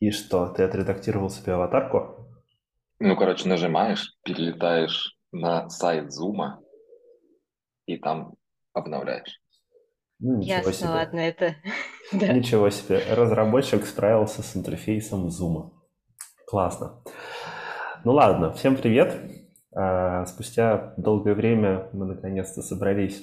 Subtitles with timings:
[0.00, 2.28] И что, ты отредактировал себе аватарку?
[3.00, 6.60] Ну, короче, нажимаешь, перелетаешь на сайт Зума
[7.86, 8.34] и там
[8.72, 9.40] обновляешь.
[10.20, 10.88] Ну, ничего Ясно, себе.
[10.88, 11.54] ладно, это...
[12.12, 13.02] Ничего себе.
[13.10, 15.70] Разработчик справился с интерфейсом Zoom.
[16.46, 17.02] Классно.
[18.04, 19.14] Ну ладно, всем привет.
[19.72, 23.22] А, Спустя долгое время мы наконец-то собрались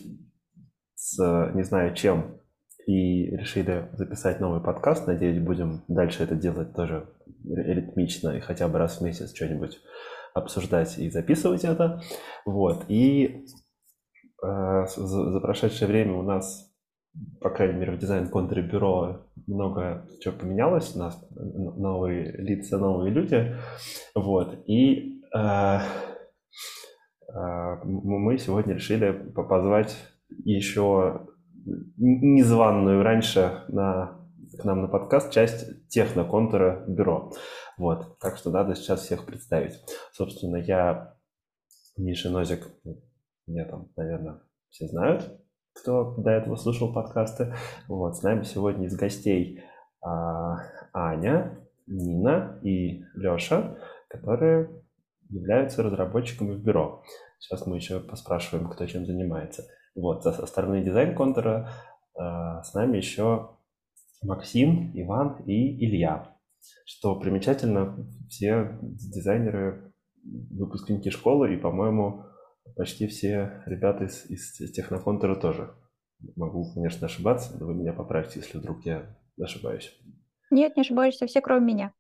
[0.94, 2.40] с не знаю чем
[2.86, 5.08] и решили записать новый подкаст.
[5.08, 7.08] Надеюсь, будем дальше это делать тоже
[7.44, 9.80] ритмично и хотя бы раз в месяц что-нибудь
[10.34, 12.02] обсуждать и записывать это.
[12.46, 12.86] Вот.
[12.90, 13.46] И
[14.44, 16.72] э, за, прошедшее время у нас,
[17.40, 20.96] по крайней мере, в дизайн-контуре бюро много чего поменялось.
[20.96, 23.56] У нас новые лица, новые люди.
[24.14, 24.64] Вот.
[24.68, 25.80] И э,
[27.34, 29.98] э, мы сегодня решили по- позвать
[30.44, 31.28] еще
[31.66, 34.20] незваную раньше на,
[34.58, 37.32] к нам на подкаст часть техноконтура бюро.
[37.78, 39.80] Вот, так что надо сейчас всех представить.
[40.12, 41.16] Собственно, я
[41.98, 42.68] Миша Нозик,
[43.48, 45.42] меня там, наверное, все знают,
[45.74, 47.54] кто до этого слушал подкасты.
[47.88, 49.64] Вот, с нами сегодня из гостей
[50.02, 50.58] а,
[50.94, 54.70] Аня, Нина и Леша, которые
[55.30, 57.04] являются разработчиками в бюро.
[57.40, 59.64] Сейчас мы еще поспрашиваем, кто чем занимается.
[59.96, 61.72] Вот, со стороны дизайн-контура
[62.16, 63.50] а, с нами еще
[64.22, 66.36] Максим, Иван и Илья.
[66.86, 67.96] Что примечательно,
[68.28, 72.26] все дизайнеры, выпускники школы, и, по-моему,
[72.76, 75.74] почти все ребята из, из техноконтура тоже.
[76.36, 79.96] Могу, конечно, ошибаться, но вы меня поправьте, если вдруг я ошибаюсь.
[80.50, 81.94] Нет, не ошибаешься, все кроме меня.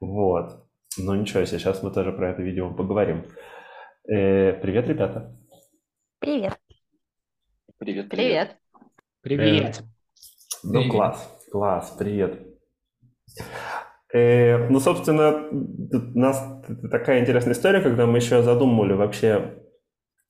[0.00, 0.66] Вот.
[0.96, 3.24] Ну ничего сейчас мы тоже про это видео поговорим.
[4.08, 5.36] Э, привет, ребята.
[6.20, 6.53] Привет.
[7.78, 8.56] Привет, Привет.
[9.20, 9.82] Привет.
[10.62, 10.92] Ну, Привет.
[10.92, 12.40] класс, класс, привет.
[14.12, 19.58] Э, ну, собственно, у нас такая интересная история, когда мы еще задумывали вообще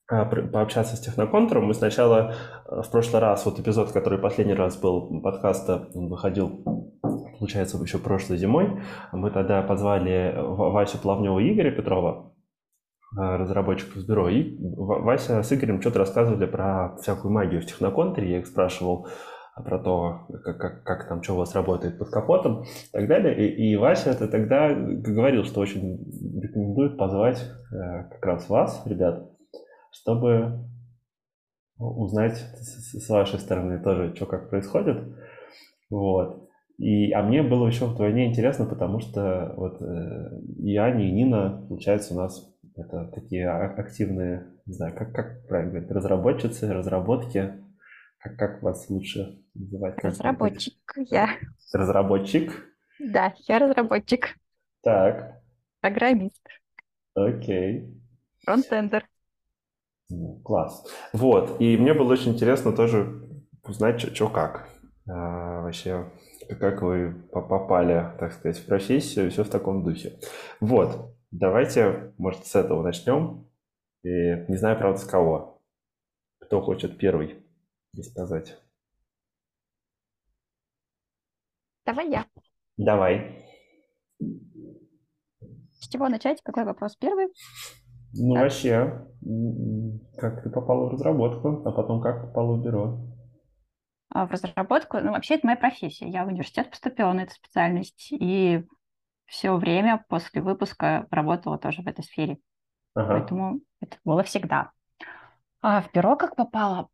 [0.07, 1.65] а, пообщаться с техноконтуром.
[1.65, 2.33] Мы сначала
[2.67, 6.99] э, в прошлый раз, вот эпизод, который последний раз был подкаста, он выходил,
[7.39, 8.81] получается, еще прошлой зимой.
[9.11, 12.34] Мы тогда позвали В- Васю Плавнева и Игоря Петрова, э,
[13.15, 14.29] разработчиков с бюро.
[14.29, 18.31] И Вася с Игорем что-то рассказывали про всякую магию в техноконтуре.
[18.31, 19.07] Я их спрашивал,
[19.55, 23.07] а, про то, как, как, как там, что у вас работает под капотом и так
[23.07, 23.37] далее.
[23.37, 25.97] И, и Вася это тогда говорил, что очень
[26.41, 29.29] рекомендует позвать э, как раз вас, ребят,
[29.91, 30.65] чтобы
[31.77, 34.97] узнать с, с вашей стороны тоже, что как происходит.
[35.89, 36.49] Вот.
[36.77, 41.65] И, а мне было еще вдвойне интересно, потому что вот э, и Аня, и Нина,
[41.69, 47.53] получается, у нас это такие а- активные, не знаю, как, как правильно говорить, разработчицы, разработки.
[48.19, 49.95] Как, как вас лучше называть?
[49.97, 51.37] Как Разработчик я.
[51.73, 52.65] Разработчик.
[52.99, 54.37] Да, я разработчик.
[54.81, 55.41] Так,
[55.79, 56.43] Программист.
[57.15, 57.87] окей.
[58.45, 59.03] Фронтендер.
[60.09, 60.85] Ну, Класс.
[61.13, 63.21] Вот, и мне было очень интересно тоже
[63.63, 64.69] узнать, что как.
[65.07, 66.11] А, вообще,
[66.59, 70.19] как вы по- попали, так сказать, в профессию, все в таком духе.
[70.59, 73.49] Вот, давайте, может, с этого начнем.
[74.03, 74.09] И
[74.47, 75.61] не знаю, правда, с кого.
[76.39, 77.43] Кто хочет первый
[78.01, 78.57] сказать?
[81.85, 82.25] Давай я.
[82.77, 83.45] Давай.
[85.79, 86.41] С чего начать?
[86.43, 87.27] Какой вопрос первый?
[88.13, 88.43] Ну, Так.
[88.43, 89.07] вообще,
[90.17, 92.99] как ты попала в разработку, а потом как попала в бюро?
[94.09, 96.07] А, В разработку, ну, вообще, это моя профессия.
[96.07, 98.63] Я в университет поступила на эту специальность и
[99.25, 102.37] все время после выпуска работала тоже в этой сфере.
[102.93, 103.19] Ага.
[103.19, 104.71] Поэтому это было всегда.
[105.61, 106.89] А в бюро как попала?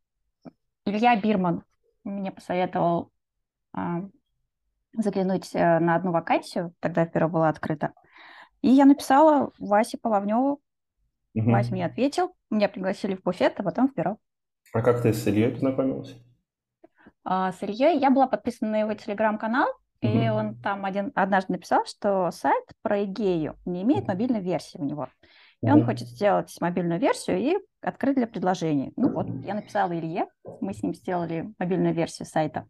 [0.86, 1.64] Илья Бирман
[2.03, 3.12] мне посоветовал
[3.74, 4.02] а,
[4.94, 7.94] заглянуть э, на одну вакансию, тогда в бюро была открыта.
[8.62, 10.62] И я написала Васе Половневу.
[11.34, 11.52] Мгм.
[11.52, 14.18] Вася мне ответил, меня пригласили в буфет, а потом в бюро.
[14.74, 16.16] А как ты с Ильей познакомилась?
[17.24, 19.68] А с Ильей я была подписана на его телеграм-канал,
[20.01, 24.83] и он там один, однажды написал, что сайт про Игею не имеет мобильной версии у
[24.83, 25.09] него.
[25.62, 28.94] И он хочет сделать мобильную версию и открыть для предложений.
[28.95, 30.25] Ну вот, я написала Илье,
[30.59, 32.68] мы с ним сделали мобильную версию сайта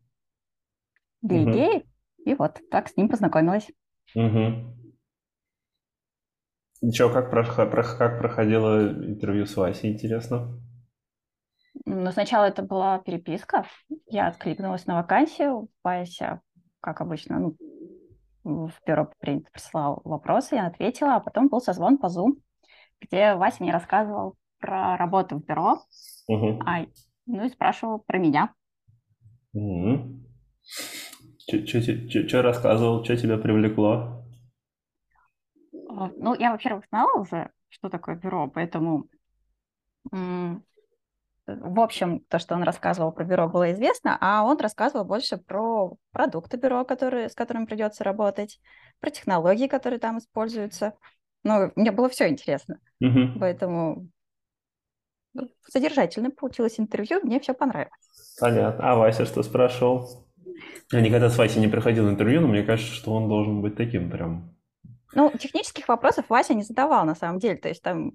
[1.22, 1.52] для Мгм.
[1.52, 1.86] Игеи,
[2.26, 3.70] и вот так с ним познакомилась.
[4.14, 4.76] Угу.
[6.82, 10.60] Ничего, как, прох- прох- как проходило интервью с Васей, интересно?
[11.86, 13.66] Но сначала это была переписка,
[14.08, 16.42] я откликнулась на вакансию, Вася,
[16.82, 17.56] как обычно, ну,
[18.44, 22.34] в бюро принято, прислал вопросы, я ответила, а потом был созвон по Zoom,
[23.00, 25.80] где Вася мне рассказывал про работу в бюро,
[26.28, 26.62] Угу.
[26.66, 26.86] а,
[27.26, 28.54] ну и спрашивал про меня.
[31.48, 34.24] Что рассказывал, что тебя привлекло?
[35.90, 39.06] А, ну, я, во-первых, знала уже, что такое бюро, поэтому,
[41.48, 45.96] в общем, то, что он рассказывал про бюро, было известно, а он рассказывал больше про
[46.12, 48.60] продукты бюро, которые, с которыми придется работать,
[49.00, 50.94] про технологии, которые там используются.
[51.44, 52.80] Ну, мне было все интересно.
[53.00, 53.40] Угу.
[53.40, 54.08] Поэтому
[55.34, 58.38] ну, содержательно получилось интервью, мне все понравилось.
[58.40, 58.92] Понятно.
[58.92, 60.28] А Вася что спрашивал?
[60.92, 64.12] Я никогда с Васей не проходил интервью, но мне кажется, что он должен быть таким
[64.12, 64.56] прям.
[65.14, 67.58] Ну, технических вопросов Вася не задавал на самом деле.
[67.58, 68.14] То есть там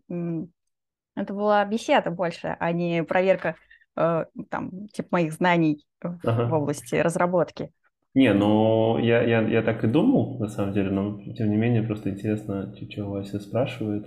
[1.16, 3.56] это была беседа больше, а не проверка
[3.96, 6.48] э, там, типа моих знаний ага.
[6.48, 7.72] в области разработки.
[8.14, 11.82] Не, ну я, я, я так и думал, на самом деле, но тем не менее
[11.82, 14.06] просто интересно, что Вася спрашивает.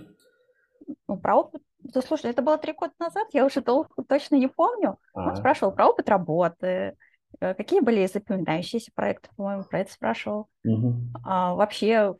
[1.08, 4.48] Ну, про опыт да, слушай, это было три года назад, я уже долго точно не
[4.48, 4.98] помню.
[5.14, 5.30] А-а-а.
[5.30, 6.96] Он спрашивал про опыт работы,
[7.40, 10.50] э, какие были запоминающиеся проекты, по-моему, про это спрашивал.
[10.66, 10.96] Угу.
[11.24, 12.16] А, вообще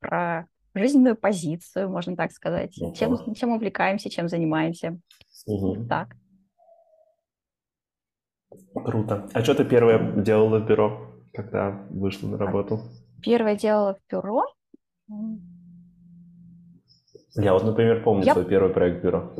[0.00, 2.74] про жизненную позицию, можно так сказать.
[2.78, 4.98] Ну, чем, чем увлекаемся, чем занимаемся.
[5.46, 5.86] Угу.
[5.86, 6.16] Так.
[8.74, 9.28] Круто.
[9.32, 12.80] А что ты первое делала в бюро, когда вышла на работу?
[13.22, 14.46] Первое делала в бюро?
[17.36, 18.32] Я вот, например, помню я...
[18.32, 19.32] свой первый проект бюро.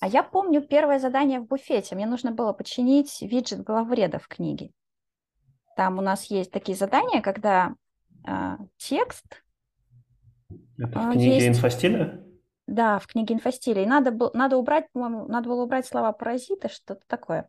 [0.00, 1.94] А я помню первое задание в буфете.
[1.94, 4.70] Мне нужно было починить виджет главреда в книге.
[5.76, 7.74] Там у нас есть такие задания, когда
[8.26, 9.42] э, текст...
[10.78, 11.48] Это в а, книге есть...
[11.48, 12.24] инфостиля?
[12.66, 13.82] Да, в книге инфостиля.
[13.82, 17.48] И надо, было, надо убрать, по-моему, надо было убрать слова паразиты, что-то такое.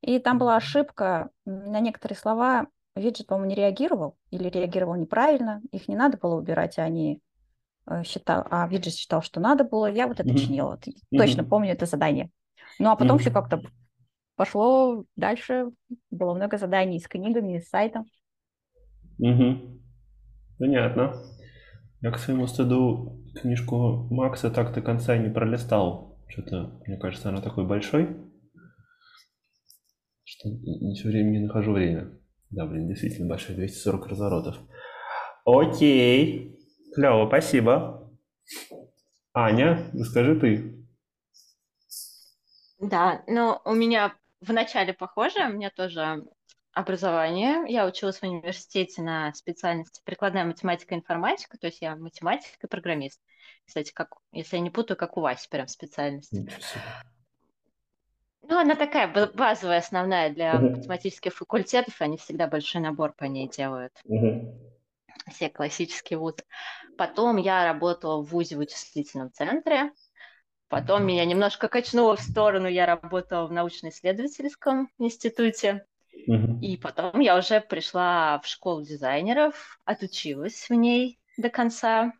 [0.00, 1.30] И там была ошибка.
[1.44, 2.66] На некоторые слова
[2.96, 5.60] виджет, по-моему, не реагировал или реагировал неправильно.
[5.70, 7.20] Их не надо было убирать, а они
[7.86, 10.38] Э, считал, а Виджет считал, что надо было, я вот это mm-hmm.
[10.38, 10.78] чинила.
[10.78, 11.18] Mm-hmm.
[11.18, 12.30] Точно помню это задание.
[12.78, 13.20] Ну, а потом mm-hmm.
[13.20, 13.62] все как-то
[14.36, 15.70] пошло дальше.
[16.10, 18.06] Было много заданий с книгами, с сайтом.
[19.18, 19.80] Угу.
[20.58, 21.14] Понятно.
[22.02, 26.18] Я к своему стыду книжку Макса так до конца не пролистал.
[26.26, 28.16] Что-то, мне кажется, она такой большой,
[30.24, 32.18] что не все время не нахожу время.
[32.50, 34.56] Да, блин, действительно большой, 240 разворотов.
[35.44, 36.58] Окей.
[36.92, 38.12] Клево, спасибо.
[39.32, 40.84] Аня, расскажи ты.
[42.80, 46.24] Да, ну у меня в начале похоже, у меня тоже
[46.72, 47.64] образование.
[47.68, 52.66] Я училась в университете на специальности прикладная математика и информатика, то есть я математик и
[52.66, 53.20] программист.
[53.66, 56.32] Кстати, как, если я не путаю, как у Васи прям специальность.
[58.42, 60.76] Ну, она такая базовая, основная для uh-huh.
[60.76, 63.92] математических факультетов, они всегда большой набор по ней делают.
[64.04, 64.52] Uh-huh
[65.30, 66.44] все классические вузы.
[66.96, 69.92] Потом я работала в ВУЗе вычислительном центре.
[70.68, 75.84] Потом меня немножко качнуло в сторону, я работала в научно-исследовательском институте.
[76.12, 82.12] И потом я уже пришла в школу дизайнеров, отучилась в ней до конца.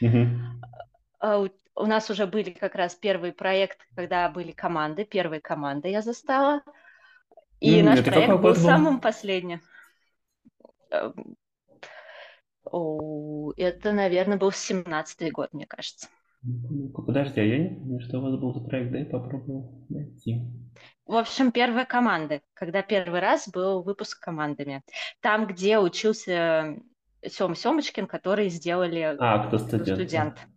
[0.00, 1.50] Mm-hmm.
[1.78, 6.62] У нас уже были как раз первые проекты, когда были команды, первые команды я застала.
[7.60, 9.60] И mm, наш проект был, был самым последним.
[10.90, 11.36] Эм,
[12.64, 16.08] о, это, наверное, был 17-й год, мне кажется.
[16.94, 20.42] Подожди, а я не помню, что у вас был за проект, дай попробую найти.
[21.06, 24.82] В общем, первые команды, когда первый раз был выпуск командами.
[25.20, 26.76] Там, где учился
[27.24, 29.98] Сёма Сёмочкин, который сделали а, кто студент.
[29.98, 30.48] студент.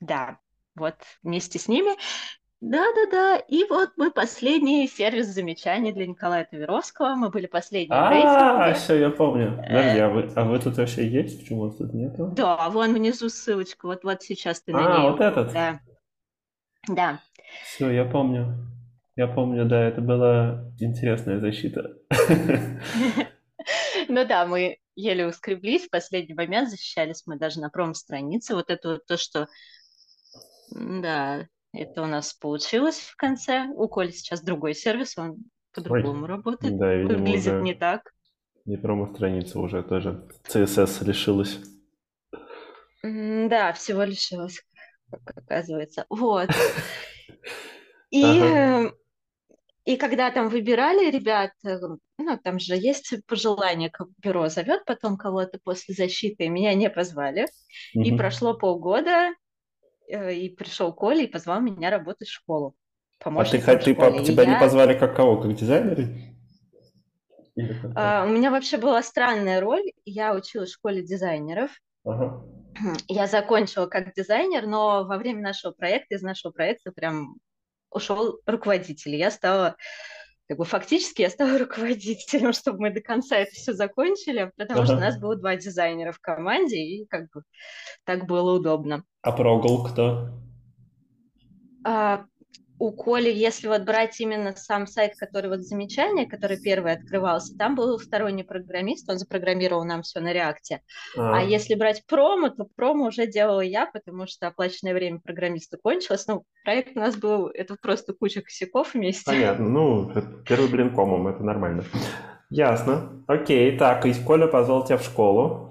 [0.00, 0.38] Да,
[0.74, 1.96] вот вместе с ними
[2.60, 8.98] да-да-да, и вот мы последний сервис замечаний для Николая Таверовского, мы были последние А, все,
[8.98, 9.56] я помню.
[9.56, 11.40] Подожди, а вы, а вы тут вообще есть?
[11.40, 12.32] Почему вас тут нету?
[12.34, 15.52] Да, вон внизу ссылочка, вот, вот сейчас ты на А, вот этот?
[15.52, 15.80] Да.
[16.88, 17.20] Да.
[17.64, 18.56] Все, я помню.
[19.14, 21.96] Я помню, да, это была интересная защита.
[24.08, 28.54] Ну да, мы еле ускреблись, в последний момент защищались мы даже на промо-странице.
[28.54, 29.48] Вот это вот то, что,
[30.70, 33.66] да, это у нас получилось в конце.
[33.74, 35.36] У Коли сейчас другой сервис, он
[35.72, 36.76] по-другому работает.
[36.78, 38.12] Да, видимо, Выглядит уже не так.
[38.64, 40.28] Не промо-страница уже тоже.
[40.46, 41.58] CSS лишилась.
[43.02, 44.60] Да, всего лишилась,
[45.10, 46.04] как оказывается.
[46.10, 46.50] Вот.
[48.10, 48.94] И, ага.
[49.84, 51.78] и когда там выбирали ребят, э,
[52.16, 57.48] ну, там же есть пожелание, как бюро зовет потом кого-то после защиты, меня не позвали.
[57.94, 58.04] Угу.
[58.04, 59.34] И прошло полгода,
[60.08, 62.74] и пришел Коля и позвал меня работать в школу.
[63.20, 64.54] А ты, ты по, тебя я...
[64.54, 66.08] не позвали как кого, как дизайнера?
[67.96, 69.92] А, у меня вообще была странная роль.
[70.04, 71.70] Я училась в школе дизайнеров.
[72.04, 72.44] Ага.
[73.08, 77.36] Я закончила как дизайнер, но во время нашего проекта, из нашего проекта прям
[77.90, 79.16] ушел руководитель.
[79.16, 79.76] Я стала
[80.48, 84.96] как бы фактически я стала руководителем, чтобы мы до конца это все закончили, потому что
[84.96, 87.42] у нас было два дизайнера в команде, и как бы
[88.04, 89.04] так было удобно.
[89.22, 90.30] А прогул кто?
[91.84, 92.24] А,
[92.78, 97.74] у Коли, если вот брать именно сам сайт, который вот замечание, который первый открывался, там
[97.74, 100.82] был сторонний программист, он запрограммировал нам все на реакте.
[101.16, 101.38] А.
[101.38, 106.26] а если брать промо, то промо уже делала я, потому что оплаченное время программиста кончилось.
[106.26, 109.24] Ну, проект у нас был, это просто куча косяков вместе.
[109.30, 110.12] Понятно, ну,
[110.46, 111.84] первый блин комом, это нормально.
[112.50, 113.24] Ясно.
[113.26, 115.68] Окей, так, и Коля позвал тебя в школу.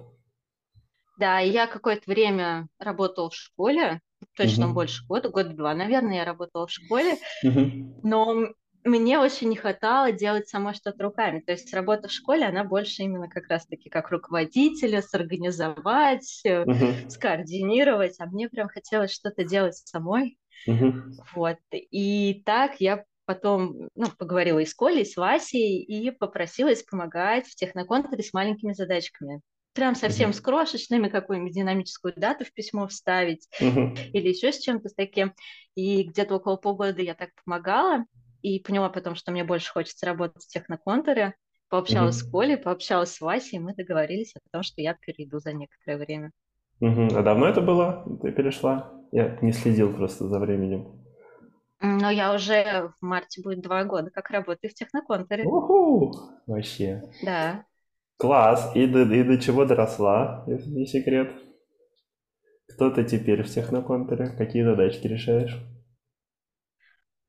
[1.18, 4.02] Да, я какое-то время работал в школе,
[4.36, 4.76] точно угу.
[4.76, 8.00] больше года, года два, наверное, я работала в школе, угу.
[8.04, 8.48] но
[8.84, 11.42] мне очень не хватало делать самой что-то руками.
[11.42, 18.16] То есть работа в школе, она больше именно как раз-таки как руководителя, сорганизовать, uh скоординировать,
[18.20, 20.38] а мне прям хотелось что-то делать самой.
[20.68, 20.94] uh
[21.36, 21.58] Вот.
[21.72, 27.46] И так я потом ну, поговорила и с Колей, и с Васей, и попросилась помогать
[27.46, 29.42] в техноконтуре с маленькими задачками
[29.78, 35.34] прям совсем с крошечными, какую-нибудь динамическую дату в письмо вставить или еще с чем-то таким.
[35.76, 38.04] И где-то около полгода я так помогала
[38.42, 41.36] и поняла потом, что мне больше хочется работать в техноконтуре.
[41.70, 45.54] Пообщалась с Колей, пообщалась с Васей, и мы договорились о том, что я перейду за
[45.54, 46.32] некоторое время.
[46.82, 48.04] А давно это было?
[48.22, 48.92] Ты перешла?
[49.12, 51.04] Я не следил просто за временем.
[51.82, 55.44] Но я уже в марте будет два года, как работаю в техноконтуре.
[55.44, 56.16] Уху!
[56.48, 57.04] Вообще.
[57.22, 57.66] Да.
[58.18, 58.72] Класс.
[58.76, 61.32] И до, и до чего доросла, если не секрет?
[62.68, 64.36] Кто ты теперь в техноконтуре?
[64.38, 65.58] Какие задачки решаешь?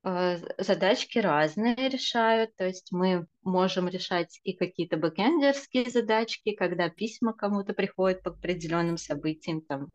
[0.08, 7.34] Э, задачки разные решают, то есть мы можем решать и какие-то бэкэндерские задачки, когда письма
[7.34, 9.88] кому-то приходят по определенным событиям, там,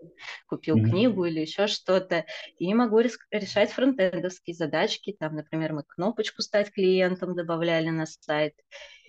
[0.47, 0.89] купил mm-hmm.
[0.89, 2.25] книгу или еще что-то,
[2.59, 8.53] и могу решать фронтендовские задачки, там, например, мы кнопочку «Стать клиентом» добавляли на сайт.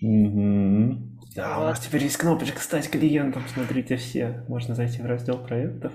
[0.03, 0.97] Mm-hmm.
[1.35, 1.63] Да, вот.
[1.63, 5.93] у нас теперь есть кнопочка «Стать клиентом», смотрите все, можно зайти в раздел проектов,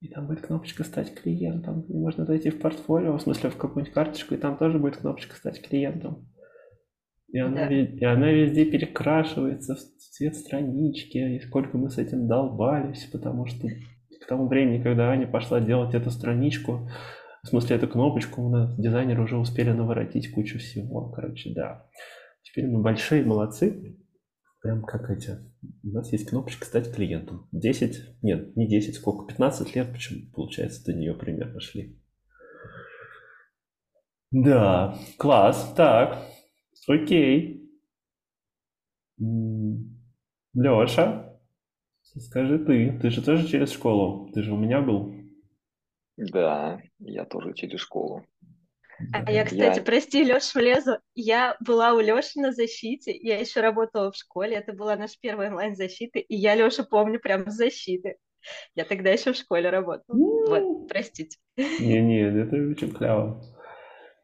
[0.00, 1.82] и там будет кнопочка «Стать клиентом».
[1.88, 5.36] И можно зайти в портфолио, в смысле в какую-нибудь карточку, и там тоже будет кнопочка
[5.36, 6.28] «Стать клиентом».
[7.28, 7.74] И она, да.
[7.74, 13.68] и она везде перекрашивается в цвет странички, и сколько мы с этим долбались, потому что
[13.68, 16.88] к тому времени, когда Аня пошла делать эту страничку,
[17.42, 21.10] в смысле эту кнопочку, у нас дизайнеры уже успели наворотить кучу всего.
[21.10, 21.86] Короче, да.
[22.42, 23.96] Теперь мы большие молодцы.
[24.60, 25.38] Прям как эти.
[25.84, 27.48] У нас есть кнопочка «Стать клиентом».
[27.52, 31.96] 10, нет, не 10, сколько, 15 лет, почему, получается, до нее примерно шли.
[34.30, 35.72] Да, класс.
[35.76, 36.22] Так,
[36.88, 37.64] окей.
[40.54, 41.40] Леша,
[42.02, 44.30] скажи ты, ты же тоже через школу?
[44.32, 45.14] Ты же у меня был?
[46.16, 48.24] Да, я тоже через школу.
[49.12, 49.84] А я, кстати, я...
[49.84, 50.98] прости, Леш, влезу.
[51.14, 55.50] Я была у Леши на защите, я еще работала в школе, это была наша первая
[55.50, 58.16] онлайн-защита, и я Леша помню прям с защиты.
[58.74, 60.16] Я тогда еще в школе работала.
[60.16, 61.38] Вот, простите.
[61.56, 63.42] Не-не, это очень клево.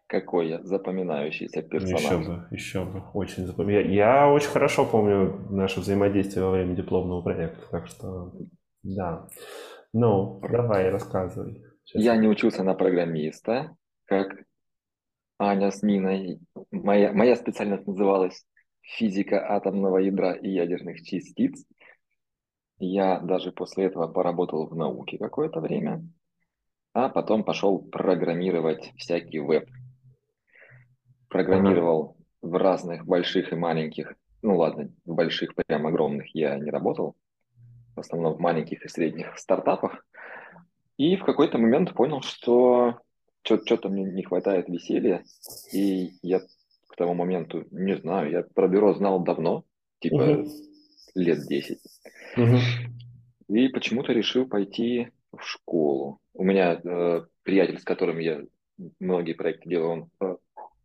[0.06, 2.02] Какой я запоминающийся персонаж.
[2.02, 3.90] Еще бы, еще бы, очень запоминаю.
[3.92, 8.32] Я очень хорошо помню наше взаимодействие во время дипломного проекта, так что
[8.82, 9.28] да.
[9.92, 11.64] Ну, давай, рассказывай.
[11.84, 12.02] Сейчас.
[12.02, 13.76] Я не учился на программиста,
[14.06, 14.44] как
[15.38, 16.38] Аня с Ниной.
[16.70, 18.46] Моя, моя специальность называлась
[18.82, 21.64] «Физика атомного ядра и ядерных частиц».
[22.78, 26.04] Я даже после этого поработал в науке какое-то время,
[26.92, 29.68] а потом пошел программировать всякий веб.
[31.28, 37.16] Программировал в разных больших и маленьких, ну ладно, в больших, прям огромных я не работал,
[37.96, 40.06] в основном в маленьких и средних стартапах.
[40.96, 43.00] И в какой-то момент понял, что
[43.44, 45.24] что-то мне не хватает веселья,
[45.72, 49.64] и я к тому моменту, не знаю, я про бюро знал давно,
[50.00, 50.50] типа угу.
[51.14, 51.78] лет 10.
[52.36, 52.56] Угу.
[53.48, 56.20] И почему-то решил пойти в школу.
[56.32, 58.42] У меня э, приятель, с которым я
[59.00, 60.36] многие проекты делал, он э,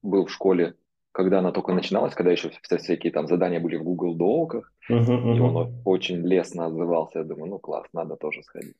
[0.01, 0.75] был в школе,
[1.11, 5.35] когда она только начиналась, когда еще все, всякие там задания были в Google uh-huh, uh-huh.
[5.35, 7.19] и он очень лестно отзывался.
[7.19, 8.75] Я думаю, ну класс, надо тоже сходить.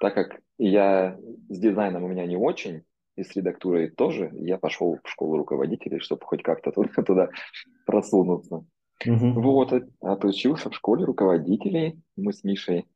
[0.00, 2.82] Так как я с дизайном у меня не очень,
[3.18, 7.28] и с редактурой тоже, я пошел в школу руководителей, чтобы хоть как-то туда, туда
[7.84, 8.64] просунуться.
[9.04, 9.40] Угу.
[9.40, 12.00] Вот, отучился в школе руководителей.
[12.16, 12.86] Мы с Мишей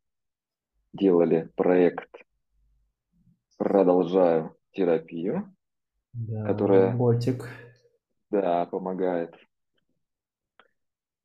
[0.93, 2.11] делали проект
[3.59, 5.55] «Продолжаю терапию»,
[6.12, 7.49] да, которая ботик.
[8.31, 9.35] Да, помогает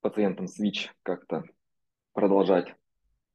[0.02, 1.44] пациентам СВИЧ как-то
[2.14, 2.76] продолжать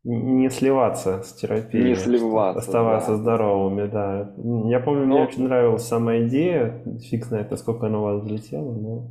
[0.04, 1.90] Не сливаться с терапией.
[1.90, 3.16] Не сливаться, Оставаться да.
[3.18, 4.35] здоровыми, да.
[4.68, 6.82] Я помню, Но- мне очень нравилась сама идея.
[7.09, 9.11] Фиг знает, насколько она у вас взлетела, но...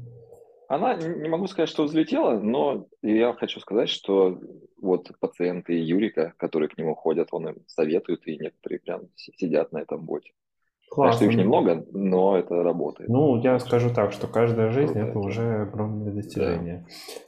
[0.68, 4.38] Она, не могу сказать, что взлетела, но я хочу сказать, что
[4.82, 9.72] вот пациенты Юрика, которые к нему ходят, он им советует, и некоторые прям си- сидят
[9.74, 10.32] на этом боте.
[10.94, 11.24] Классно.
[11.26, 13.10] их немного, но это работает.
[13.10, 15.20] Ну, я скажу так, что каждая жизнь Круто это это.
[15.20, 16.86] уже огромное достижение.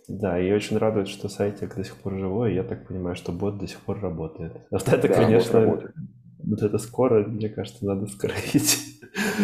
[0.09, 3.31] Да, и очень радует, что сайтик до сих пор живой, и я так понимаю, что
[3.31, 4.51] бот до сих пор работает.
[4.71, 5.95] Вот это, Да, бот конечно, работает.
[6.43, 8.79] вот это скоро, мне кажется, надо скоротить.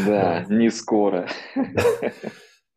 [0.06, 1.26] Да, не скоро.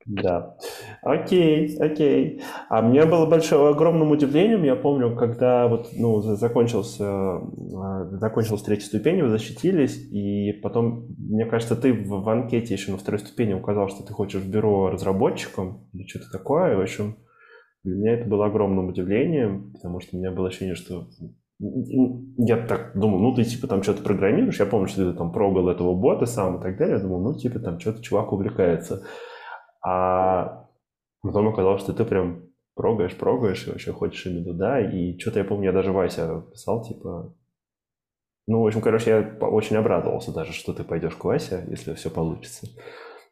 [0.07, 0.57] Да.
[1.05, 2.43] Окей, окей.
[2.69, 8.63] А мне было большое, огромным удивлением, я помню, когда вот, ну, за- закончился, э, закончилась
[8.63, 13.19] третья ступень, вы защитились, и потом, мне кажется, ты в, в анкете еще на второй
[13.19, 16.77] ступени указал, что ты хочешь в бюро разработчиком или что-то такое.
[16.77, 17.17] В общем,
[17.83, 21.09] для меня это было огромным удивлением, потому что у меня было ощущение, что
[22.39, 25.69] я так думал, ну ты типа там что-то программируешь, я помню, что ты там прогал
[25.69, 29.03] этого бота сам и так далее, я думал, ну типа там что-то чувак увлекается.
[29.85, 30.67] А
[31.23, 34.81] потом оказалось, что ты прям прогаешь, прогаешь, и вообще хочешь именно туда.
[34.81, 37.35] И что-то я помню, я даже Вася писал, типа...
[38.49, 42.11] Ну, в общем, короче, я очень обрадовался даже, что ты пойдешь к Васе, если все
[42.11, 42.67] получится.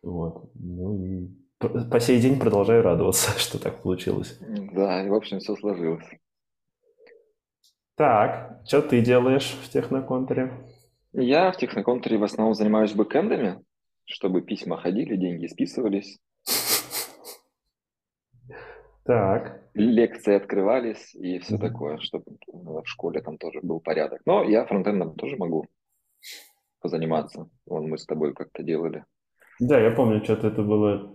[0.03, 0.51] Вот.
[0.55, 4.39] Ну и по сей день продолжаю радоваться, что так получилось.
[4.73, 6.07] Да, и в общем все сложилось.
[7.97, 10.53] Так, что ты делаешь в Техноконтуре?
[11.13, 13.63] Я в Техноконтуре в основном занимаюсь бэкэндами,
[14.07, 16.19] чтобы письма ходили, деньги списывались,
[19.05, 21.63] Так, лекции открывались и все Мгм.
[21.67, 24.21] такое, чтобы в школе там тоже был порядок.
[24.27, 25.67] Но я фронтендом тоже могу
[26.81, 27.49] позаниматься.
[27.67, 29.05] Вон мы с тобой как-то делали.
[29.59, 31.15] да, я помню, что-то это было...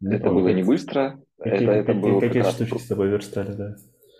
[0.00, 2.78] Не это помню, было не быстро, Какие, это, это какие- было как какие раз штучки
[2.78, 3.76] с тобой верстали, да.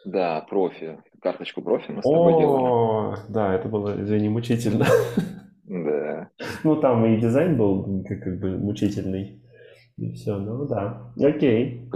[0.07, 0.99] Да, профи.
[1.23, 2.63] Карточку профи мы с тобой делали.
[2.65, 4.87] О, да, это было, извини, мучительно.
[5.65, 6.29] Да.
[6.65, 9.43] Ну, там и дизайн был как, как бы мучительный.
[9.97, 11.13] И все, ну да.
[11.21, 11.89] Окей.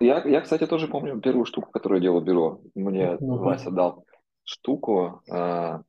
[0.00, 2.60] Я, я, кстати, тоже помню первую штуку, которую я делал бюро.
[2.74, 3.42] Мне Ну-ка.
[3.42, 4.04] Вася дал
[4.44, 5.22] штуку.
[5.30, 5.82] а,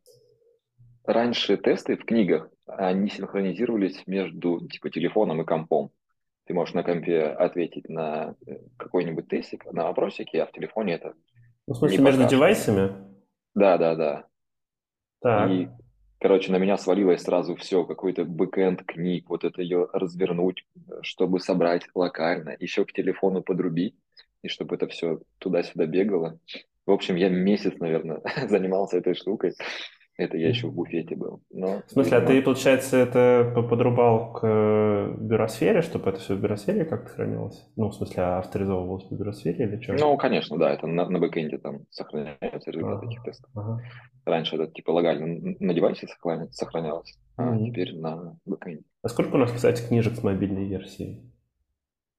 [1.04, 5.92] раньше тесты в книгах, они синхронизировались между типа телефоном и компом.
[6.46, 11.14] Ты можешь на компе ответить на э, какой-нибудь тестик, на вопросики, а в телефоне это...
[11.68, 12.92] Ну, в смысле, между девайсами?
[13.54, 14.26] Да, да, да.
[15.22, 15.52] Так.
[15.52, 15.70] И,
[16.22, 20.66] короче, на меня свалилось сразу все, какой-то бэкэнд книг, вот это ее развернуть,
[21.02, 23.96] чтобы собрать локально, еще к телефону подрубить,
[24.44, 26.40] и чтобы это все туда-сюда бегало.
[26.86, 29.56] В общем, я месяц, наверное, занимался этой штукой.
[30.22, 31.42] Это я еще в буфете был.
[31.50, 36.40] Но, В смысле, а ты, получается, это по- подрубал к бюросфере, чтобы это все в
[36.40, 37.68] бюросфере как-то хранилось?
[37.76, 39.94] Ну, в смысле, авторизовывалось в бюросфере или что?
[39.94, 43.08] Ну, конечно, да, это на, на бэкэнде там сохраняются результаты Ага.
[43.08, 43.50] этих тестов.
[43.56, 43.82] Ага.
[44.26, 47.66] Раньше это типа локально на девайсе сохраня- сохранялось, а Мгм.
[47.66, 48.84] теперь на бэкэнде.
[49.02, 51.34] А сколько у нас, кстати, книжек с мобильной версией?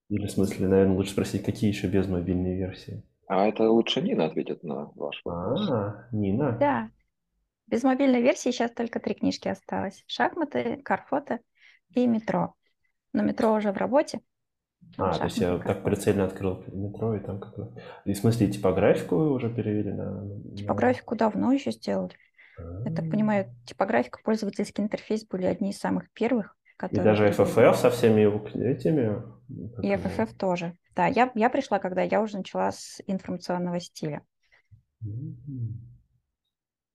[0.08, 3.04] Или, в смысле, наверное, лучше спросить, какие еще без мобильной версии?
[3.28, 5.70] А это лучше Нина ответит на ваш вопрос.
[5.70, 6.56] А, Нина.
[6.58, 6.88] Да.
[7.72, 10.04] Без мобильной версии сейчас только три книжки осталось.
[10.06, 11.40] Шахматы, карфоты
[11.94, 12.52] и метро.
[13.14, 14.20] Но метро уже в работе.
[14.98, 17.54] А, то есть я Шахматы, так прицельно открыл метро и там как.
[18.04, 20.54] И в смысле, типографику вы уже перевели на...
[20.54, 22.14] Типографику давно еще сделали.
[22.84, 27.04] Я так понимаю, типографика, пользовательский интерфейс были одни из самых первых, И которые...
[27.04, 27.48] даже перевели.
[27.48, 29.22] FFF со всеми его этими...
[29.82, 30.76] И FFF тоже.
[30.94, 34.20] Да, я, я пришла, когда я уже начала с информационного стиля.
[35.02, 35.91] М,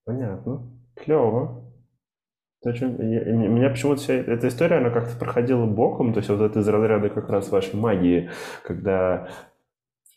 [0.08, 0.62] Понятно.
[0.96, 1.66] Клево.
[2.64, 6.68] Мне- Меня почему-то вся эта история, она как-то проходила боком, то есть вот это из
[6.68, 8.30] разряда как раз вашей магии,
[8.64, 9.28] когда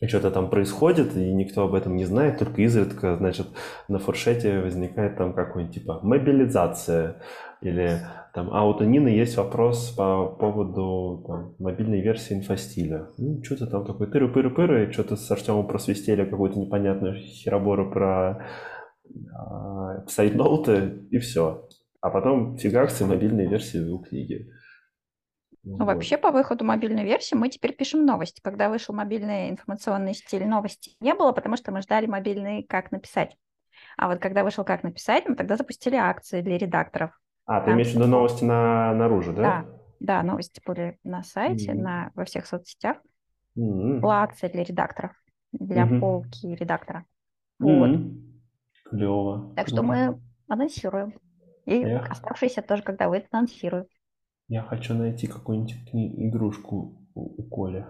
[0.07, 3.47] что-то там происходит, и никто об этом не знает, только изредка, значит,
[3.89, 7.17] на фуршете возникает там какой-нибудь типа мобилизация,
[7.61, 7.99] или
[8.33, 13.09] там, а вот у Нины есть вопрос по поводу там, мобильной версии инфостиля.
[13.17, 18.45] Ну, что-то там такое тыры-пыры-пыры, что-то с Артемом просвистели какую-то непонятную херобору про
[19.33, 21.67] а, сайт-ноуты, и все.
[22.01, 24.49] А потом фигаксы мобильные версии у книги.
[25.63, 28.41] Ну, вообще, по выходу мобильной версии мы теперь пишем новости.
[28.41, 33.37] Когда вышел мобильный информационный стиль, новости не было, потому что мы ждали мобильный «Как написать».
[33.97, 37.11] А вот когда вышел «Как написать», мы тогда запустили акции для редакторов.
[37.45, 39.43] А, ты имеешь в виду новости на, наружу, да?
[39.43, 39.65] Да,
[39.99, 41.83] да, новости были на сайте, Мгм.
[41.83, 42.97] на, во всех соцсетях.
[43.57, 45.11] М, Была акция для редакторов,
[45.51, 45.99] для Мгм.
[45.99, 47.05] полки редактора.
[47.59, 47.89] Вот.
[48.91, 49.53] Клево.
[49.55, 49.87] Так что круто.
[49.93, 51.13] мы анонсируем.
[51.65, 52.11] И Эх.
[52.11, 53.85] оставшиеся тоже, когда выйдет, анонсируем.
[54.49, 57.85] Я хочу найти какую-нибудь игрушку у, у Коли.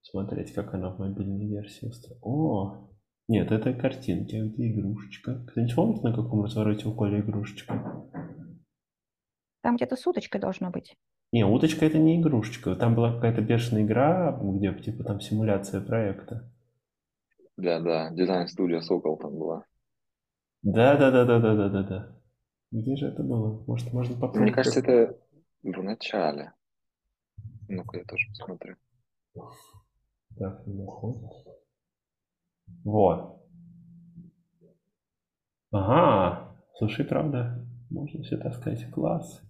[0.00, 2.20] смотреть, как она в мобильной версии устроена.
[2.22, 2.88] О,
[3.28, 5.44] нет, это картинки, а где игрушечка?
[5.48, 8.08] Кто-нибудь помнит, на каком развороте у Коли игрушечка?
[9.60, 10.96] Там где-то с уточкой должно быть.
[11.32, 12.76] Не, уточка это не игрушечка.
[12.76, 16.50] Там была какая-то бешеная игра, где типа там симуляция проекта.
[17.56, 19.64] Да, да, дизайн-студия Сокол там была.
[20.62, 22.20] Да, да, да, да, да, да, да, да.
[22.70, 23.64] Где же это было?
[23.66, 24.42] Может, можно попробовать?
[24.42, 25.18] Мне кажется, это
[25.62, 26.52] в начале.
[27.68, 28.76] Ну-ка, я тоже посмотрю.
[30.38, 31.32] Так, находит.
[32.84, 33.40] Вот.
[35.70, 38.90] Ага, слушай, правда, можно все таскать.
[38.90, 39.42] Класс.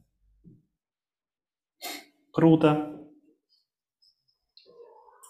[2.32, 3.00] Круто.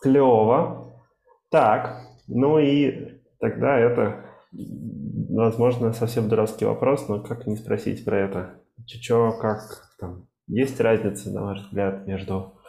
[0.03, 1.03] Клево.
[1.51, 8.61] Так, ну и тогда это, возможно, совсем дурацкий вопрос, но как не спросить про это?
[8.87, 9.61] Чё, как
[9.99, 10.29] там?
[10.47, 12.61] Есть разница, на ваш взгляд, между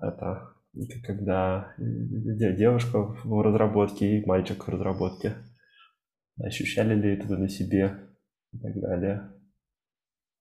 [0.00, 0.50] это,
[1.06, 5.34] когда девушка в разработке и мальчик в разработке?
[6.42, 8.08] Ощущали ли это вы на себе
[8.52, 9.30] и так далее?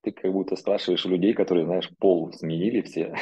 [0.03, 3.15] Ты как будто спрашиваешь у людей, которые, знаешь, пол сменили все.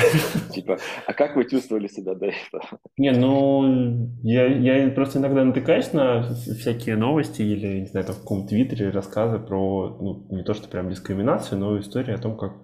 [0.52, 2.80] Типа, а как вы чувствовали себя до этого?
[2.96, 8.48] Не, ну, я, просто иногда натыкаюсь на всякие новости или, не знаю, там в каком-то
[8.48, 12.54] твиттере рассказы про, ну, не то, что прям дискриминацию, но история о том, как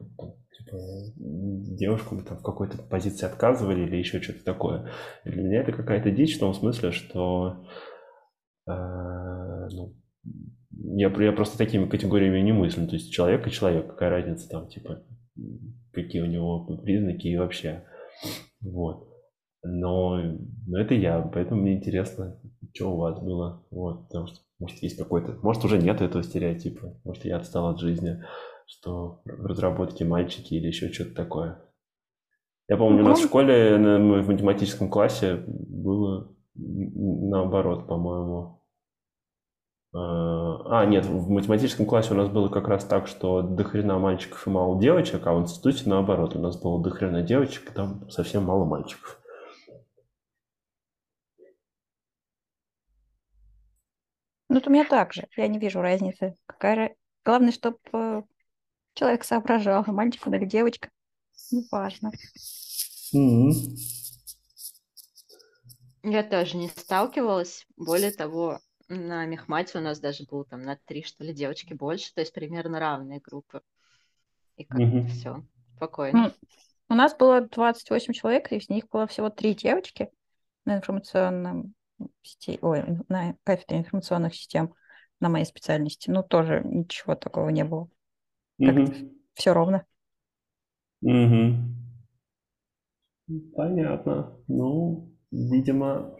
[0.58, 0.76] типа,
[1.16, 4.90] девушкам там в какой-то позиции отказывали или еще что-то такое.
[5.24, 7.64] Для меня это какая-то дичь в том смысле, что
[8.66, 9.94] э, ну,
[10.82, 12.86] я, я просто такими категориями не мыслю.
[12.86, 15.02] То есть человек и человек, какая разница там, типа,
[15.92, 17.84] какие у него признаки и вообще.
[18.60, 19.08] Вот.
[19.62, 20.16] Но,
[20.66, 22.40] но это я, поэтому мне интересно,
[22.74, 23.66] что у вас было.
[23.70, 25.38] Вот, потому что, может, есть какой-то...
[25.42, 26.98] Может, уже нет этого стереотипа.
[27.04, 28.22] Может, я отстал от жизни,
[28.66, 31.62] что в разработке мальчики или еще что-то такое.
[32.68, 38.59] Я помню, у нас в школе, в математическом классе было наоборот, по-моему.
[39.92, 44.50] А, нет, в математическом классе у нас было как раз так, что дохрена мальчиков и
[44.50, 48.64] мало девочек, а в институте наоборот, у нас было дохрена девочек, и там совсем мало
[48.64, 49.20] мальчиков.
[54.48, 55.28] Ну, вот у меня так же.
[55.36, 56.36] Я не вижу разницы.
[56.46, 56.96] Какая...
[57.24, 58.22] Главное, чтобы э,
[58.94, 60.90] человек соображал, мальчик он или девочка.
[61.52, 62.10] Не важно.
[63.14, 63.52] Mm-hmm.
[66.02, 67.66] Я тоже не сталкивалась.
[67.76, 68.58] Более того,
[68.90, 72.34] на мехмате у нас даже было там на три, что ли, девочки больше, то есть
[72.34, 73.62] примерно равные группы.
[74.56, 75.06] И как-то mm-hmm.
[75.06, 75.44] все
[75.76, 76.24] спокойно.
[76.24, 76.32] Ну,
[76.88, 80.10] у нас было 28 человек, и из них было всего три девочки
[80.64, 81.74] на информационном
[82.22, 84.74] сети, ой, на кафедре информационных систем
[85.20, 86.10] на моей специальности.
[86.10, 87.88] Ну, тоже ничего такого не было.
[88.60, 89.14] Mm-hmm.
[89.34, 89.86] Все ровно.
[91.04, 91.54] Mm-hmm.
[93.54, 94.36] Понятно.
[94.48, 96.16] Ну, видимо,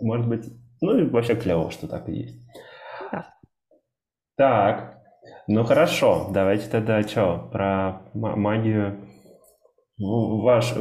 [0.00, 2.38] может быть, ну и вообще клево, что так и есть.
[3.12, 3.34] Да.
[4.36, 4.98] Так,
[5.46, 9.06] ну хорошо, давайте тогда что, про магию.
[10.02, 10.72] Ваш,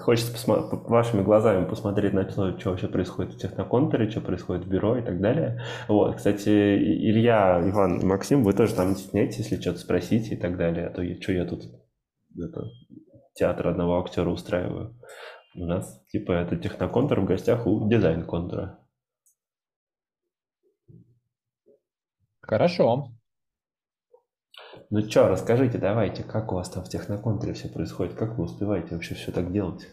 [0.00, 4.68] хочется посмо- вашими глазами посмотреть на то, что вообще происходит в техноконтуре, что происходит в
[4.68, 5.62] бюро и так далее.
[5.86, 10.36] Вот, кстати, Илья, Иван и Максим, вы тоже там не стесняйтесь, если что-то спросите и
[10.36, 11.66] так далее, а то я, что я тут
[12.36, 12.64] это,
[13.34, 14.96] театр одного актера устраиваю.
[15.54, 18.78] У нас, типа, это техноконтур в гостях у дизайн-контура.
[22.48, 23.10] Хорошо.
[24.88, 28.14] Ну что, расскажите, давайте, как у вас там в техноконтуре все происходит?
[28.14, 29.86] Как вы успеваете вообще все так делать?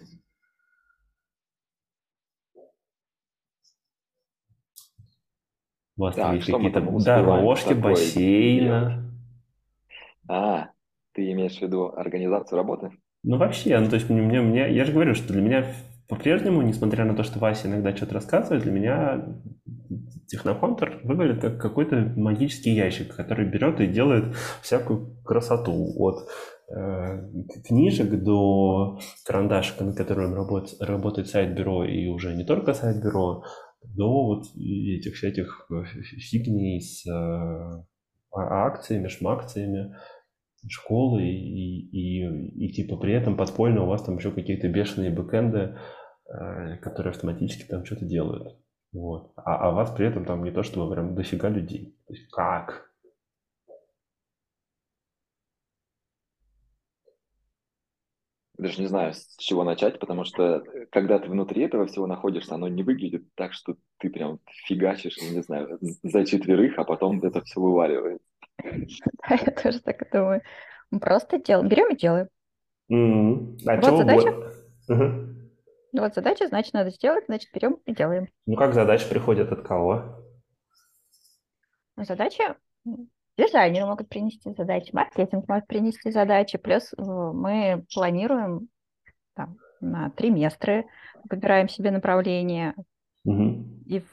[5.98, 9.12] У вас там есть какие-то дорожки, бассейна.
[10.30, 10.70] А,
[11.12, 12.92] ты имеешь в виду организацию работы?
[13.24, 15.66] Ну вообще, ну то есть мне, мне, я же говорю, что для меня
[16.08, 19.26] по-прежнему, несмотря на то, что Вася иногда что-то рассказывает, для меня
[20.28, 25.94] Техноконтур выглядит как какой-то магический ящик, который берет и делает всякую красоту.
[25.98, 26.28] От
[26.76, 27.30] э,
[27.68, 33.44] книжек до карандашика, на котором работает, работает сайт-бюро, и уже не только сайт-бюро,
[33.84, 37.84] до вот этих всяких фигней с э,
[38.34, 39.96] акциями, шмакциями
[40.70, 45.78] школы и, и, и типа при этом подпольно у вас там еще какие-то бешеные бэкэнды,
[46.28, 48.58] э, которые автоматически там что-то делают.
[48.94, 49.34] Вот.
[49.36, 51.98] А, а вас при этом там не то, что прям дофига людей.
[52.08, 52.90] То есть как?
[58.58, 62.56] Даже не знаю, с чего начать, потому что э, когда ты внутри этого всего находишься,
[62.56, 67.42] оно не выглядит так, что ты прям фигачишь, не знаю, за четверых, а потом это
[67.42, 68.22] все вываливает.
[69.28, 70.42] Да, я тоже так думаю.
[71.02, 72.28] Просто делаем, берем и делаем.
[73.68, 74.52] А вот задача.
[74.88, 78.28] Ну вот задача, значит, надо сделать, значит, берем и делаем.
[78.46, 80.22] Ну как задача приходит от кого?
[81.96, 82.58] Ну, задача
[83.38, 88.68] дизайнеры могут принести задачи, маркетинг может принести задачи, плюс э, мы планируем
[89.36, 90.86] там, на триместры,
[91.30, 92.76] выбираем себе направление
[93.26, 93.66] Угу.
[93.88, 94.04] и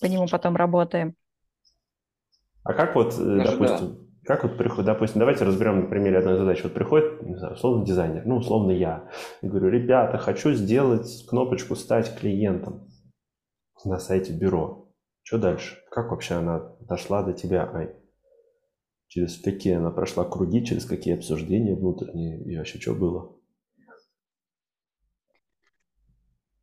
[0.00, 1.14] по нему потом работаем.
[2.66, 6.36] А как вот, э, Даже допустим, как вот приходит, допустим, давайте разберем на примере одной
[6.36, 6.64] задачи.
[6.64, 9.08] Вот приходит, не знаю, условно дизайнер, ну, условно я,
[9.40, 12.88] и говорю, ребята, хочу сделать кнопочку «Стать клиентом»
[13.84, 14.90] на сайте бюро.
[15.22, 15.76] Что дальше?
[15.92, 17.94] Как вообще она дошла до тебя, Ай?
[19.06, 23.35] Через какие она прошла круги, через какие обсуждения внутренние и вообще что было?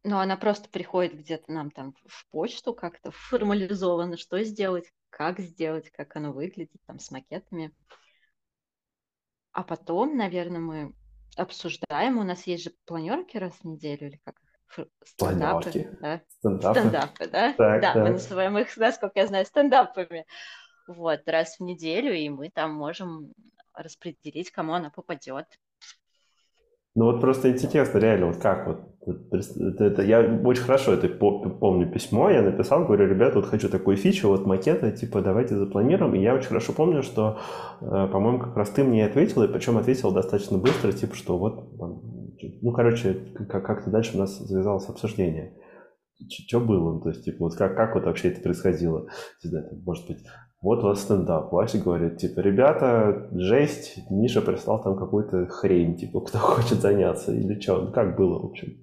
[0.04, 5.90] Но она просто приходит где-то нам там в почту как-то формализованно, что сделать, как сделать,
[5.92, 7.74] как оно выглядит, там с макетами.
[9.54, 10.94] А потом, наверное, мы
[11.38, 12.18] обсуждаем.
[12.18, 14.36] У нас есть же планерки раз в неделю или как?
[15.06, 15.98] Стендапы, Планерки?
[16.02, 16.22] да?
[16.28, 16.80] Стендапы?
[16.80, 17.54] Стендапы, да?
[17.54, 18.14] Так, да, мы так.
[18.14, 20.26] называем их, насколько я знаю, стендапами.
[20.88, 23.34] Вот, раз в неделю, и мы там можем
[23.74, 25.46] распределить, кому она попадет.
[26.96, 28.80] Ну вот просто интересно, реально, вот как вот,
[29.32, 33.68] это, это- я очень хорошо это по- помню письмо, я написал, говорю, ребята, вот хочу
[33.68, 37.40] такую фичу, вот макеты, типа, давайте запланируем, и я очень хорошо помню, что,
[37.82, 41.68] э, по-моему, как раз ты мне ответил, и причем ответил достаточно быстро, типа, что вот,
[42.62, 43.16] ну, короче,
[43.50, 45.54] как- как-то дальше у нас завязалось обсуждение.
[46.48, 47.02] Что было?
[47.02, 49.08] То есть, типа, вот как, как вот вообще это происходило?
[49.44, 50.20] Не знаю, там, может быть,
[50.64, 51.52] вот у вас стендап.
[51.52, 57.60] Вася говорит, типа, ребята, жесть, Миша прислал там какую-то хрень, типа, кто хочет заняться или
[57.60, 57.92] что?
[57.92, 58.78] Как было, в общем?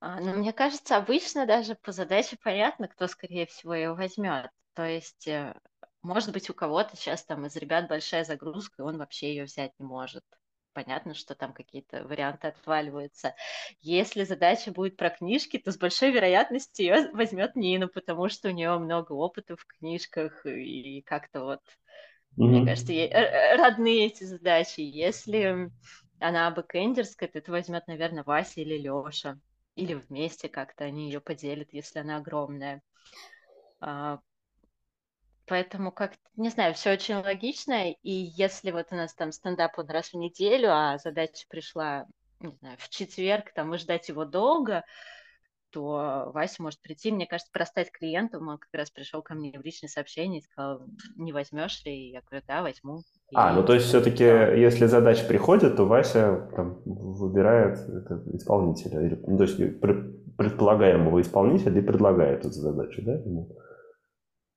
[0.00, 4.50] А, Но мне кажется, обычно даже по задаче понятно, кто, скорее всего, ее возьмет.
[4.74, 5.54] То есть, э,
[6.02, 9.72] может быть, у кого-то сейчас там из ребят большая загрузка, и он вообще ее взять
[9.78, 10.24] не может.
[10.76, 13.34] Понятно, что там какие-то варианты отваливаются.
[13.80, 18.52] Если задача будет про книжки, то с большой вероятностью ее возьмет Нина, потому что у
[18.52, 21.62] нее много опыта в книжках, и как-то вот
[22.36, 22.66] мне Мгм.
[22.66, 24.80] кажется, ей р- р- родные эти задачи.
[24.80, 25.70] Если
[26.20, 29.38] она бэкэндерская, то это возьмет, наверное, Вася или Леша.
[29.76, 32.82] Или вместе как-то они ее поделят, если она огромная.
[35.46, 37.90] А, Поэтому как не знаю, все очень логично.
[37.90, 42.06] И если вот у нас там стендап он раз в неделю, а задача пришла,
[42.40, 44.84] не знаю, в четверг, там и ждать его долго,
[45.70, 47.12] то Вася может прийти.
[47.12, 50.82] Мне кажется, простать клиентом, он как раз пришел ко мне в личное сообщение и сказал,
[51.16, 51.92] не возьмешь ли?
[51.92, 53.02] И я говорю, да, возьму.
[53.34, 54.52] А, И ну то есть все-таки, да.
[54.52, 61.78] если задача приходит, то Вася там выбирает это, исполнителя, ну, то есть пр- предполагаемого исполнителя
[61.78, 63.14] и предлагает эту задачу, да?
[63.14, 63.56] ему?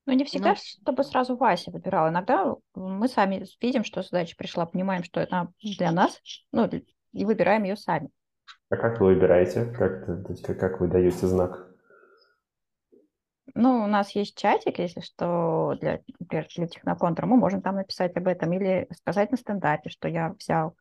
[0.10, 2.10] Ну, не всегда, Ну, чтобы сразу Вася выбирал.
[2.10, 6.20] Иногда мы сами видим, что задача пришла, понимаем, что это для нас,
[6.52, 6.68] ну,
[7.14, 8.10] и выбираем ее сами.
[8.70, 9.66] А как вы выбираете?
[9.66, 10.06] Как,
[10.60, 11.68] как, вы даете знак?
[13.56, 18.16] Ну, у нас есть чатик, если что, для, например, для техноконтра, мы можем там написать
[18.16, 20.76] об этом или сказать на стендапе, что я взял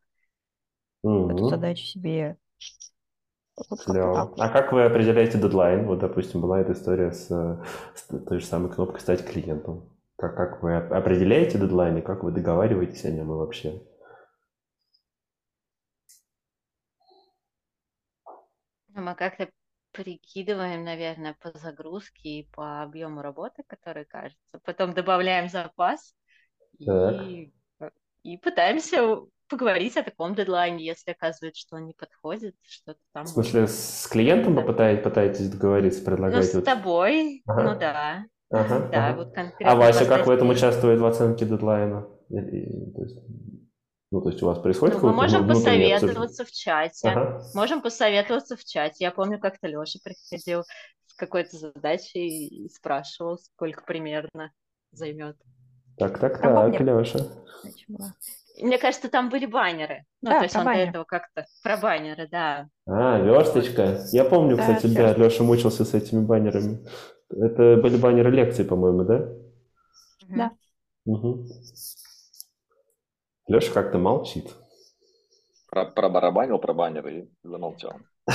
[1.03, 1.49] эту Мгм.
[1.49, 2.37] задачу себе.
[3.71, 4.35] Вот Клево.
[4.39, 5.87] А как вы определяете дедлайн?
[5.87, 7.27] Вот, допустим, была эта история с,
[7.95, 9.89] с той же самой кнопкой «Стать клиентом».
[10.17, 13.81] Как, как вы оп- определяете дедлайн и как вы договариваетесь о нем и вообще?
[18.89, 19.49] Ну, Мы как-то
[19.93, 24.61] прикидываем, наверное, по загрузке и по объему работы, который кажется.
[24.65, 26.15] Потом добавляем запас
[26.87, 27.17] Так.
[27.19, 27.53] и,
[28.23, 29.19] и пытаемся
[29.49, 33.25] поговорить о таком дедлайне, если оказывается, что он не подходит, что-то там.
[33.25, 34.63] В смысле, с клиентом Да.
[34.63, 36.49] пытаетесь, договориться, Ну, предлагаете?
[36.49, 37.63] с вот- тобой, Ага.
[37.63, 39.17] ну да, Ага, да, ага.
[39.19, 42.03] вот конкретно А Вася как в этом участвует в оценке дедлайна?
[42.29, 43.19] То есть,
[44.11, 47.09] ну, то есть у вас происходит Ну, мы можем посоветоваться в чате.
[47.09, 47.43] Ага.
[47.55, 49.05] Можем посоветоваться в чате.
[49.05, 50.65] Я помню, как-то Леша приходил
[51.07, 54.53] с какой-то задачей и спрашивал, сколько примерно
[54.93, 55.37] займет.
[55.99, 56.81] Так, так, Про так.
[56.81, 57.19] Леша.
[58.61, 60.05] Мне кажется, там были баннеры.
[60.21, 60.89] Ну, Да, то есть он до баннер.
[60.89, 62.69] этого как-то про баннеры, да.
[62.87, 64.01] А, версточка.
[64.13, 65.15] Я помню, Да, кстати, да.
[65.15, 66.87] Леша мучился с этими баннерами.
[67.31, 69.29] Это были баннеры лекций, по-моему, да?
[70.29, 70.51] Да.
[71.07, 71.47] Угу.
[73.49, 74.49] Леша как-то молчит.
[75.71, 77.93] Про, пробарабанил про баннеры и замолчал.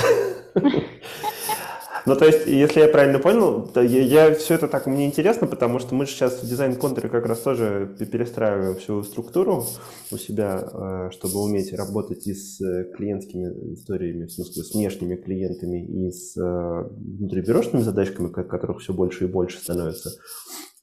[2.06, 5.78] Ну, то есть, если я правильно понял, то я, все это так мне интересно, потому
[5.78, 9.64] что мы же сейчас в дизайн-контуре как раз тоже пе- перестраиваем всю структуру
[10.12, 10.68] у себя,
[11.08, 16.10] э, чтобы уметь работать и с э, клиентскими историями, в смысле, с внешними клиентами, и
[16.10, 20.10] с э, внутрибюрошными задачками, ко- которых все больше и больше становится.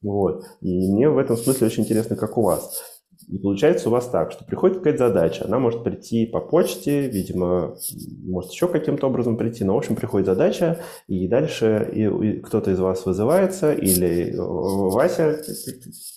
[0.01, 0.43] Вот.
[0.61, 2.90] И мне в этом смысле очень интересно, как у вас.
[3.27, 7.75] И получается у вас так, что приходит какая-то задача, она может прийти по почте, видимо,
[8.23, 12.71] может еще каким-то образом прийти, но, в общем, приходит задача, и дальше и, и кто-то
[12.71, 15.41] из вас вызывается, или Вася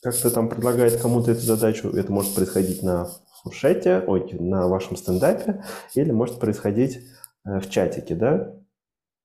[0.03, 3.09] как-то там предлагает кому-то эту задачу, это может происходить на
[3.43, 5.63] фуршете, ой, на вашем стендапе,
[5.95, 7.01] или может происходить
[7.45, 8.55] э, в чатике, да?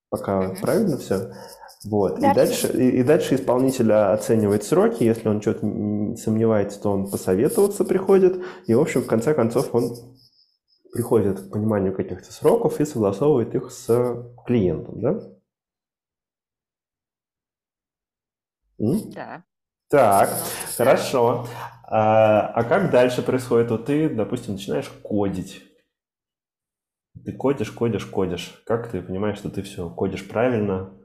[0.10, 0.62] Пока mm-hmm.
[0.62, 1.32] правильно все?
[1.86, 2.20] Вот.
[2.20, 5.04] Да, и, дальше, и, и дальше исполнитель оценивает сроки.
[5.04, 5.62] Если он что-то
[6.18, 8.44] сомневается, то он посоветоваться приходит.
[8.68, 9.96] И, в общем, в конце концов, он
[10.92, 13.88] приходит к пониманию каких-то сроков и согласовывает их с
[14.46, 15.20] клиентом, да?
[18.78, 19.44] Да.
[19.90, 20.30] Так,
[20.78, 21.48] хорошо.
[21.84, 23.72] А, а как дальше происходит?
[23.72, 25.64] Вот ты, допустим, начинаешь кодить.
[27.26, 28.62] Ты кодишь, кодишь, кодишь.
[28.66, 30.99] Как ты понимаешь, что ты все кодишь правильно,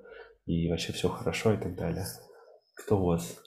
[0.47, 2.05] и вообще все хорошо и так далее.
[2.75, 3.43] Кто у вас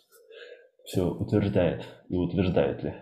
[0.85, 2.95] все утверждает и утверждает ли?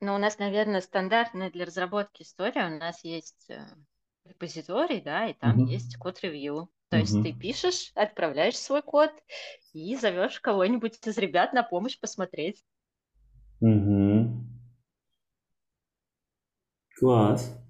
[0.00, 2.66] Ну, у нас, наверное, стандартная для разработки история.
[2.66, 3.64] У нас есть э,
[4.26, 5.70] репозиторий, да, и там угу.
[5.70, 6.68] есть код-ревью.
[6.90, 7.06] То угу.
[7.06, 9.10] есть ты пишешь, отправляешь свой код
[9.72, 12.62] и зовешь кого-нибудь из ребят на помощь посмотреть.
[13.60, 14.44] Угу.
[16.98, 17.63] Класс.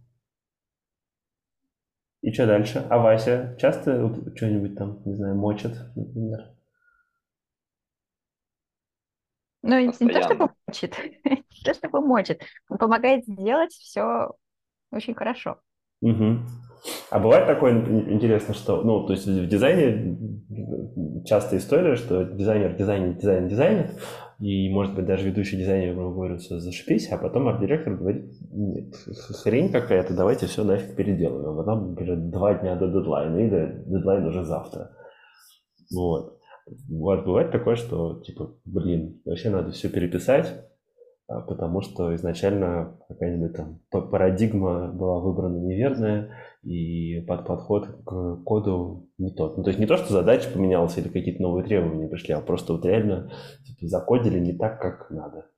[2.35, 2.85] Что дальше?
[2.91, 6.41] А Вася часто что-нибудь там, не знаю, мочит, например?
[9.63, 12.43] Ну, не то, чтобы мочит, не то, чтобы мочит.
[12.69, 14.33] Он помогает сделать все
[14.91, 15.61] очень хорошо.
[16.01, 16.41] Угу.
[17.11, 17.73] А бывает такое
[18.11, 20.19] интересно, что, ну, то есть в дизайне
[21.25, 23.91] частая история, что дизайнер дизайнер дизайн дизайнер,
[24.41, 28.95] и, может быть, даже ведущий дизайнер ему говорит, все, зашипись, а потом арт-директор говорит, нет,
[29.43, 31.49] хрень какая-то, давайте все нафиг переделаем.
[31.49, 33.49] А потом, например, два дня до дедлайна, и
[33.87, 34.91] дедлайн уже завтра.
[35.95, 36.39] Вот.
[36.89, 40.53] Вот, бывает такое, что, типа, блин, вообще надо все переписать,
[41.29, 46.31] а, потому что изначально какая-нибудь там парадигма была выбрана неверная,
[46.65, 49.57] и под подход к коду не тот.
[49.57, 52.73] Ну, то есть не то, что задача поменялась или какие-то новые требования пришли, а просто
[52.73, 53.31] вот реально
[53.67, 55.51] типа, закодили не так, как надо.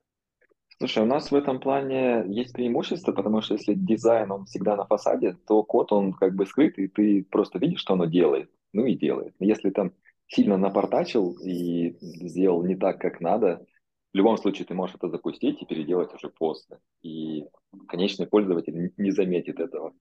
[0.78, 4.84] Слушай, у нас в этом плане есть преимущество, потому что если дизайн, он всегда на
[4.84, 8.84] фасаде, то код, он как бы скрыт, и ты просто видишь, что оно делает, ну
[8.84, 9.34] и делает.
[9.38, 9.92] Если там
[10.26, 13.64] сильно напортачил и сделал не так, как надо,
[14.12, 16.78] в любом случае ты можешь это запустить и переделать уже после.
[17.02, 17.46] И
[17.88, 19.94] конечный пользователь не заметит этого.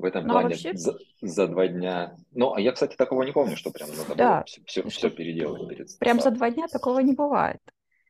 [0.00, 0.74] В этом ну, а плане вообще...
[0.74, 2.16] за, за два дня.
[2.32, 4.34] Ну, а я, кстати, такого не помню, что прям надо да.
[4.36, 7.60] было все, все, все переделать перед Прям за два дня такого не бывает.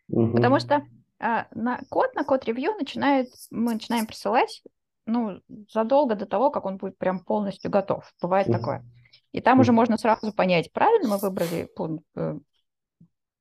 [0.09, 0.37] Угу.
[0.37, 0.87] Потому что
[1.19, 4.63] а, на код, на код ревью начинает, мы начинаем присылать
[5.07, 8.13] ну, задолго до того, как он будет прям полностью готов.
[8.23, 8.59] Бывает угу.
[8.59, 8.85] такое.
[9.33, 9.63] И там угу.
[9.63, 11.69] уже можно сразу понять, правильно мы выбрали
[12.17, 12.39] э,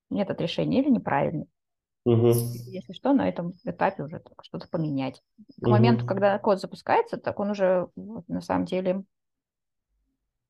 [0.10, 1.48] метод решения или неправильный.
[2.10, 2.28] Угу.
[2.28, 5.22] Если что, на этом этапе уже что-то поменять.
[5.60, 5.72] К угу.
[5.72, 9.04] моменту, когда код запускается, так он уже вот, на самом деле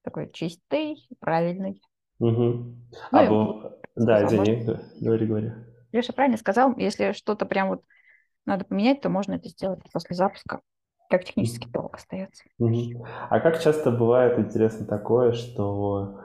[0.03, 1.81] такой чистый, правильный.
[2.19, 2.31] Угу.
[2.31, 2.77] Ну,
[3.11, 3.71] а был...
[3.95, 4.65] Да, извини,
[5.01, 5.51] говори, говори.
[5.91, 7.83] Леша правильно сказал, если что-то прям вот
[8.45, 10.61] надо поменять, то можно это сделать после запуска.
[11.09, 12.43] Как технический долг остается.
[12.59, 13.05] Угу.
[13.29, 16.21] А как часто бывает, интересно, такое, что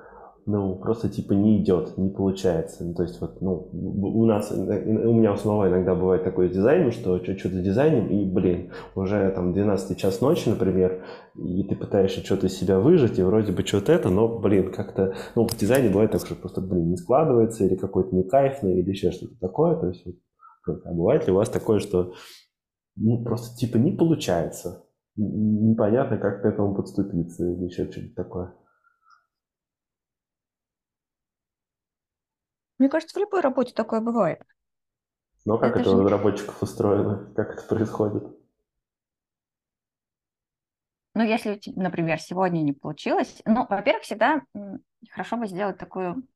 [0.47, 2.85] ну, просто типа не идет, не получается.
[2.85, 6.93] Ну, то есть вот, ну, у нас, у меня у самого иногда бывает такое дизайн,
[6.93, 11.03] что что-то дизайним, и, блин, уже там 12 час ночи, например,
[11.35, 15.15] и ты пытаешься что-то из себя выжить, и вроде бы что-то это, но, блин, как-то,
[15.35, 18.91] ну, в дизайне бывает так, что просто, блин, не складывается, или какой-то не кайфный, или
[18.91, 20.05] еще что-то такое, то есть,
[20.67, 22.13] вот, а бывает ли у вас такое, что,
[22.97, 24.85] ну, просто типа не получается,
[25.17, 28.55] непонятно, как к этому подступиться, или еще что-то такое?
[32.79, 34.43] Мне кажется, в любой работе такое бывает.
[35.45, 37.33] Но как это, это у разработчиков устроено?
[37.37, 38.25] Как это происходит?
[41.15, 44.43] Ну, если, например, сегодня не получилось, ну, во-первых, всегда
[45.11, 46.27] хорошо бы сделать такую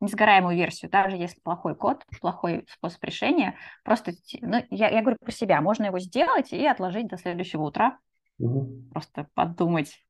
[0.00, 5.32] несгораемую версию, даже если плохой код, плохой способ решения, просто, ну, я, я говорю про
[5.32, 7.98] себя, можно его сделать и отложить до следующего утра,
[8.38, 8.84] угу.
[8.92, 10.04] просто подумать,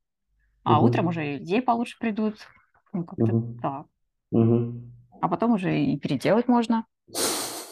[0.63, 0.89] а угу.
[0.89, 2.39] утром уже идеи получше придут,
[2.93, 3.61] ну, как-то угу.
[3.61, 3.87] так.
[4.31, 4.94] Угу
[5.25, 6.85] а потом уже и переделать можно.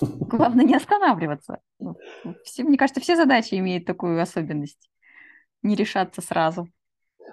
[0.01, 1.59] Главное не останавливаться.
[1.79, 1.96] Ну,
[2.44, 4.88] все, мне кажется, все задачи имеют такую особенность.
[5.63, 6.67] Не решаться сразу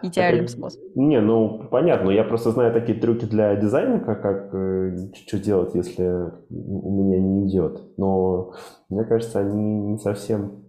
[0.01, 0.89] идеальным это, способом.
[0.95, 5.73] Не, ну понятно, я просто знаю такие трюки для дизайна, как, как э, что делать,
[5.73, 6.03] если
[6.49, 7.97] у меня не идет.
[7.97, 8.53] Но
[8.89, 10.68] мне кажется, они не совсем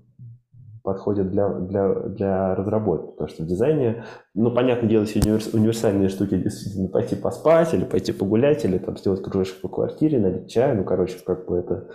[0.83, 3.11] подходят для, для, для разработки.
[3.13, 4.05] Потому что в дизайне,
[4.35, 9.23] ну, понятное дело, универс, универсальные штуки действительно пойти поспать, или пойти погулять, или там сделать
[9.23, 11.89] кружочек по квартире, налить чай, ну, короче, как бы это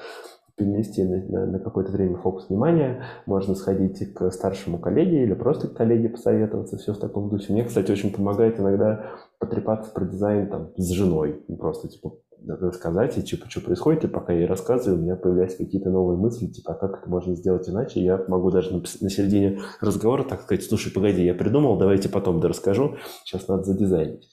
[0.56, 5.68] перенести на, на, на какое-то время фокус внимания, можно сходить к старшему коллеге или просто
[5.68, 7.52] к коллеге посоветоваться, все в таком духе.
[7.52, 12.14] Мне, кстати, очень помогает иногда потрепаться про дизайн там с женой, просто типа
[12.48, 16.18] рассказать, и типа, что происходит, и пока я ей рассказываю, у меня появляются какие-то новые
[16.18, 20.41] мысли, типа, а как это можно сделать иначе, я могу даже на, середине разговора так
[20.41, 24.30] сказать, слушай, погоди, я придумал, давайте потом дорасскажу, сейчас надо задизайнить.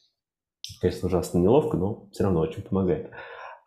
[0.80, 3.10] Конечно, ужасно неловко, но все равно очень помогает.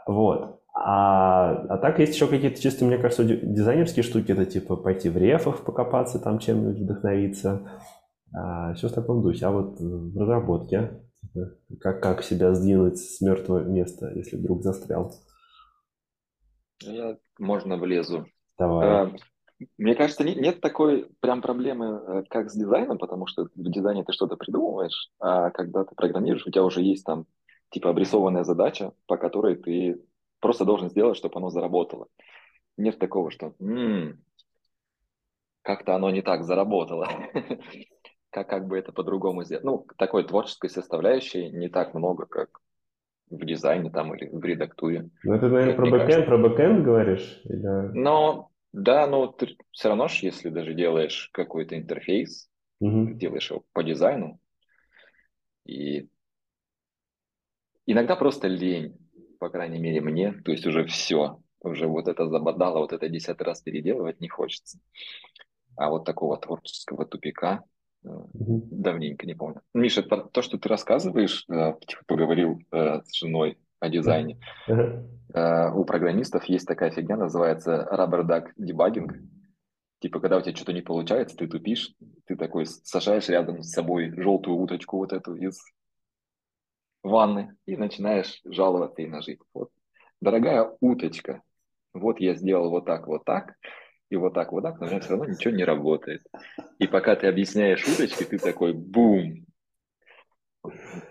[0.07, 0.59] Вот.
[0.73, 5.17] А, а так есть еще какие-то чисто, мне кажется, дизайнерские штуки, это типа пойти в
[5.17, 7.61] рефах покопаться, там чем-нибудь вдохновиться,
[8.33, 9.45] а, все в таком духе.
[9.45, 11.01] А вот в разработке,
[11.79, 15.13] как, как себя сдвинуть с мертвого места, если вдруг застрял?
[16.81, 18.25] Я, можно влезу.
[18.57, 18.87] Давай.
[18.87, 19.11] А,
[19.77, 24.03] мне кажется, нет, нет такой прям проблемы, э, как с дизайном, потому что в дизайне
[24.03, 27.25] ты что-то придумываешь, а когда ты программируешь, у тебя уже есть там
[27.69, 29.99] типа обрисованная задача, по которой ты
[30.45, 32.07] Просто должен сделать, чтобы оно заработало.
[32.77, 34.23] Нет такого, что м-м,
[35.63, 37.09] как-то оно не так заработало.
[38.35, 39.63] как, как бы это по-другому сделать.
[39.63, 42.59] Ну, такой творческой составляющей не так много, как
[43.29, 45.09] в дизайне там или в редактуре.
[45.23, 47.41] Ну, это, наверное, про бэкэнд, про бэкэнд говоришь?
[47.45, 47.97] Или...
[47.97, 52.49] Но, да, но ты все равно, если даже делаешь какой-то интерфейс,
[52.81, 53.13] угу.
[53.13, 54.39] делаешь его по дизайну,
[55.65, 56.09] и
[57.85, 58.97] иногда просто лень
[59.39, 63.45] по крайней мере, мне, то есть уже все, уже вот это забодало, вот это десятый
[63.45, 64.79] раз переделывать не хочется.
[65.77, 67.63] А вот такого творческого тупика
[68.05, 68.67] mm-hmm.
[68.71, 69.61] давненько не помню.
[69.73, 75.73] Миша, то, что ты рассказываешь, э, типа поговорил э, с женой о дизайне, mm-hmm.
[75.73, 79.09] у программистов есть такая фигня, называется rubber duck debugging.
[79.99, 81.93] Типа, когда у тебя что-то не получается, ты тупишь,
[82.25, 85.59] ты такой сажаешь рядом с собой желтую уточку вот эту из
[87.05, 89.39] ванны и начинаешь жаловаться и нажить.
[89.53, 89.69] Вот.
[90.21, 91.41] Дорогая уточка,
[91.93, 93.55] вот я сделал вот так, вот так,
[94.09, 96.25] и вот так, вот так, но у меня все равно ничего не работает.
[96.79, 99.45] И пока ты объясняешь уточке, ты такой бум,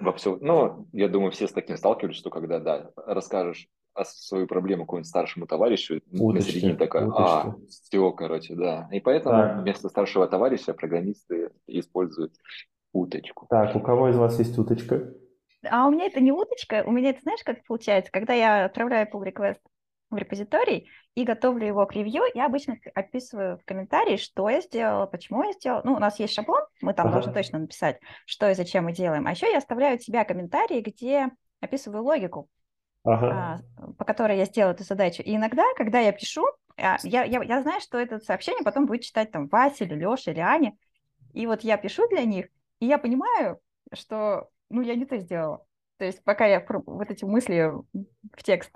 [0.00, 0.38] во все.
[0.40, 5.08] Но я думаю, все с таким сталкивались, что когда, да, расскажешь о свою проблему какому-нибудь
[5.08, 8.88] старшему товарищу, уточки, на середине такая, а, все, короче, да.
[8.90, 9.62] И поэтому так.
[9.62, 12.34] вместо старшего товарища программисты используют
[12.92, 13.46] уточку.
[13.48, 15.12] Так, у кого из вас есть уточка?
[15.68, 19.08] А у меня это не уточка, у меня это, знаешь, как получается, когда я отправляю
[19.10, 19.60] pull request
[20.14, 25.06] в репозиторий и готовлю его к ревью, я обычно описываю в комментарии, что я сделала,
[25.06, 25.82] почему я сделала.
[25.84, 27.16] Ну, у нас есть шаблон, мы там ага.
[27.16, 29.26] должны точно написать, что и зачем мы делаем.
[29.26, 32.48] А еще я оставляю от себя комментарии, где описываю логику,
[33.04, 33.62] ага.
[33.76, 35.22] а, по которой я сделала эту задачу.
[35.22, 36.46] И иногда, когда я пишу,
[36.76, 40.30] а, я, я, я знаю, что это сообщение потом будет читать там Вася или Леша
[40.30, 40.76] или Аня.
[41.32, 42.46] И вот я пишу для них,
[42.80, 43.58] и я понимаю,
[43.92, 45.64] что ну, я не то сделала.
[45.98, 48.72] То есть пока я вот эти мысли в текст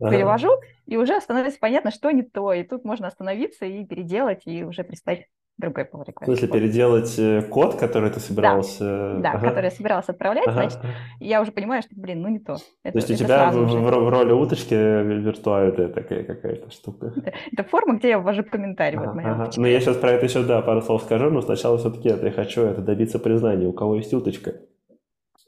[0.00, 0.10] ага.
[0.10, 0.50] перевожу,
[0.86, 2.52] и уже становится понятно, что не то.
[2.52, 5.26] И тут можно остановиться и переделать, и уже представить
[5.56, 6.22] другой pull request.
[6.22, 8.84] В смысле, переделать э, код, который ты собирался...
[9.14, 9.48] Да, да ага.
[9.48, 10.54] который я собирался отправлять, ага.
[10.54, 10.78] значит,
[11.20, 12.56] я уже понимаю, что, блин, ну не то.
[12.82, 17.12] Это, то есть у тебя в, в, в роли уточки виртуальная такая какая-то штука.
[17.16, 18.98] Это, это форма, где я ввожу комментарий.
[18.98, 19.50] Ага, вот ага.
[19.56, 22.32] Ну, я сейчас про это еще, да, пару слов скажу, но сначала все-таки это я
[22.32, 23.66] хочу это добиться признания.
[23.66, 24.54] У кого есть уточка?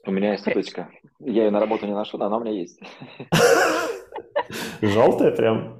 [0.05, 0.87] У меня есть уточка.
[1.19, 2.79] Я ее на работу не ношу, но она у меня есть.
[4.81, 5.79] Желтая прям?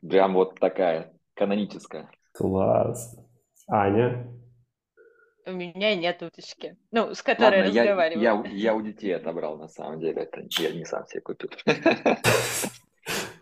[0.00, 2.10] Прям вот такая, каноническая.
[2.32, 3.16] Класс.
[3.68, 4.26] Аня?
[5.46, 8.22] У меня нет уточки, ну, с которой Ладно, я разговариваю.
[8.22, 10.22] Я, я, я у детей отобрал, на самом деле.
[10.22, 11.50] Это я не сам себе купил.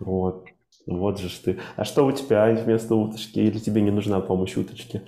[0.01, 0.47] Вот.
[0.87, 1.61] Вот же ж ты.
[1.77, 3.39] А что у тебя вместо уточки?
[3.39, 5.01] Или тебе не нужна помощь уточки?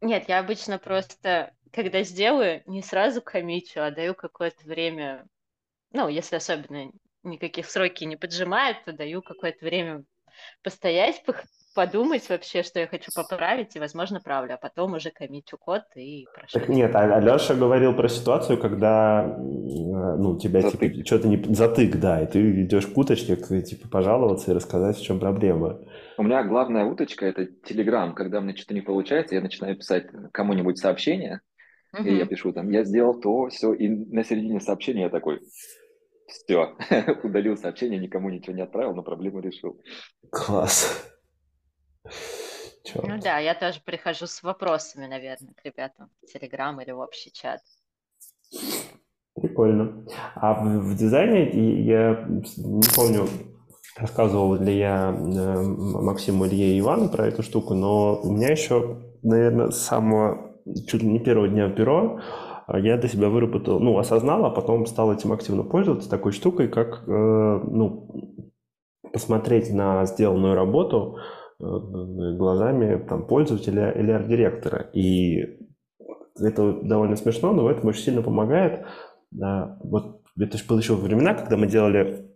[0.00, 5.26] Нет, я обычно просто когда сделаю, не сразу коммитю, а даю какое-то время,
[5.92, 6.90] ну, если особенно
[7.22, 10.04] никаких сроки не поджимают, то даю какое-то время
[10.62, 11.22] постоять,
[11.74, 16.26] подумать вообще, что я хочу поправить, и, возможно, правлю, а потом уже коммитю код и
[16.34, 16.58] прошу.
[16.58, 20.94] Так нет, а Алеша говорил про ситуацию, когда ну, тебя типа, затык.
[20.94, 25.02] типа что-то не затык, да, и ты идешь к уточке, типа пожаловаться и рассказать, в
[25.02, 25.80] чем проблема.
[26.16, 28.14] У меня главная уточка это Telegram.
[28.14, 31.40] Когда мне что-то не получается, я начинаю писать кому-нибудь сообщение,
[31.92, 32.08] Uh-huh.
[32.08, 35.40] И я пишу там, я сделал то, все, и на середине сообщения я такой,
[36.30, 36.76] все,
[37.24, 39.80] удалил сообщение, никому ничего не отправил, но проблему решил.
[40.30, 41.06] Класс.
[42.84, 43.06] Черт.
[43.06, 47.30] Ну да, я тоже прихожу с вопросами, наверное, к ребятам в Телеграм или в общий
[47.32, 47.60] чат.
[49.34, 50.06] Прикольно.
[50.34, 51.50] А в, дизайне
[51.84, 52.26] я
[52.56, 53.28] не помню,
[53.96, 58.98] рассказывал ли я э, Максиму, Илье и Ивану про эту штуку, но у меня еще,
[59.22, 60.56] наверное, с самого
[60.86, 62.20] чуть ли не первого дня в бюро
[62.78, 67.02] я для себя выработал, ну, осознал, а потом стал этим активно пользоваться такой штукой, как,
[67.06, 68.46] э, ну,
[69.12, 71.16] посмотреть на сделанную работу
[71.58, 74.90] э, глазами там, пользователя или арт-директора.
[74.92, 75.58] И
[76.38, 78.86] это довольно смешно, но в этом очень сильно помогает.
[79.32, 82.29] Вот это же было еще времена, когда мы делали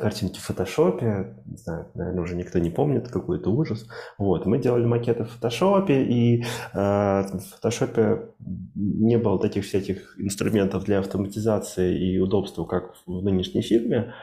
[0.00, 3.86] картинки в фотошопе, не знаю, наверное, уже никто не помнит, какой это ужас.
[4.18, 8.30] Вот, мы делали макеты в фотошопе, и э, в фотошопе
[8.74, 14.14] не было таких всяких инструментов для автоматизации и удобства, как в нынешней фирме,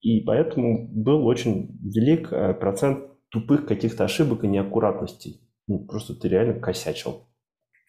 [0.00, 5.40] и поэтому был очень велик э, процент тупых каких-то ошибок и неаккуратностей.
[5.66, 7.26] Ну, просто ты реально косячил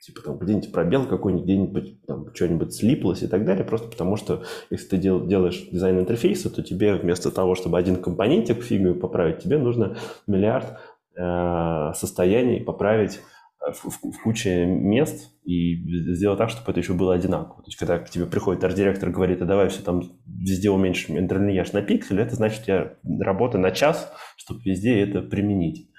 [0.05, 4.43] типа там где-нибудь пробел какой-нибудь, где-нибудь там что-нибудь слиплось и так далее, просто потому что
[4.69, 8.93] если ты дел, делаешь дизайн интерфейса, то тебе вместо того, чтобы один компонентик в фигме
[8.93, 9.97] поправить, тебе нужно
[10.27, 10.77] миллиард
[11.17, 13.19] э, состояний поправить
[13.65, 15.75] э, в, в, в куче мест и
[16.13, 17.63] сделать так, чтобы это еще было одинаково.
[17.63, 21.17] То есть, когда к тебе приходит арт-директор и говорит, а давай все там везде уменьшим
[21.17, 25.89] интерлиньяж на пиксель, это значит, у тебя работа на час, чтобы везде это применить.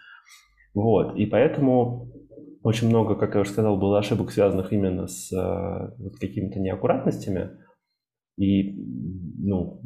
[0.75, 2.13] Вот, и поэтому
[2.67, 7.51] очень много, как я уже сказал, было ошибок, связанных именно с э, вот, какими-то неаккуратностями.
[8.37, 8.73] И
[9.39, 9.81] ну,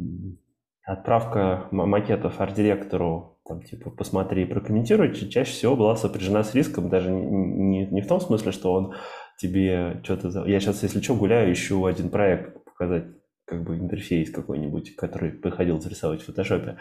[0.86, 7.84] отправка макетов арт-директору, там, типа, посмотри, прокомментируй, чаще всего была сопряжена с риском, даже не,
[7.84, 8.94] не в том смысле, что он
[9.38, 10.46] тебе что-то...
[10.46, 13.04] Я сейчас, если что, гуляю, ищу один проект, показать
[13.44, 16.78] как бы интерфейс какой-нибудь, который приходил зарисовать в фотошопе.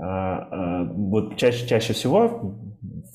[0.00, 2.56] А, а, вот чаще, чаще всего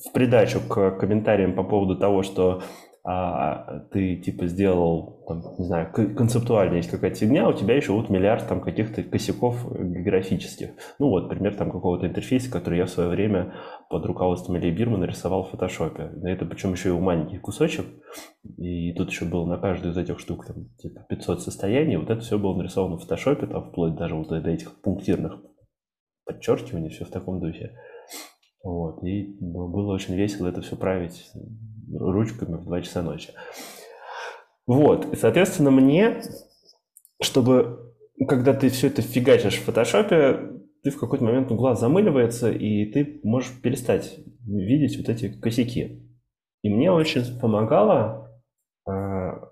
[0.04, 2.62] в придачу к комментариям по поводу того, что
[3.02, 8.10] а, ты типа сделал, там, не знаю, концептуально есть какая-то фигня, у тебя еще вот
[8.10, 10.70] миллиард там каких-то косяков графических.
[10.98, 13.54] Ну вот, пример там какого-то интерфейса, который я в свое время
[13.88, 16.10] под руководством Ильи Бирма нарисовал в фотошопе.
[16.24, 17.86] Это причем еще и у маленький кусочек.
[18.58, 21.96] И тут еще было на каждую из этих штук там, типа 500 состояний.
[21.96, 25.38] Вот это все было нарисовано в фотошопе, там вплоть даже вот до этих пунктирных
[26.32, 27.72] подчеркивание, все в таком духе.
[28.62, 29.02] Вот.
[29.04, 31.30] И было очень весело это все править
[31.92, 33.32] ручками в 2 часа ночи.
[34.66, 35.12] Вот.
[35.12, 36.22] И, соответственно, мне,
[37.20, 37.94] чтобы,
[38.28, 42.86] когда ты все это фигачишь в фотошопе, ты в какой-то момент ну, глаз замыливается, и
[42.86, 46.06] ты можешь перестать видеть вот эти косяки.
[46.62, 48.30] И мне очень помогало
[48.86, 48.90] э,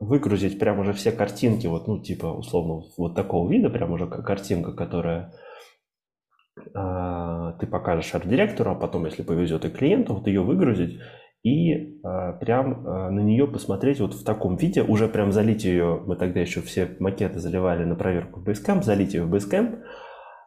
[0.00, 4.72] выгрузить прямо уже все картинки, вот, ну, типа, условно, вот такого вида, прямо уже картинка,
[4.72, 5.34] которая
[6.64, 10.98] ты покажешь арт-директору, а потом, если повезет и клиенту, вот ее выгрузить
[11.44, 16.02] и а, прям а, на нее посмотреть вот в таком виде, уже прям залить ее,
[16.04, 19.78] мы тогда еще все макеты заливали на проверку в Basecamp, залить ее в Basecamp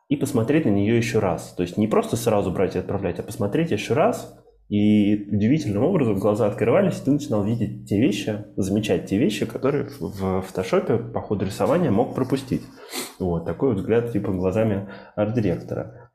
[0.10, 1.54] и посмотреть на нее еще раз.
[1.54, 4.38] То есть не просто сразу брать и отправлять, а посмотреть еще раз,
[4.72, 9.90] и удивительным образом глаза открывались, и ты начинал видеть те вещи, замечать те вещи, которые
[10.00, 12.62] в фотошопе по ходу рисования мог пропустить.
[13.20, 16.12] Вот такой взгляд типа глазами арт-директора.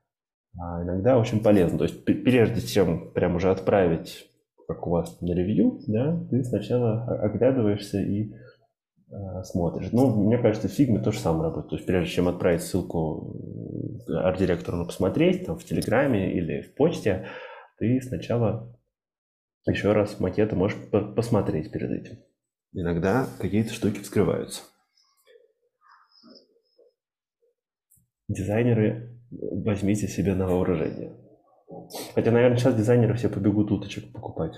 [0.58, 1.76] А иногда очень полезно.
[1.76, 4.26] То есть прежде чем прям уже отправить,
[4.66, 9.90] как у вас на ревью, да, ты сначала оглядываешься и э, смотришь.
[9.92, 11.68] Ну, мне кажется, в фигме то же самое работает.
[11.68, 13.36] То есть прежде чем отправить ссылку
[14.08, 17.26] арт-директору на посмотреть, там в Телеграме или в почте,
[17.78, 18.78] ты сначала
[19.66, 22.18] еще раз макеты можешь посмотреть перед этим.
[22.72, 24.62] Иногда какие-то штуки вскрываются.
[28.28, 31.16] Дизайнеры, возьмите себе на вооружение.
[32.14, 34.54] Хотя, наверное, сейчас дизайнеры все побегут уточек покупать.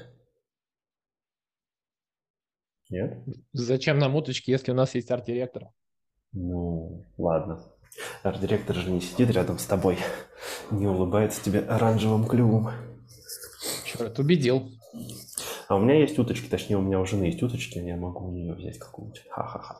[2.90, 3.22] Нет?
[3.52, 5.68] Зачем нам уточки, если у нас есть арт-директор?
[6.32, 7.62] Ну, ладно.
[8.22, 9.98] Арт-директор же не сидит рядом с тобой,
[10.70, 12.68] не улыбается тебе оранжевым клювом.
[13.88, 14.68] Черт, убедил.
[15.68, 18.32] А у меня есть уточки, точнее, у меня у жены есть уточки, я могу у
[18.32, 19.24] нее взять какую-нибудь.
[19.30, 19.78] Ха-ха-ха.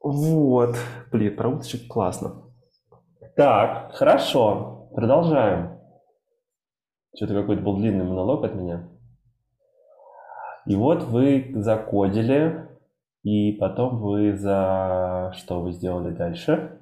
[0.00, 0.76] Вот.
[1.10, 2.44] Блин, про уточек классно.
[3.36, 4.88] Так, хорошо.
[4.94, 5.80] Продолжаем.
[7.16, 8.88] Что-то какой-то был длинный монолог от меня.
[10.66, 12.68] И вот вы закодили,
[13.24, 15.32] и потом вы за...
[15.36, 16.78] Что вы сделали дальше?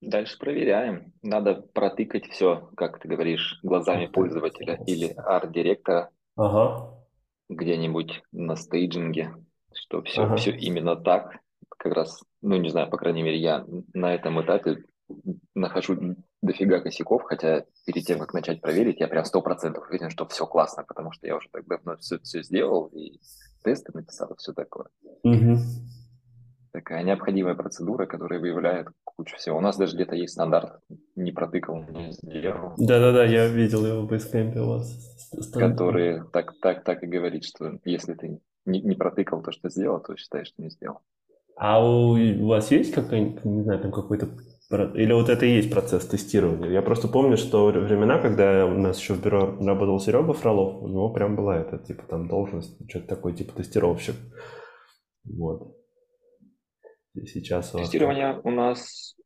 [0.00, 1.12] Дальше проверяем.
[1.22, 6.94] Надо протыкать все, как ты говоришь, глазами пользователя или арт-директора ага.
[7.48, 9.34] где-нибудь на стейджинге,
[9.74, 10.36] что все, ага.
[10.36, 11.38] все именно так.
[11.76, 14.84] Как раз, ну не знаю, по крайней мере, я на этом этапе
[15.54, 20.26] нахожу дофига косяков, хотя перед тем, как начать проверить, я прям сто процентов уверен, что
[20.26, 23.18] все классно, потому что я уже так давно все, все сделал и
[23.64, 24.86] тесты написал, и все такое.
[25.24, 25.56] Угу.
[26.72, 28.88] такая необходимая процедура, которая выявляет
[29.18, 29.58] кучу всего.
[29.58, 30.80] У нас даже где-то есть стандарт
[31.16, 32.74] «не протыкал, не сделал».
[32.78, 35.50] Да-да-да, я видел его в Basecamp у вас.
[35.52, 40.00] Который так, так, так и говорит, что если ты не, не протыкал то, что сделал,
[40.00, 41.00] то считаешь, что не сделал.
[41.56, 44.28] А у, у вас есть какой-нибудь, не знаю, там какой-то
[44.70, 46.70] или вот это и есть процесс тестирования?
[46.70, 50.88] Я просто помню, что времена, когда у нас еще в бюро работал Серега Фролов, у
[50.88, 54.14] него прям была эта, типа, там должность, что-то такое, типа, тестировщик.
[55.24, 55.77] Вот.
[57.14, 59.16] Сейчас Тестирование у нас,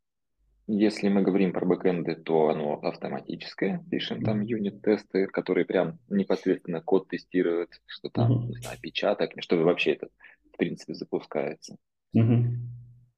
[0.67, 3.85] если мы говорим про бэкэнды, то оно автоматическое.
[3.91, 8.47] Пишем там юнит-тесты, которые прям непосредственно код тестируют, что там, mm-hmm.
[8.47, 10.09] не знаю, печаток, что вообще это,
[10.53, 11.77] в принципе, запускается.
[12.17, 12.45] Mm-hmm.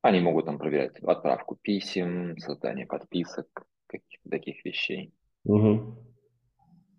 [0.03, 3.47] Они могут там проверять отправку писем, создание подписок,
[3.87, 5.15] каких-то таких вещей.
[5.45, 5.97] Угу.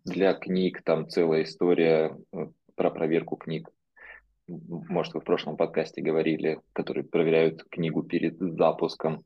[0.05, 3.69] Для книг там целая история э, про проверку книг.
[4.47, 9.25] Может, вы в прошлом подкасте говорили, которые проверяют книгу перед запуском.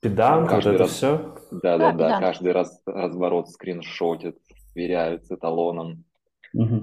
[0.00, 0.90] Педант, вот это раз...
[0.90, 1.36] все?
[1.50, 2.20] Да-да-да, да.
[2.20, 4.36] каждый раз разворот скриншотит,
[4.72, 6.04] сверяют с эталоном.
[6.54, 6.80] Угу.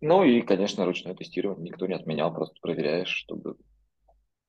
[0.00, 3.56] Ну и, конечно, ручное тестирование никто не отменял, просто проверяешь, чтобы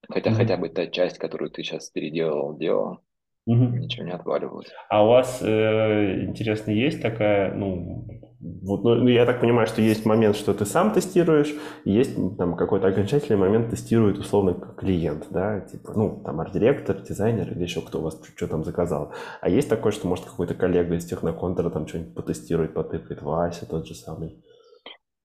[0.09, 0.35] Хотя mm-hmm.
[0.35, 2.99] хотя бы та часть, которую ты сейчас переделал, делал,
[3.47, 3.77] mm-hmm.
[3.77, 4.67] ничего не отваливалось.
[4.89, 8.07] А у вас, э, интересно, есть такая, ну,
[8.41, 12.87] вот, ну, я так понимаю, что есть момент, что ты сам тестируешь, есть там какой-то
[12.87, 18.03] окончательный момент тестирует условно клиент, да, типа, ну, там арт-директор, дизайнер или еще кто у
[18.03, 19.13] вас что там заказал.
[19.41, 23.85] А есть такое, что может какой-то коллега из техноконтора там что-нибудь потестирует, потыкает, Вася тот
[23.85, 24.41] же самый.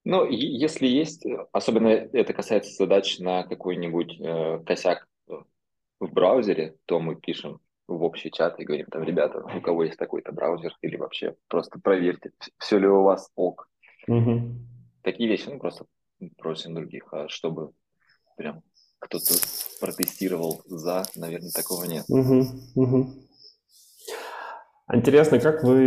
[0.03, 5.07] Ну, если есть, особенно это касается задач на какой-нибудь э, косяк
[6.01, 9.99] в браузере, то мы пишем в общий чат и говорим там, ребята, у кого есть
[9.99, 13.68] такой-то браузер, или вообще просто проверьте, все ли у вас ок.
[14.09, 14.41] Угу.
[15.03, 15.85] Такие вещи, ну, просто
[16.39, 17.72] просим других, а чтобы
[18.37, 18.62] прям
[18.99, 19.35] кто-то
[19.80, 22.05] протестировал за, наверное, такого нет.
[22.09, 23.24] Угу, угу.
[24.93, 25.80] Интересно, как вы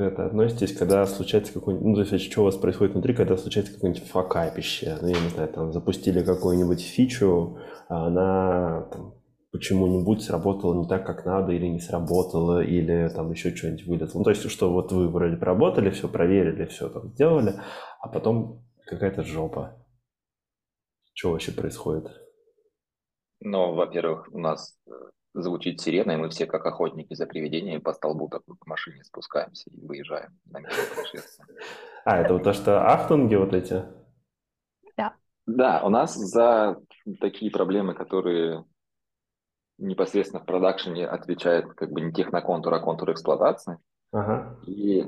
[0.00, 3.72] это, относитесь, когда случается какой-нибудь, ну, то есть, что у вас происходит внутри, когда случается
[3.72, 7.58] какое-нибудь факапище, ну, я не знаю, там, запустили какую-нибудь фичу,
[7.88, 9.14] а она там,
[9.54, 14.18] почему-нибудь сработала не так, как надо, или не сработала, или там еще что-нибудь вылезло.
[14.18, 17.54] Ну, то есть, что вот вы вроде проработали, все проверили, все там сделали,
[18.00, 19.80] а потом какая-то жопа.
[21.12, 22.10] Что вообще происходит?
[23.38, 24.90] Ну, во-первых, у нас э,
[25.34, 29.70] звучит сирена, и мы все, как охотники за привидениями, по столбу такой к машине спускаемся
[29.70, 31.46] и выезжаем на место происшествия.
[32.04, 33.84] А, это вот то, что ахтунги вот эти?
[34.96, 35.14] Да.
[35.46, 36.82] Да, у нас за
[37.20, 38.64] такие проблемы, которые
[39.78, 43.78] непосредственно в продакшене отвечает как бы не техноконтур, а контур эксплуатации.
[44.12, 44.58] Ага.
[44.66, 45.04] И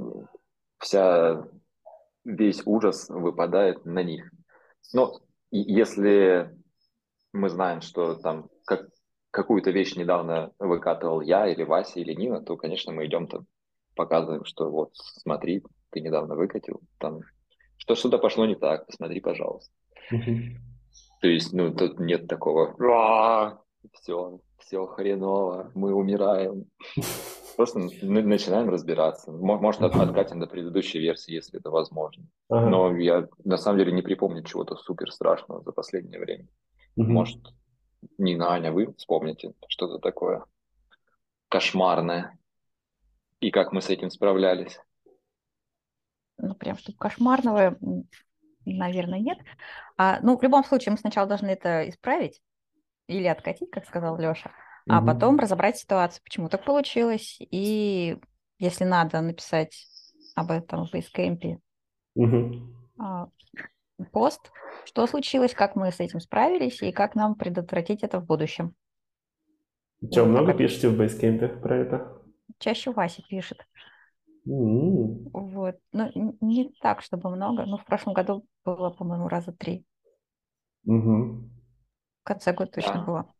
[0.79, 1.47] вся,
[2.25, 4.31] весь ужас выпадает на них.
[4.93, 6.57] Но если
[7.33, 8.89] мы знаем, что там как
[9.31, 13.47] какую-то вещь недавно выкатывал я или Вася или Нина, то, конечно, мы идем там,
[13.95, 17.21] показываем, что вот, смотри, ты недавно выкатил, там,
[17.77, 19.73] что что-то пошло не так, посмотри, пожалуйста.
[21.21, 22.75] То есть, ну, тут нет такого,
[23.93, 26.67] все, все хреново, мы умираем.
[27.57, 29.33] Просто начинаем разбираться.
[29.33, 32.25] Может, откатим до предыдущей версии, если это возможно.
[32.51, 36.49] Но я на самом деле не припомню чего-то супер страшного за последнее время.
[36.97, 37.41] Может,
[38.19, 40.45] Нина, Аня, вы вспомните что-то такое
[41.49, 42.39] кошмарное
[43.41, 44.79] и как мы с этим справлялись?
[46.39, 47.79] Ну, прям чтобы кошмарного,
[48.65, 49.39] наверное, нет.
[49.97, 52.41] А, ну, в любом случае, мы сначала должны это исправить
[53.07, 54.51] или откатить, как сказал Леша,
[54.89, 55.07] а угу.
[55.07, 58.19] потом разобрать ситуацию, почему так получилось, и
[58.59, 59.87] если надо написать
[60.35, 61.61] об этом в Basecamp
[62.15, 63.33] угу.
[64.13, 64.51] пост,
[64.85, 68.75] что случилось, как мы с этим справились и как нам предотвратить это в будущем.
[70.11, 70.59] Что, вот много такая...
[70.69, 72.23] пишете в Basecamp про это?
[72.59, 73.67] Чаще Вася пишет.
[74.47, 75.31] Mm-hmm.
[75.33, 75.77] Вот.
[75.93, 77.67] Ну, не так, чтобы много.
[77.67, 79.85] Но в прошлом году было, по-моему, раза три.
[80.87, 81.56] Mm-hmm.
[82.27, 83.05] В конце года точно да.
[83.05, 83.35] было.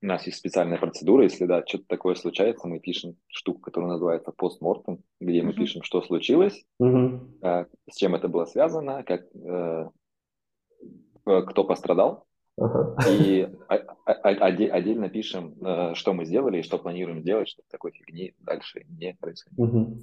[0.00, 4.30] У нас есть специальная процедура, если да, что-то такое случается, мы пишем штуку, которая называется
[4.30, 7.42] постмортем, где мы пишем, что случилось, mm-hmm.
[7.42, 9.88] э, с чем это было связано, как э,
[11.28, 12.26] Э, кто пострадал,
[13.06, 18.86] и отдельно пишем, э, что мы сделали и что планируем сделать, чтобы такой фигни дальше
[18.88, 19.94] не происходило.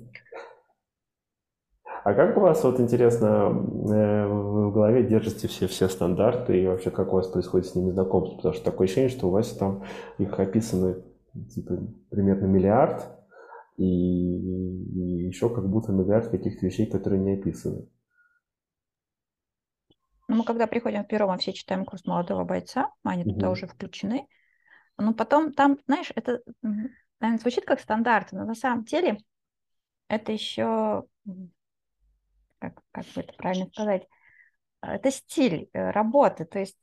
[2.05, 6.67] А как у вас, вот интересно, э, вы в голове держите все, все стандарты и
[6.67, 8.35] вообще как у вас происходит с ними знакомство?
[8.35, 9.83] Потому что такое ощущение, что у вас там
[10.19, 11.03] их описаны
[11.49, 11.79] типа
[12.11, 13.07] примерно миллиард,
[13.77, 17.87] и, и еще как будто миллиард каких-то вещей, которые не описаны.
[20.27, 23.33] Но мы когда приходим в бюро, мы все читаем курс молодого бойца, они угу.
[23.33, 24.27] туда уже включены.
[24.99, 29.17] Ну, потом там, знаешь, это, наверное, звучит как стандарт, но на самом деле
[30.07, 31.05] это еще,
[32.59, 34.07] как, как бы это правильно сказать,
[34.81, 36.45] это стиль э, работы.
[36.45, 36.77] То есть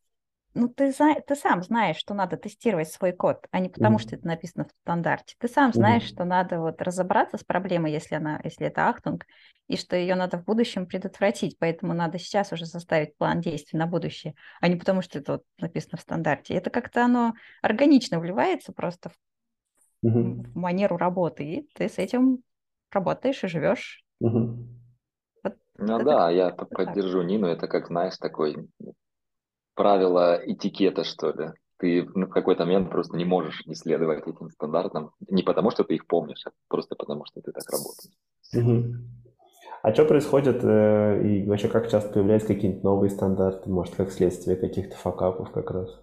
[0.55, 4.01] ну, ты, ты сам знаешь, что надо тестировать свой код, а не потому, mm-hmm.
[4.01, 5.35] что это написано в стандарте.
[5.39, 6.15] Ты сам знаешь, mm-hmm.
[6.15, 9.25] что надо вот разобраться с проблемой, если, она, если это ахтунг,
[9.69, 11.59] и что ее надо в будущем предотвратить.
[11.59, 15.43] Поэтому надо сейчас уже составить план действий на будущее, а не потому, что это вот
[15.59, 16.55] написано в стандарте.
[16.55, 20.51] Это как-то оно органично вливается просто в, mm-hmm.
[20.51, 22.41] в манеру работы, и ты с этим
[22.91, 24.05] работаешь и живешь.
[24.23, 24.72] Mm-hmm.
[25.85, 27.47] Ну да, я поддержу Нину.
[27.47, 28.69] Это как, знаешь, такой
[29.75, 31.51] правила этикета, что ли.
[31.79, 35.11] Ты в какой-то момент просто не можешь не следовать этим стандартам.
[35.29, 38.15] Не потому, что ты их помнишь, а просто потому, что ты так работаешь.
[38.55, 38.95] Угу.
[39.83, 44.57] А что происходит э, и вообще как часто появляются какие-нибудь новые стандарты, может, как следствие
[44.57, 46.01] каких-то факапов как раз?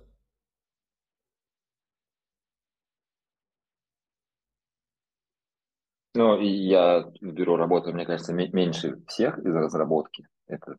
[6.20, 10.28] Ну, и я в бюро работаю, мне кажется, меньше всех из разработки.
[10.48, 10.76] Это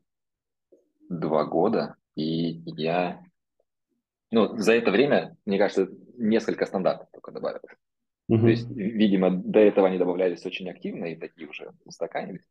[1.08, 1.96] два года.
[2.14, 3.22] И я,
[4.30, 5.88] ну, за это время, мне кажется,
[6.18, 7.72] несколько стандартов только добавилось.
[8.30, 8.40] Mm-hmm.
[8.40, 12.46] То есть, видимо, до этого они добавлялись очень активно и такие уже устаканились.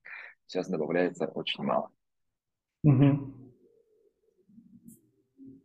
[0.47, 1.91] Сейчас добавляется очень мало.
[2.87, 3.33] Mm-hmm.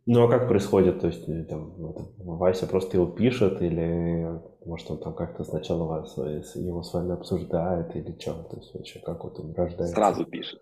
[0.05, 1.01] Ну а как происходит?
[1.01, 1.73] То есть э, там,
[2.19, 7.95] Вася просто его пишет или может он там как-то сначала вас, его с вами обсуждает
[7.95, 8.43] или что?
[8.43, 9.95] То есть вообще как вот он рождается?
[9.95, 10.61] Сразу пишет.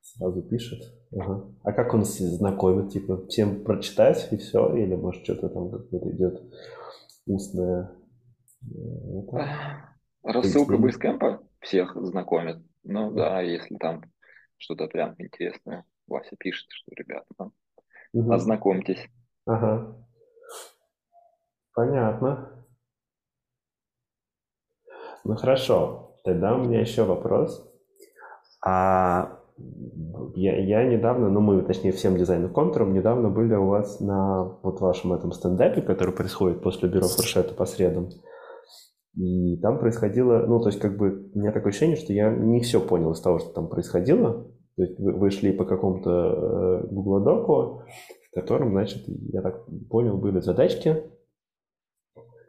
[0.00, 0.80] Сразу пишет.
[1.12, 1.54] Ага.
[1.62, 2.92] А как он знакомит?
[2.92, 4.74] Типа всем прочитать и все?
[4.76, 6.42] Или может что-то там какое-то идет
[7.26, 7.96] устное?
[8.62, 9.90] Э, это...
[10.22, 12.58] Рассылка Basecamp всех знакомит.
[12.84, 14.02] Ну да, если там
[14.58, 17.52] что-то прям интересное, Вася пишет, что ребята там
[18.12, 18.32] угу.
[18.32, 19.08] ознакомьтесь.
[19.46, 20.06] Ага.
[21.74, 22.63] Понятно.
[25.24, 27.66] Ну хорошо, тогда у меня еще вопрос.
[28.64, 29.38] А
[30.34, 34.80] я, я недавно, ну мы, точнее, всем дизайном контуром недавно были у вас на вот
[34.80, 38.10] вашем этом стендапе, который происходит после бюро фуршета по средам.
[39.16, 42.60] И там происходило, ну, то есть, как бы, у меня такое ощущение, что я не
[42.60, 44.48] все понял из того, что там происходило.
[44.76, 47.84] То есть, вы, вы шли по какому-то э, доку,
[48.30, 51.04] в котором, значит, я так понял, были задачки,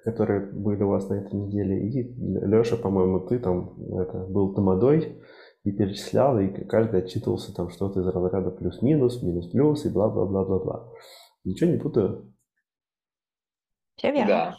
[0.05, 1.89] которые были у вас на этой неделе.
[1.89, 5.19] И Леша, по-моему, ты там это, был тамадой,
[5.63, 10.91] и перечислял, и каждый отчитывался там что-то из разряда плюс-минус, минус-плюс и бла-бла-бла-бла-бла.
[11.43, 12.31] Ничего не путаю?
[13.95, 14.27] Все верно.
[14.27, 14.55] Да.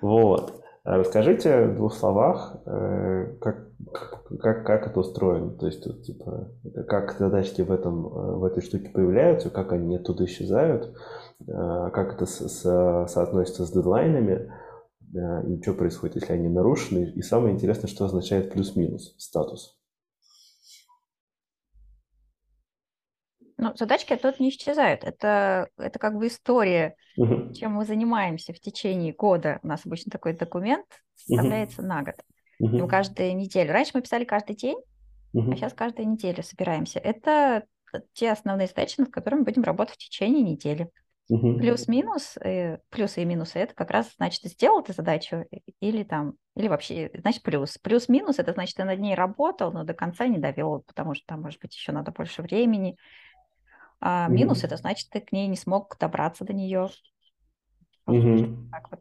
[0.00, 0.62] Вот.
[0.84, 3.68] А расскажите в двух словах, э, как,
[4.40, 5.50] как, как это устроено.
[5.50, 6.48] То есть, типа,
[6.86, 10.94] как задачки в, этом, э, в этой штуке появляются, как они оттуда исчезают,
[11.40, 14.52] э, как это с, с, соотносится с дедлайнами,
[15.12, 17.12] и что происходит, если они нарушены.
[17.14, 19.76] И самое интересное, что означает плюс-минус статус.
[23.58, 25.02] Ну, задачки тут не исчезают.
[25.04, 27.54] Это, это как бы история, uh-huh.
[27.54, 29.60] чем мы занимаемся в течение года.
[29.62, 31.86] У нас обычно такой документ составляется uh-huh.
[31.86, 32.16] на год.
[32.62, 32.68] Uh-huh.
[32.68, 33.72] Мы каждую неделю.
[33.72, 34.76] Раньше мы писали каждый день,
[35.34, 35.52] uh-huh.
[35.52, 36.98] а сейчас каждую неделю собираемся.
[36.98, 37.64] Это
[38.12, 40.90] те основные задачи, над которыми будем работать в течение недели.
[41.28, 41.58] Uh-huh.
[41.58, 45.44] Плюс-минус, э, плюсы и минусы, это как раз значит, ты сделал эту задачу
[45.80, 47.78] или там, или вообще, значит, плюс.
[47.78, 51.42] Плюс-минус, это значит, ты над ней работал, но до конца не довел, потому что там,
[51.42, 52.96] может быть, еще надо больше времени,
[54.00, 56.90] а минус это значит, ты к ней не смог добраться до нее.
[58.08, 58.70] Mm-hmm.
[58.70, 59.00] Так вот.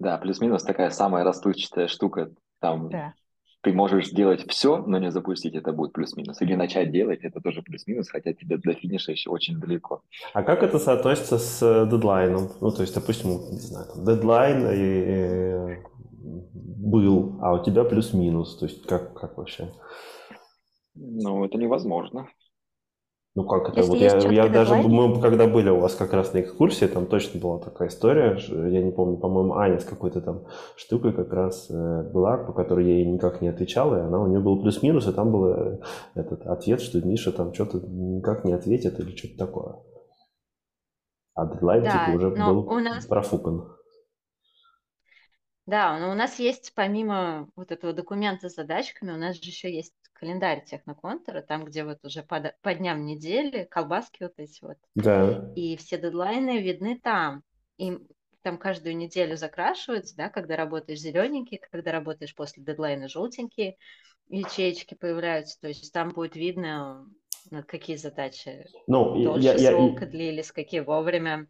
[0.00, 2.32] Да, плюс-минус такая самая расплывчатая штука.
[2.58, 3.14] Там да.
[3.62, 6.42] Ты можешь сделать все, но не запустить, это будет плюс-минус.
[6.42, 10.02] Или начать делать, это тоже плюс-минус, хотя тебе до финиша еще очень далеко.
[10.34, 12.50] А как это соотносится с э, дедлайном?
[12.60, 15.82] Ну, то есть, допустим, не знаю, там, дедлайн и, и,
[16.22, 18.56] был, а у тебя плюс-минус.
[18.56, 19.72] То есть, как, как вообще?
[20.94, 22.28] Ну, это невозможно.
[23.34, 23.82] Ну как это?
[23.86, 27.40] вот я, я даже, мы когда были у вас как раз на экскурсии, там точно
[27.40, 30.44] была такая история, я не помню, по-моему, Аня с какой-то там
[30.76, 34.26] штукой как раз э, была, по которой я ей никак не отвечал, и она у
[34.26, 35.78] нее был плюс-минус, и там был э,
[36.14, 39.76] этот ответ, что Миша там что-то никак не ответит или что-то такое.
[41.34, 43.06] А дедлайн да, типа уже был у нас...
[43.06, 43.66] профукан.
[45.64, 49.72] Да, но у нас есть помимо вот этого документа с задачками, у нас же еще
[49.72, 54.76] есть календарь техноконтура, там, где вот уже по, по дням недели, колбаски вот эти вот.
[54.94, 55.52] Да.
[55.56, 57.42] И все дедлайны видны там.
[57.76, 57.98] И
[58.42, 63.76] там каждую неделю закрашиваются, да, когда работаешь зелененький, когда работаешь после дедлайна желтенькие
[64.28, 65.60] ячеечки появляются.
[65.60, 67.04] То есть там будет видно,
[67.50, 70.10] на какие задачи ну, дольше я, срока я...
[70.10, 71.48] длились, какие вовремя.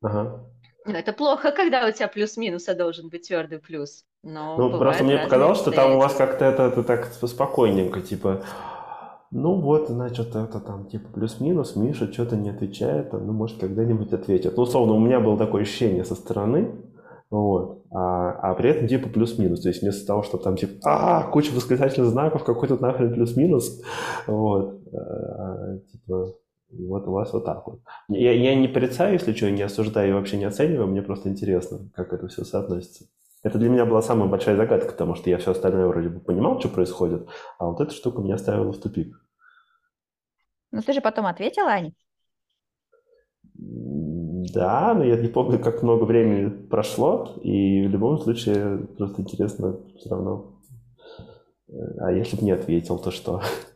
[0.00, 0.50] Ага.
[0.84, 4.04] Ну, это плохо, когда у тебя плюс-минус, а должен быть твердый плюс.
[4.22, 8.42] Но ну, просто мне показалось, что там у вас как-то это, это так спокойненько, типа,
[9.32, 14.56] ну вот, значит, это там типа плюс-минус, Миша что-то не отвечает, ну, может, когда-нибудь ответит.
[14.56, 16.70] Ну, условно, у меня было такое ощущение со стороны,
[17.30, 21.22] вот, а, а при этом типа плюс-минус, то есть вместо того, что там типа, а,
[21.24, 23.82] куча восклицательных знаков, какой тут нахрен плюс-минус,
[24.26, 26.34] вот, а, типа,
[26.72, 27.80] вот у вас вот так вот.
[28.08, 31.90] Я, я не порицаю, если что, не осуждаю и вообще не оцениваю, мне просто интересно,
[31.94, 33.04] как это все соотносится.
[33.42, 36.60] Это для меня была самая большая загадка, потому что я все остальное вроде бы понимал,
[36.60, 39.16] что происходит, а вот эта штука меня ставила в тупик.
[40.70, 41.92] Ну ты же потом ответила, Аня?
[43.54, 49.76] Да, но я не помню, как много времени прошло, и в любом случае просто интересно
[49.98, 50.52] все равно.
[52.00, 53.42] А если бы не ответил, то что?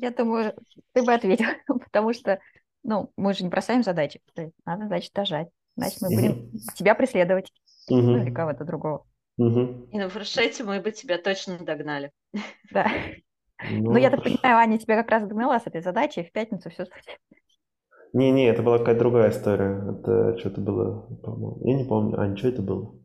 [0.00, 0.54] Я думаю,
[0.92, 2.40] ты бы ответил, потому что,
[2.82, 4.20] ну, мы же не бросаем задачи,
[4.64, 5.48] надо, значит, дожать.
[5.76, 7.52] Значит, мы будем тебя преследовать.
[7.88, 9.04] Ну, или кого-то другого.
[9.36, 12.12] И ну, в Рушете мы бы тебя точно догнали.
[12.72, 12.86] Да.
[13.70, 16.86] Ну, я так понимаю, Аня тебя как раз догнала с этой задачей, в пятницу все
[18.12, 19.82] Не-не, это была какая-то другая история.
[19.92, 21.60] Это что-то было, по-моему.
[21.64, 22.20] Я не помню.
[22.20, 22.99] Аня, что это было?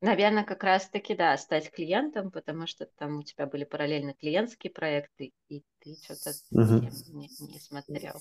[0.00, 5.32] Наверное, как раз-таки, да, стать клиентом, потому что там у тебя были параллельно клиентские проекты,
[5.48, 6.86] и ты что-то угу.
[7.12, 8.14] не, не смотрел.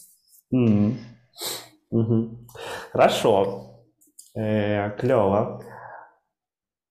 [0.50, 0.96] Угу.
[1.92, 2.48] Угу.
[2.92, 3.86] Хорошо.
[4.36, 5.64] Э, клево.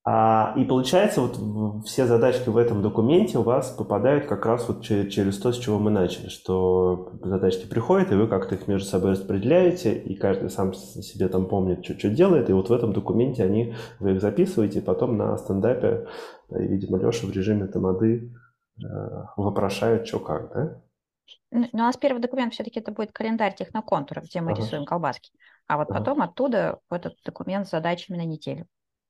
[0.09, 4.81] А, и получается, вот все задачки в этом документе у вас попадают как раз вот
[4.81, 8.87] через, через то, с чего мы начали, что задачки приходят, и вы как-то их между
[8.87, 12.93] собой распределяете, и каждый сам себе там помнит, что, что делает, и вот в этом
[12.93, 16.07] документе они, вы их записываете, и потом на стендапе,
[16.51, 18.33] видимо, Леша в режиме тамады
[18.81, 18.85] э,
[19.35, 20.81] вопрошает, что как, да?
[21.51, 24.61] Ну, у нас первый документ все-таки это будет календарь техноконтура, где мы ага.
[24.61, 25.31] рисуем колбаски.
[25.67, 25.99] А вот ага.
[25.99, 28.67] потом оттуда в этот документ с задачами на неделю.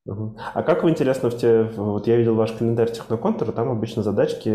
[0.08, 4.49] А как вы, интересно, в те, вот я видел ваш календарь техноконтура, там обычно задачки,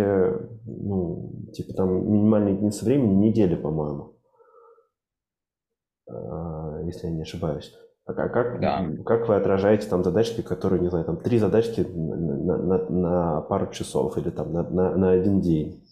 [0.65, 4.17] ну, типа там минимальные единицы времени недели, по-моему,
[6.09, 7.75] а, если я не ошибаюсь.
[8.05, 8.85] А как, да.
[9.07, 13.71] как вы отражаете там задачки, которые, не знаю, там три задачки на, на, на пару
[13.71, 15.87] часов или там на, на, на один день?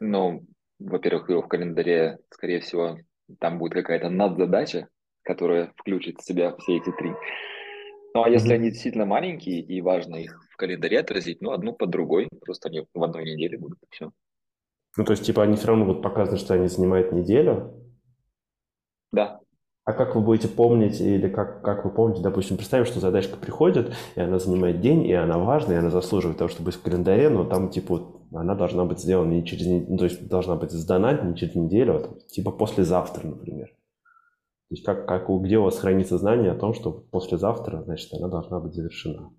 [0.00, 0.42] Ну,
[0.78, 2.98] во-первых, в календаре, скорее всего,
[3.38, 4.88] там будет какая-то надзадача,
[5.26, 7.12] которая включит в себя все эти три.
[8.14, 8.54] Ну а если mm-hmm.
[8.54, 12.86] они действительно маленькие и важно их в календаре отразить, ну одну под другой, просто они
[12.94, 14.10] в одной неделе будут и все.
[14.96, 17.74] Ну то есть типа они все равно будут показаны, что они занимают неделю?
[19.12, 19.40] Да.
[19.84, 23.94] А как вы будете помнить, или как, как вы помните, допустим, представим, что задачка приходит,
[24.16, 27.28] и она занимает день, и она важная, и она заслуживает того, чтобы быть в календаре,
[27.28, 31.12] но там, типа, она должна быть сделана не через ну, то есть должна быть сдана
[31.12, 33.75] не через неделю, а там, типа послезавтра, например.
[34.68, 38.28] То есть как, как, где у вас хранится знание о том, что послезавтра, значит, она
[38.28, 39.30] должна быть завершена?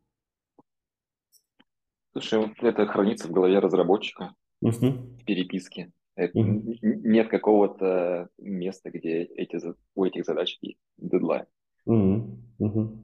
[2.13, 4.71] Слушай, это хранится в голове разработчика угу.
[4.71, 5.91] в переписке.
[6.15, 6.73] Это, угу.
[6.81, 9.59] Нет какого-то места, где эти,
[9.95, 11.45] у этих задач есть дедлайн.
[11.85, 12.39] Угу.
[12.59, 13.03] Угу.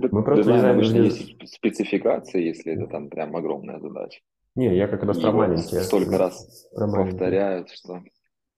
[0.00, 4.20] Мы просто дедлайн обычно есть спецификации, если это там прям огромная задача.
[4.56, 5.80] Не, я как раз про маленькие.
[5.80, 8.02] Столько раз повторяют, что...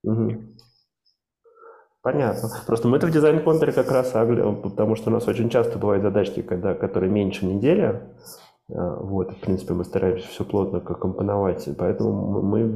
[0.03, 0.33] Угу.
[2.05, 2.51] Понятно.
[2.67, 6.43] Просто мы это в дизайн-контуре как раз, потому что у нас очень часто бывают задачки,
[6.43, 8.03] когда, которые меньше недели.
[8.71, 12.67] А, вот, в принципе, мы стараемся все плотно компоновать, поэтому мы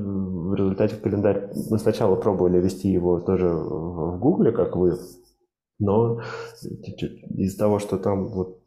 [0.51, 4.97] в результате календарь, мы сначала пробовали вести его тоже в Гугле, как вы,
[5.79, 6.23] но
[6.63, 8.63] из за того, что там вот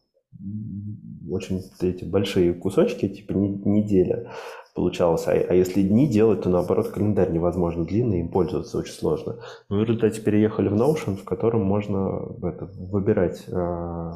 [1.28, 4.32] очень эти большие кусочки, типа неделя,
[4.74, 5.28] получалось.
[5.28, 9.40] А, а если дни делать, то наоборот календарь невозможно длинный, им пользоваться очень сложно.
[9.70, 13.54] Мы в результате переехали в Notion, в котором можно это, выбирать э,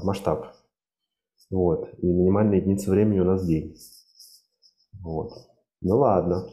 [0.04, 0.56] масштаб.
[1.50, 1.94] Вот.
[2.00, 3.76] И минимальная единица времени у нас день.
[5.02, 5.32] Вот.
[5.82, 6.50] Ну ладно.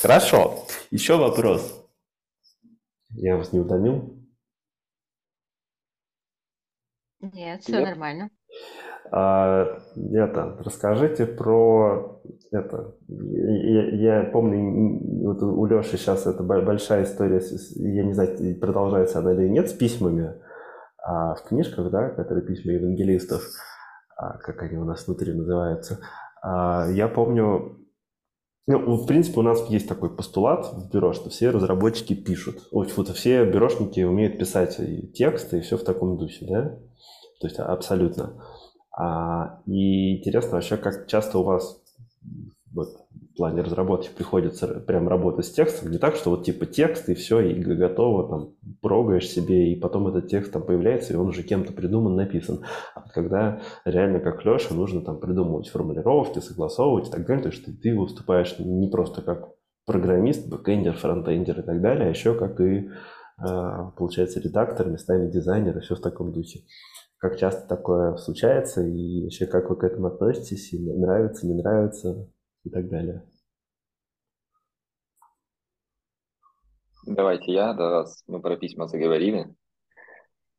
[0.00, 0.64] Хорошо.
[0.90, 1.82] Еще вопрос.
[3.10, 4.22] Я вас не утомил?
[7.20, 7.84] Нет, все Нет?
[7.84, 8.30] нормально.
[9.14, 9.78] А,
[10.12, 12.96] это, расскажите про это.
[13.08, 17.42] Я, я помню, вот у Леши сейчас это большая история,
[17.76, 20.34] я не знаю, продолжается она или нет, с письмами
[21.02, 23.42] а в книжках, да, которые письма евангелистов,
[24.16, 25.98] а, как они у нас внутри называются.
[26.42, 27.78] А, я помню,
[28.66, 32.68] ну, в принципе, у нас есть такой постулат в бюро, что все разработчики пишут.
[32.70, 36.62] Вот все бюрошники умеют писать и тексты, и все в таком духе, да?
[37.40, 38.40] То есть абсолютно.
[38.96, 41.82] А, и интересно вообще, как часто у вас
[42.74, 42.88] вот,
[43.32, 45.90] в плане разработки приходится прям работать с текстом.
[45.90, 50.08] Не так, что вот типа текст и все, и готово, там, прогаешь себе, и потом
[50.08, 52.60] этот текст там появляется, и он уже кем-то придуман, написан.
[52.94, 57.50] А вот когда реально, как Леша, нужно там придумывать формулировки, согласовывать и так далее, то
[57.50, 59.48] есть ты, ты выступаешь не просто как
[59.86, 62.90] программист, бэкэндер, фронтендер и так далее, а еще как и,
[63.38, 66.60] а, получается, редактор, местами дизайнер и все в таком духе.
[67.22, 72.28] Как часто такое случается и вообще как вы к этому относитесь, и нравится, не нравится
[72.64, 73.24] и так далее.
[77.06, 79.54] Давайте я, да, раз мы про письма заговорили.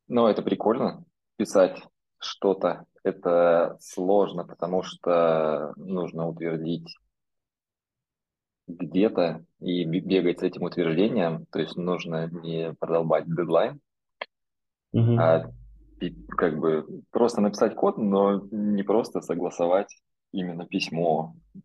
[0.07, 1.03] Но это прикольно,
[1.35, 1.83] писать
[2.17, 2.85] что-то.
[3.03, 6.95] Это сложно, потому что нужно утвердить
[8.67, 13.81] где-то и бегать с этим утверждением, то есть нужно не продолбать дедлайн,
[14.95, 15.17] mm-hmm.
[15.19, 15.51] а
[16.11, 19.95] как бы просто написать код, но не просто согласовать
[20.31, 21.63] именно письмо, mm-hmm.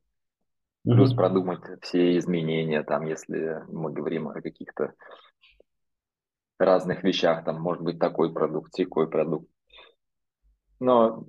[0.93, 4.95] плюс продумать все изменения, там, если мы говорим о каких-то
[6.59, 9.49] разных вещах, там может быть такой продукт, такой продукт.
[10.81, 11.27] Но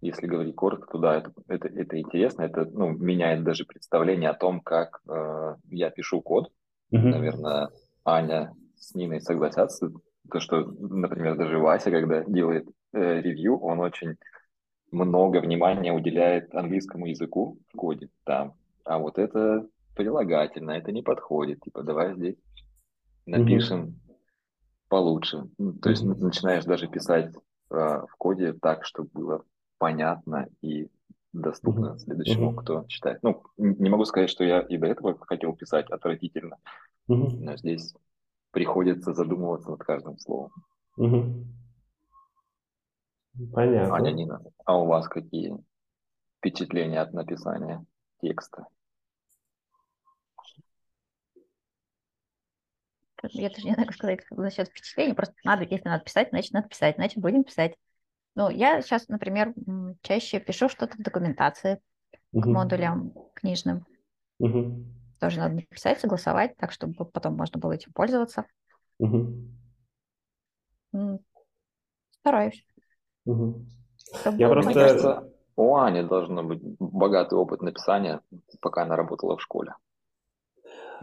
[0.00, 4.34] если говорить коротко, то да, это, это, это интересно, это ну, меняет даже представление о
[4.34, 6.50] том, как э, я пишу код.
[6.92, 6.98] Mm-hmm.
[6.98, 7.70] Наверное,
[8.04, 9.92] Аня с Ниной согласятся,
[10.30, 14.16] то, что, например, даже Вася, когда делает э, ревью, он очень
[14.90, 18.54] много внимания уделяет английскому языку в коде там.
[18.84, 21.60] А вот это прилагательно, это не подходит.
[21.60, 22.36] Типа, давай здесь
[23.26, 24.14] напишем mm-hmm.
[24.88, 25.48] получше.
[25.58, 26.18] Ну, то есть mm-hmm.
[26.18, 27.34] начинаешь даже писать
[27.70, 29.44] э, в коде так, чтобы было
[29.78, 30.88] понятно и
[31.32, 31.98] доступно mm-hmm.
[31.98, 32.62] следующему, mm-hmm.
[32.62, 33.18] кто читает.
[33.22, 36.56] Ну, не могу сказать, что я и до этого хотел писать отвратительно,
[37.08, 37.38] mm-hmm.
[37.40, 37.94] но здесь
[38.52, 40.52] приходится задумываться над каждым словом.
[40.98, 41.44] Mm-hmm.
[43.52, 43.94] Понятно.
[43.94, 45.56] Аня, Нина, а у вас какие
[46.38, 47.84] впечатления от написания
[48.20, 48.66] текста?
[53.30, 55.14] Я даже не знаю, как сказать насчет впечатлений.
[55.14, 57.76] Просто надо, если надо писать, значит, надо писать, значит, будем писать.
[58.34, 59.54] Ну, я сейчас, например,
[60.02, 61.80] чаще пишу что-то в документации
[62.34, 62.40] uh-huh.
[62.40, 63.86] к модулям книжным.
[64.42, 64.84] Uh-huh.
[65.22, 68.44] Тоже надо написать, согласовать, так, чтобы потом можно было этим пользоваться.
[69.00, 69.48] Uh-huh.
[72.18, 72.66] Стараюсь.
[73.28, 73.64] Uh-huh.
[74.36, 74.74] Я просто...
[74.74, 78.20] Кажется, у Ани должен быть богатый опыт написания,
[78.60, 79.76] пока она работала в школе.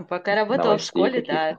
[0.10, 1.58] Пока работала Новостей в школе, да.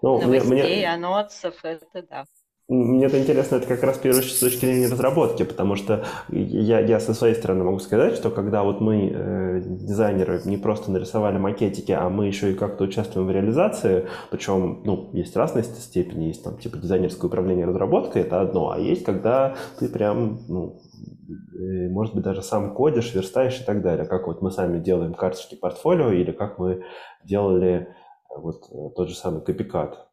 [0.00, 0.92] Ну, Новостей, мне, мне...
[0.92, 2.24] анонсов, это да.
[2.70, 7.00] Мне это интересно, это как раз первое с точки зрения разработки, потому что я, я
[7.00, 11.90] со своей стороны могу сказать, что когда вот мы, э, дизайнеры, не просто нарисовали макетики,
[11.90, 16.58] а мы еще и как-то участвуем в реализации, причем, ну, есть разные степени, есть там
[16.58, 20.80] типа дизайнерское управление разработкой, это одно, а есть когда ты прям, ну,
[21.28, 25.14] э, может быть, даже сам кодишь, верстаешь и так далее, как вот мы сами делаем
[25.14, 26.84] карточки портфолио или как мы
[27.24, 27.88] делали
[28.30, 30.09] э, вот э, тот же самый копикат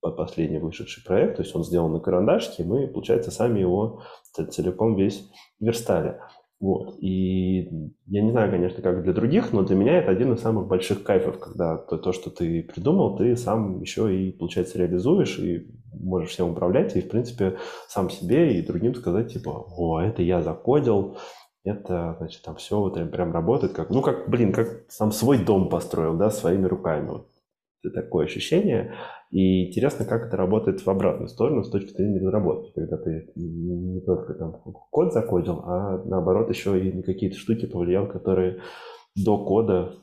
[0.00, 4.02] последний вышедший проект, то есть он сделан на карандашке, мы, получается, сами его
[4.50, 5.30] целиком весь
[5.60, 6.16] верстали.
[6.60, 6.96] Вот.
[7.00, 7.62] И
[8.06, 11.02] я не знаю, конечно, как для других, но для меня это один из самых больших
[11.02, 16.30] кайфов, когда то, то что ты придумал, ты сам еще и, получается, реализуешь и можешь
[16.30, 17.56] всем управлять, и, в принципе,
[17.88, 21.16] сам себе и другим сказать, типа, о, это я закодил,
[21.64, 25.70] это, значит, там все вот прям работает, как, ну, как, блин, как сам свой дом
[25.70, 27.08] построил, да, своими руками.
[27.08, 27.26] Вот
[27.88, 28.94] такое ощущение.
[29.30, 34.00] И интересно, как это работает в обратную сторону с точки зрения разработки, когда ты не
[34.00, 34.52] только там
[34.90, 38.60] код закодил, а наоборот еще и на какие-то штуки повлиял, которые
[39.16, 39.94] до кода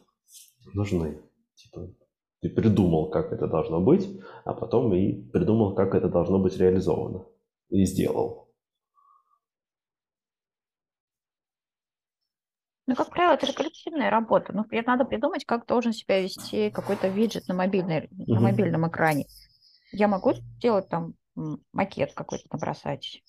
[0.73, 1.19] нужны.
[1.55, 1.87] Типа,
[2.41, 4.09] ты придумал, как это должно быть,
[4.45, 7.25] а потом и придумал, как это должно быть реализовано.
[7.69, 8.46] И сделал.
[12.87, 14.53] Ну, как правило, это же коллективная работа.
[14.53, 18.23] Ну, надо придумать, как должен себя вести какой-то виджет на, мобильной, mm-hmm.
[18.27, 19.25] на мобильном экране.
[19.91, 21.13] Я могу сделать там
[21.73, 23.21] макет какой-то набросать,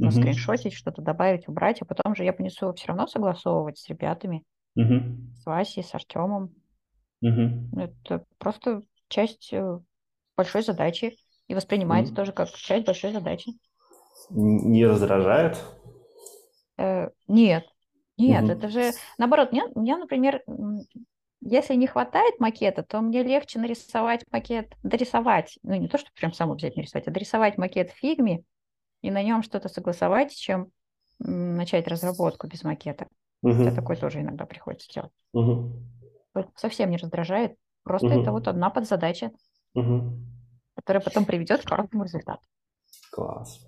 [0.00, 0.10] mm-hmm.
[0.10, 4.44] скриншотить, что-то добавить, убрать, а потом же я понесу все равно согласовывать с ребятами,
[4.78, 5.34] mm-hmm.
[5.42, 6.54] с Васей, с Артемом.
[7.22, 7.80] Mm-hmm.
[7.80, 9.78] Это просто часть э,
[10.38, 12.16] большой задачи и воспринимается mm-hmm.
[12.16, 13.52] тоже как часть большой задачи.
[14.30, 15.62] Не раздражает?
[16.78, 17.66] Э, нет,
[18.16, 18.52] нет, угу.
[18.52, 19.52] это же наоборот.
[19.52, 20.42] Мне, мне, например,
[21.40, 26.32] если не хватает макета, то мне легче нарисовать макет, дорисовать, ну не то, что прям
[26.32, 28.44] саму взять нарисовать, а дорисовать макет в фигме
[29.02, 30.70] и на нем что-то согласовать, чем
[31.18, 33.08] начать разработку без макета.
[33.42, 33.62] Угу.
[33.62, 35.12] Это такое тоже иногда приходится делать.
[35.32, 35.72] Угу.
[36.56, 37.56] Совсем не раздражает.
[37.82, 38.20] Просто угу.
[38.22, 39.30] это вот одна подзадача,
[39.74, 40.16] угу.
[40.74, 42.40] которая потом приведет к хорошему результату.
[43.12, 43.60] Класс.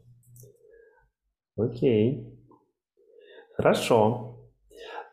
[1.56, 2.32] Окей.
[3.56, 4.35] Хорошо.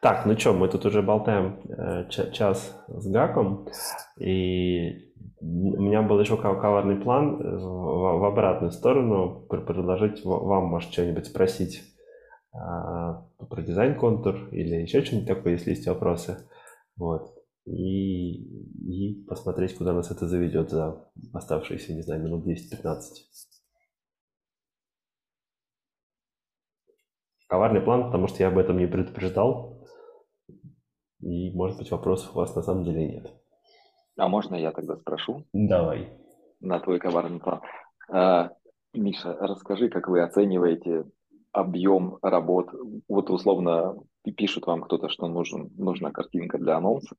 [0.01, 3.67] Так, ну что, мы тут уже болтаем э, час с Гаком,
[4.19, 10.91] и у меня был еще коварный план э, в, в обратную сторону предложить вам, может,
[10.91, 11.81] что-нибудь спросить
[12.53, 16.37] а, про дизайн-контур или еще что-нибудь такое, если есть вопросы.
[16.97, 17.33] Вот.
[17.65, 22.99] И, и посмотреть, куда нас это заведет за оставшиеся, не знаю, минут 10-15.
[27.53, 29.77] Коварный план, потому что я об этом не предупреждал.
[31.21, 33.31] И, может быть, вопросов у вас на самом деле нет.
[34.17, 35.45] А можно я тогда спрошу?
[35.53, 36.09] Давай.
[36.61, 37.61] На твой коварный план.
[38.11, 38.49] А,
[38.95, 41.05] Миша, расскажи, как вы оцениваете
[41.51, 42.71] объем работ?
[43.07, 43.97] Вот условно
[44.35, 47.15] пишут вам кто-то, что нужен, нужна картинка для анонса.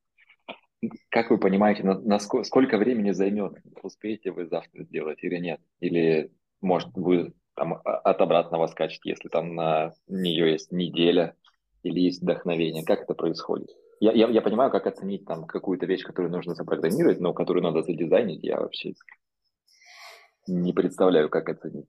[1.10, 3.52] Как вы понимаете, на, на сколько, сколько времени займет?
[3.84, 5.60] Успеете вы завтра сделать или нет?
[5.78, 11.34] Или, может, вы там от обратного скачете, если там на нее есть неделя
[11.82, 12.84] или есть вдохновение?
[12.84, 13.68] Как это происходит?
[14.00, 17.82] Я, я, я понимаю, как оценить там какую-то вещь, которую нужно запрограммировать, но которую надо
[17.82, 18.94] задизайнить, я вообще
[20.46, 21.88] не представляю, как оценить.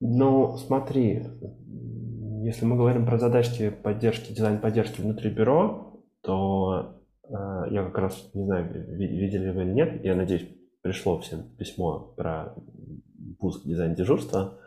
[0.00, 1.26] Ну, смотри,
[2.44, 7.28] если мы говорим про задачки поддержки, дизайн поддержки внутри бюро, то э,
[7.70, 10.48] я как раз, не знаю, видели вы или нет, я надеюсь,
[10.82, 12.54] пришло всем письмо про
[13.38, 14.58] пуск дизайн дежурства.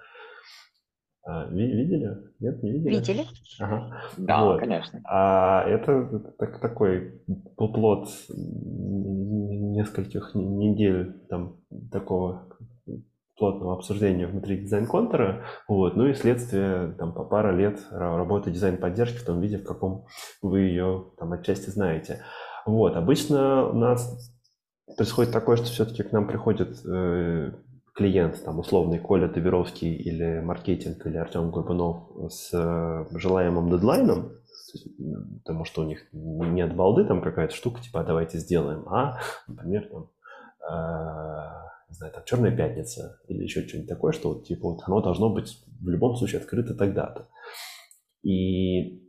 [1.24, 2.18] А, видели?
[2.40, 2.96] Нет, не видели?
[2.96, 3.26] Видели.
[3.60, 4.02] Ага.
[4.18, 4.60] Да, вот.
[4.60, 5.02] конечно.
[5.06, 7.22] А это так, такой
[7.58, 11.58] плод нескольких недель там
[11.92, 12.48] такого
[13.38, 19.26] плотного обсуждения внутри дизайн-контура, вот, ну и следствие там по пара лет работы дизайн-поддержки в
[19.26, 20.06] том виде, в каком
[20.44, 22.22] вы ее там отчасти знаете.
[22.68, 24.32] Вот, обычно у нас
[24.96, 27.52] происходит такое, что все-таки к нам приходит э,
[27.94, 34.32] клиент, там, условный Коля Таберовский или маркетинг, или Артем Горбунов с э, желаемым дедлайном,
[35.44, 39.90] потому что у них нет балды, там какая-то штука, типа, «А давайте сделаем, а, например,
[39.92, 40.10] там,
[40.70, 45.30] э, не знаю, там, Черная пятница или еще что-нибудь такое, что типа, вот оно должно
[45.30, 47.28] быть в любом случае открыто тогда-то.
[48.24, 49.01] И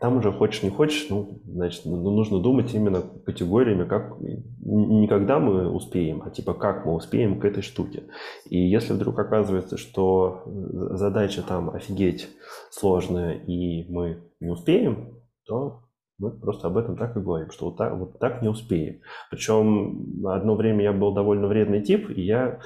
[0.00, 5.38] там уже хочешь не хочешь, ну, значит, ну, нужно думать именно категориями, как не когда
[5.38, 8.04] мы успеем, а типа как мы успеем к этой штуке.
[8.48, 12.28] И если вдруг оказывается, что задача там офигеть
[12.70, 15.82] сложная, и мы не успеем, то
[16.18, 19.00] мы просто об этом так и говорим, что вот так, вот так не успеем.
[19.30, 22.60] Причем одно время я был довольно вредный тип, и я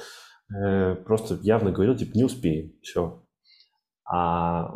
[0.55, 3.22] э, просто явно говорил, типа, не успеем, все.
[4.11, 4.74] А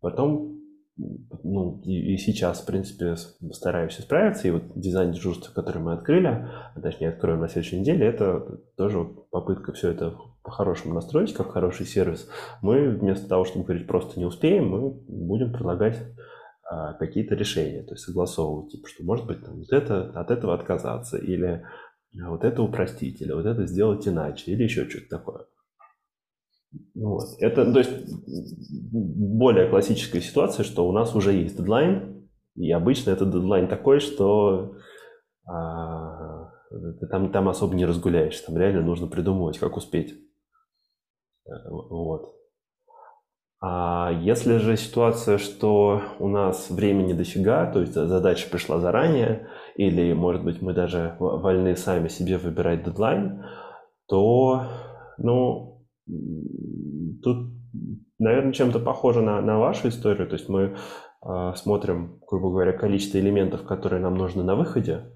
[0.00, 0.55] потом
[0.96, 3.16] ну, и, и сейчас, в принципе,
[3.52, 4.48] стараюсь исправиться.
[4.48, 9.04] И вот дизайн дежурства, который мы открыли, а точнее откроем на следующей неделе, это тоже
[9.30, 12.28] попытка все это по-хорошему настроить, как хороший сервис.
[12.62, 15.98] Мы вместо того, чтобы говорить просто не успеем, мы будем предлагать
[16.68, 20.54] а, какие-то решения, то есть согласовывать, типа, что может быть там, вот это, от этого
[20.54, 21.64] отказаться, или
[22.14, 25.44] вот это упростить, или вот это сделать иначе, или еще что-то такое.
[26.94, 27.24] Вот.
[27.40, 27.92] Это, то есть,
[28.92, 34.76] более классическая ситуация, что у нас уже есть дедлайн, и обычно этот дедлайн такой, что
[35.46, 40.14] а, ты там, там особо не разгуляешься, там реально нужно придумывать, как успеть.
[41.46, 42.34] Э, вот.
[43.60, 50.12] А если же ситуация, что у нас времени дофига, то есть задача пришла заранее, или,
[50.12, 53.44] может быть, мы даже вольны сами себе выбирать дедлайн,
[54.06, 54.64] то,
[55.18, 55.75] ну,
[56.06, 57.48] Тут,
[58.18, 60.28] наверное, чем-то похоже на, на вашу историю.
[60.28, 60.76] То есть мы
[61.22, 65.12] э, смотрим, грубо говоря, количество элементов, которые нам нужно на выходе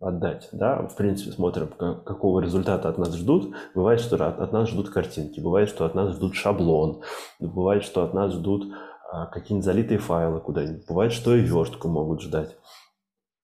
[0.00, 0.48] отдать.
[0.52, 0.86] Да?
[0.86, 3.54] В принципе, смотрим, как, какого результата от нас ждут.
[3.74, 7.02] Бывает, что от, от нас ждут картинки, бывает, что от нас ждут шаблон,
[7.40, 12.20] бывает, что от нас ждут э, какие-нибудь залитые файлы куда-нибудь, бывает, что и верстку могут
[12.20, 12.56] ждать,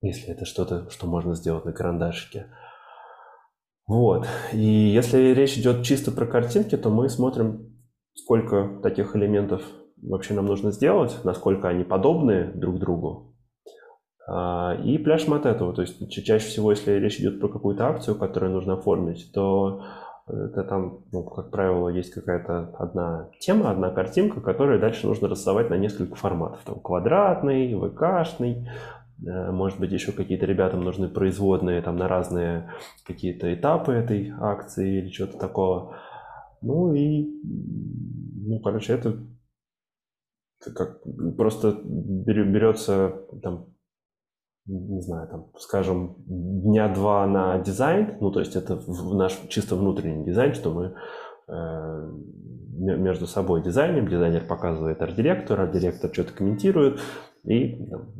[0.02, 2.46] если это что-то, что можно сделать на карандашике.
[3.90, 4.24] Вот.
[4.52, 7.74] И если речь идет чисто про картинки, то мы смотрим,
[8.14, 9.62] сколько таких элементов
[10.00, 13.34] вообще нам нужно сделать, насколько они подобны друг другу.
[14.28, 15.74] А, и пляшем от этого.
[15.74, 19.82] То есть чаще всего, если речь идет про какую-то акцию, которую нужно оформить, то
[20.28, 25.68] это там, ну, как правило, есть какая-то одна тема, одна картинка, которую дальше нужно рассовать
[25.68, 26.60] на несколько форматов.
[26.64, 28.68] Там квадратный, ВКшный,
[29.22, 32.72] может быть, еще какие-то ребятам нужны производные там на разные
[33.04, 35.96] какие-то этапы этой акции или что-то такого.
[36.62, 39.18] Ну и, ну, короче, это
[40.74, 41.02] как
[41.36, 43.66] просто берется там
[44.66, 48.80] не знаю, там, скажем, дня два на дизайн, ну, то есть это
[49.14, 50.94] наш чисто внутренний дизайн, что мы
[51.48, 52.12] э,
[52.78, 57.00] между собой дизайнер, дизайнер показывает арт-директору, арт-директор что-то комментирует,
[57.44, 58.12] И там,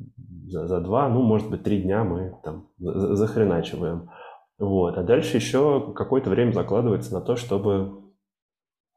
[0.50, 4.10] за, за два, ну, может быть, три дня мы там захреначиваем.
[4.58, 4.98] Вот.
[4.98, 8.12] А дальше еще какое-то время закладывается на то, чтобы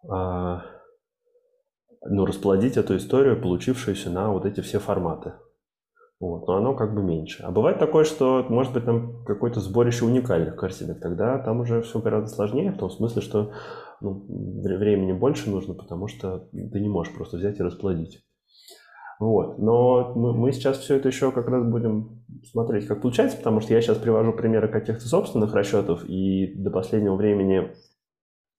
[0.09, 0.63] а,
[2.05, 5.33] ну, расплодить эту историю, получившуюся на вот эти все форматы.
[6.19, 7.43] Вот, но оно как бы меньше.
[7.43, 11.99] А бывает такое, что может быть там какое-то сборище уникальных картинок, тогда там уже все
[11.99, 13.51] гораздо сложнее, в том смысле, что
[13.99, 14.25] ну,
[14.63, 18.23] времени больше нужно, потому что ты не можешь просто взять и расплодить.
[19.23, 19.57] Вот.
[19.57, 23.81] Но мы, сейчас все это еще как раз будем смотреть, как получается, потому что я
[23.81, 27.71] сейчас привожу примеры каких-то собственных расчетов, и до последнего времени,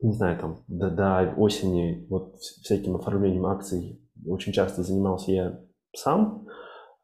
[0.00, 5.60] не знаю, там, до, до осени вот всяким оформлением акций очень часто занимался я
[5.94, 6.46] сам,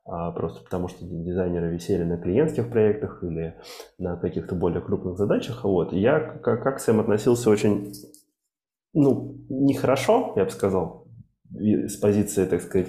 [0.06, 3.58] а, просто потому что дизайнеры висели на клиентских проектах или
[3.98, 5.64] на каких-то более крупных задачах.
[5.64, 5.92] Вот.
[5.92, 7.92] я как, как Сэм относился очень,
[8.94, 11.06] ну, нехорошо, я бы сказал,
[11.52, 12.88] с позиции, так сказать,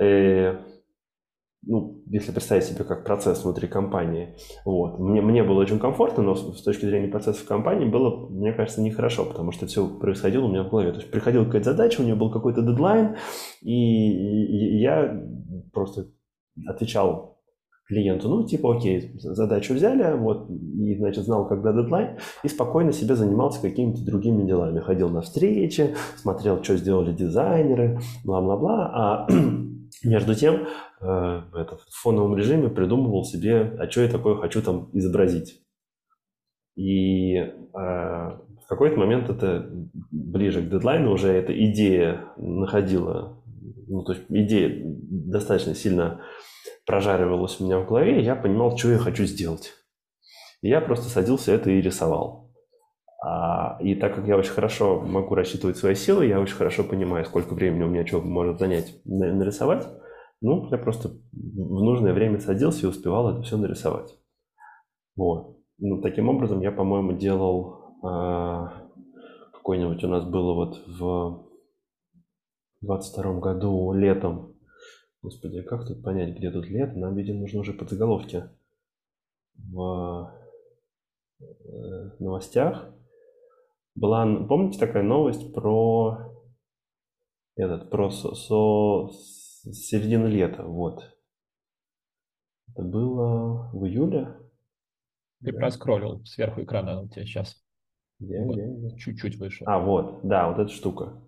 [0.00, 6.34] ну, если представить себе как процесс внутри компании, вот, мне, мне было очень комфортно, но
[6.34, 10.46] с, с точки зрения процесса в компании было, мне кажется, нехорошо, потому что все происходило
[10.46, 10.92] у меня в голове.
[10.92, 13.16] То есть приходила какая-то задача, у нее был какой-то дедлайн,
[13.60, 15.20] и, и, и я
[15.72, 16.06] просто
[16.66, 17.38] отвечал
[17.88, 23.14] клиенту, ну, типа, окей, задачу взяли, вот, и, значит, знал, когда дедлайн, и спокойно себе
[23.14, 24.80] занимался какими-то другими делами.
[24.80, 29.28] Ходил на встречи, смотрел, что сделали дизайнеры, бла-бла-бла, а
[30.04, 30.66] между тем
[31.00, 35.62] э, это, в фоновом режиме придумывал себе, а что я такое хочу там изобразить.
[36.76, 39.68] И э, в какой-то момент это
[40.10, 43.42] ближе к дедлайну уже эта идея находила,
[43.88, 46.20] ну, то есть идея достаточно сильно
[46.86, 49.74] прожаривалось у меня в голове, и я понимал, что я хочу сделать.
[50.62, 52.47] И я просто садился это и рисовал.
[53.20, 57.24] А, и так как я очень хорошо могу рассчитывать свои силы, я очень хорошо понимаю,
[57.24, 59.86] сколько времени у меня что может занять нарисовать,
[60.40, 64.14] ну, я просто в нужное время садился и успевал это все нарисовать.
[65.16, 65.56] Вот.
[65.78, 68.72] Ну, таким образом, я, по-моему, делал а,
[69.52, 71.48] какой-нибудь у нас было вот в
[72.82, 74.54] 22 году летом
[75.20, 76.96] Господи, как тут понять, где тут лето?
[76.96, 78.44] Нам, видимо, нужно уже подзаголовки
[79.56, 80.32] в
[81.40, 81.44] э,
[82.20, 82.94] новостях.
[83.98, 86.18] Была, помните, такая новость про
[87.56, 89.08] этот, про со, со,
[89.72, 91.02] середины лета, вот.
[92.68, 94.36] Это было в июле.
[95.42, 95.58] Ты да.
[95.58, 97.60] проскроллил сверху экрана у тебя сейчас.
[98.20, 98.96] Где, вот, где, где?
[98.98, 99.64] Чуть-чуть выше.
[99.66, 101.20] А, вот, да, вот эта штука.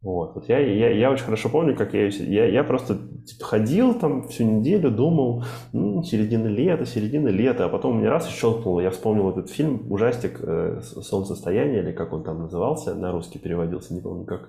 [0.00, 2.94] Вот, вот я, я, я очень хорошо помню, как я, я, я просто
[3.26, 8.28] типа, ходил там всю неделю, думал, ну, середина лета, середина лета, а потом меня раз
[8.28, 13.12] и щелкнуло, я вспомнил этот фильм, ужастик э, «Солнцестояние», или как он там назывался, на
[13.12, 14.48] русский переводился, не помню как.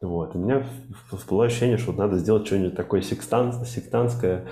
[0.00, 0.66] Вот, у меня
[1.12, 4.46] всплыло ощущение, что надо сделать что-нибудь такое сектант, сектантское,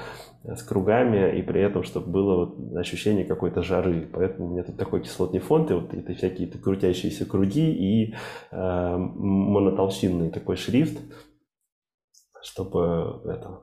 [0.44, 4.08] с кругами, и при этом, чтобы было вот ощущение какой-то жары.
[4.12, 8.14] Поэтому у меня тут такой кислотный фонд, и вот это всякие крутящиеся круги и
[8.50, 10.98] э, монотолщинный такой шрифт,
[12.42, 13.62] чтобы это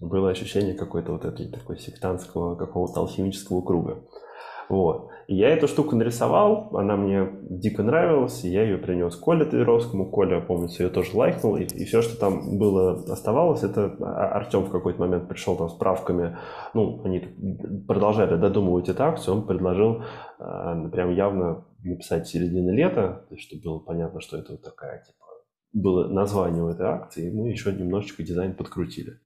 [0.00, 4.04] было ощущение какой-то вот этой такой сектантского какого-то алхимического круга.
[4.70, 5.08] Вот.
[5.26, 10.08] И я эту штуку нарисовал, она мне дико нравилась, и я ее принес Коле Тверовскому.
[10.10, 14.64] Коля, помнится, ее тоже лайкнул, и, и все, что там было, оставалось, это а, Артем
[14.64, 16.38] в какой-то момент пришел там с правками,
[16.72, 17.18] ну, они
[17.88, 20.02] продолжали додумывать эту акцию, он предложил
[20.38, 25.19] э, прям явно написать середины лета, чтобы было понятно, что это вот такая, типа,
[25.72, 29.20] было название у этой акции, мы еще немножечко дизайн подкрутили.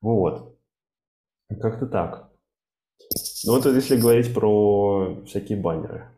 [0.00, 0.58] Вот.
[1.60, 2.30] Как-то так.
[3.44, 6.10] Ну вот если говорить про всякие баннеры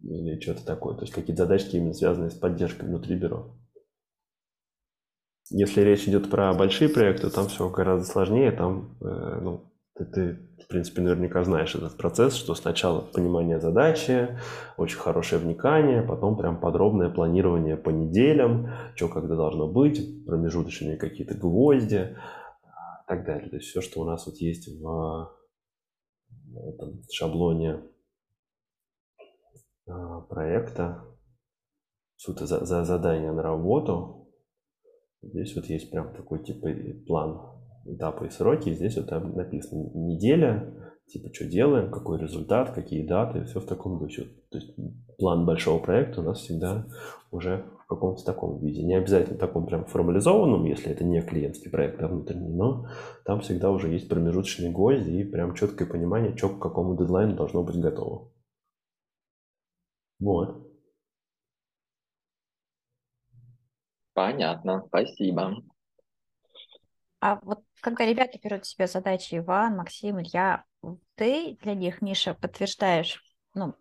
[0.00, 3.56] или что-то такое, то есть какие-то задачки именно связанные с поддержкой внутри бюро.
[5.50, 10.34] Если речь идет про большие проекты, там все гораздо сложнее, там э, ну, ты, ты,
[10.64, 14.38] в принципе, наверняка знаешь этот процесс, что сначала понимание задачи,
[14.76, 21.34] очень хорошее вникание, потом прям подробное планирование по неделям, что когда должно быть, промежуточные какие-то
[21.34, 23.50] гвозди и так далее.
[23.50, 25.38] То есть все, что у нас вот есть в
[26.50, 27.82] в этом шаблоне
[29.86, 31.04] а, проекта,
[32.16, 34.28] суть за, за задание на работу.
[35.22, 36.68] Здесь вот есть прям такой типа
[37.06, 37.57] план
[37.94, 38.74] этапы и сроки.
[38.74, 40.72] Здесь вот там написано неделя,
[41.06, 44.24] типа что делаем, какой результат, какие даты, все в таком духе.
[44.50, 44.74] То есть
[45.18, 46.86] план большого проекта у нас всегда
[47.30, 48.82] уже в каком-то таком виде.
[48.82, 52.86] Не обязательно таком прям формализованном, если это не клиентский проект, а внутренний, но
[53.24, 57.62] там всегда уже есть промежуточные гвозди и прям четкое понимание, что к какому дедлайну должно
[57.62, 58.30] быть готово.
[60.20, 60.68] Вот.
[64.14, 65.62] Понятно, спасибо.
[67.20, 70.64] А вот когда ребята берут себе задачи, Иван, Максим, Илья,
[71.16, 73.22] ты для них, Миша, подтверждаешь,
[73.54, 73.74] ну,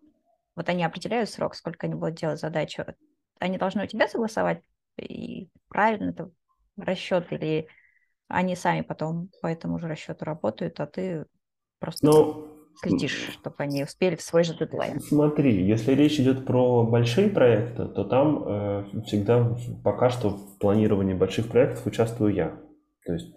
[0.55, 2.85] вот они определяют срок, сколько они будут делать задачу,
[3.39, 4.63] они должны у тебя согласовать,
[4.97, 6.31] и правильно это
[6.77, 7.67] расчет, или
[8.27, 11.25] они сами потом по этому же расчету работают, а ты
[11.79, 12.45] просто Ну,
[12.75, 14.99] следишь, чтобы они успели в свой же дедлайн.
[14.99, 21.13] Смотри, если речь идет про большие проекты, то там э, всегда пока что в планировании
[21.13, 22.57] больших проектов участвую я.
[23.07, 23.33] То есть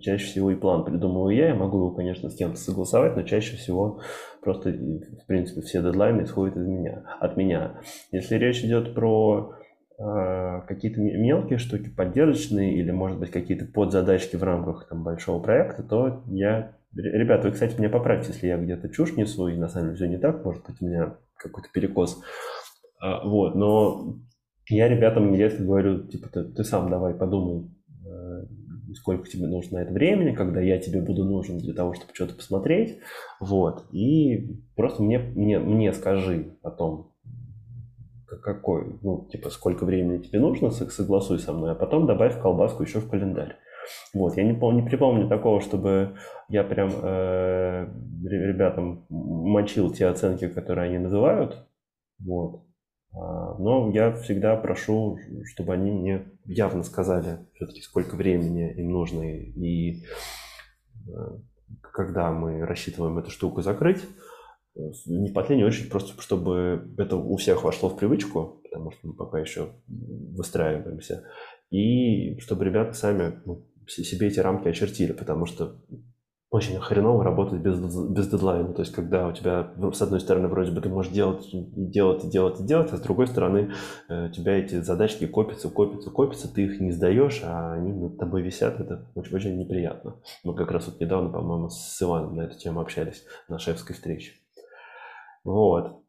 [0.00, 3.56] чаще всего и план придумываю я, я могу его, конечно, с кем-то согласовать, но чаще
[3.56, 4.00] всего
[4.42, 7.80] просто, в принципе, все дедлайны исходят из меня, от меня.
[8.10, 9.54] Если речь идет про
[9.96, 15.84] э, какие-то мелкие штуки, поддержочные или, может быть, какие-то подзадачки в рамках там, большого проекта,
[15.84, 16.76] то я...
[16.92, 20.06] Ребята, вы, кстати, меня поправьте, если я где-то чушь несу, и на самом деле все
[20.08, 22.20] не так, может быть, у меня какой-то перекос.
[23.00, 24.16] А, вот, но
[24.68, 27.70] я ребятам редко говорю, типа, ты, ты сам давай подумай,
[28.94, 32.34] сколько тебе нужно на это времени, когда я тебе буду нужен для того, чтобы что-то
[32.34, 32.98] посмотреть,
[33.40, 37.12] вот, и просто мне, мне, мне скажи о том,
[38.42, 43.00] какой, ну, типа, сколько времени тебе нужно, согласуй со мной, а потом добавь колбаску еще
[43.00, 43.56] в календарь.
[44.14, 46.16] Вот, я не, помню, не припомню такого, чтобы
[46.48, 47.88] я прям э,
[48.24, 51.66] ребятам мочил те оценки, которые они называют,
[52.18, 52.62] вот.
[53.14, 59.22] А, но я всегда прошу, чтобы они мне явно сказали все-таки, сколько времени им нужно
[59.22, 60.04] и
[61.06, 61.38] э,
[61.80, 64.02] когда мы рассчитываем эту штуку закрыть.
[64.74, 69.12] Не в последнюю очередь, просто чтобы это у всех вошло в привычку, потому что мы
[69.12, 71.24] пока еще выстраиваемся,
[71.70, 75.76] и чтобы ребята сами ну, себе эти рамки очертили, потому что
[76.52, 78.74] очень хреново работать без, без дедлайна.
[78.74, 82.66] То есть, когда у тебя, с одной стороны, вроде бы ты можешь делать, делать, делать,
[82.66, 83.72] делать, а с другой стороны,
[84.10, 88.18] э, у тебя эти задачки копятся, копятся, копятся, ты их не сдаешь, а они над
[88.18, 88.78] тобой висят.
[88.78, 90.16] Это очень, очень неприятно.
[90.44, 94.32] Мы как раз вот недавно, по-моему, с Иваном на эту тему общались на шефской встрече.
[95.44, 96.02] Вот.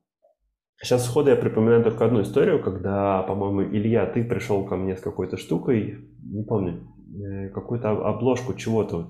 [0.82, 5.00] Сейчас сходу я припоминаю только одну историю, когда, по-моему, Илья, ты пришел ко мне с
[5.00, 9.08] какой-то штукой, не помню, э, какую-то обложку чего-то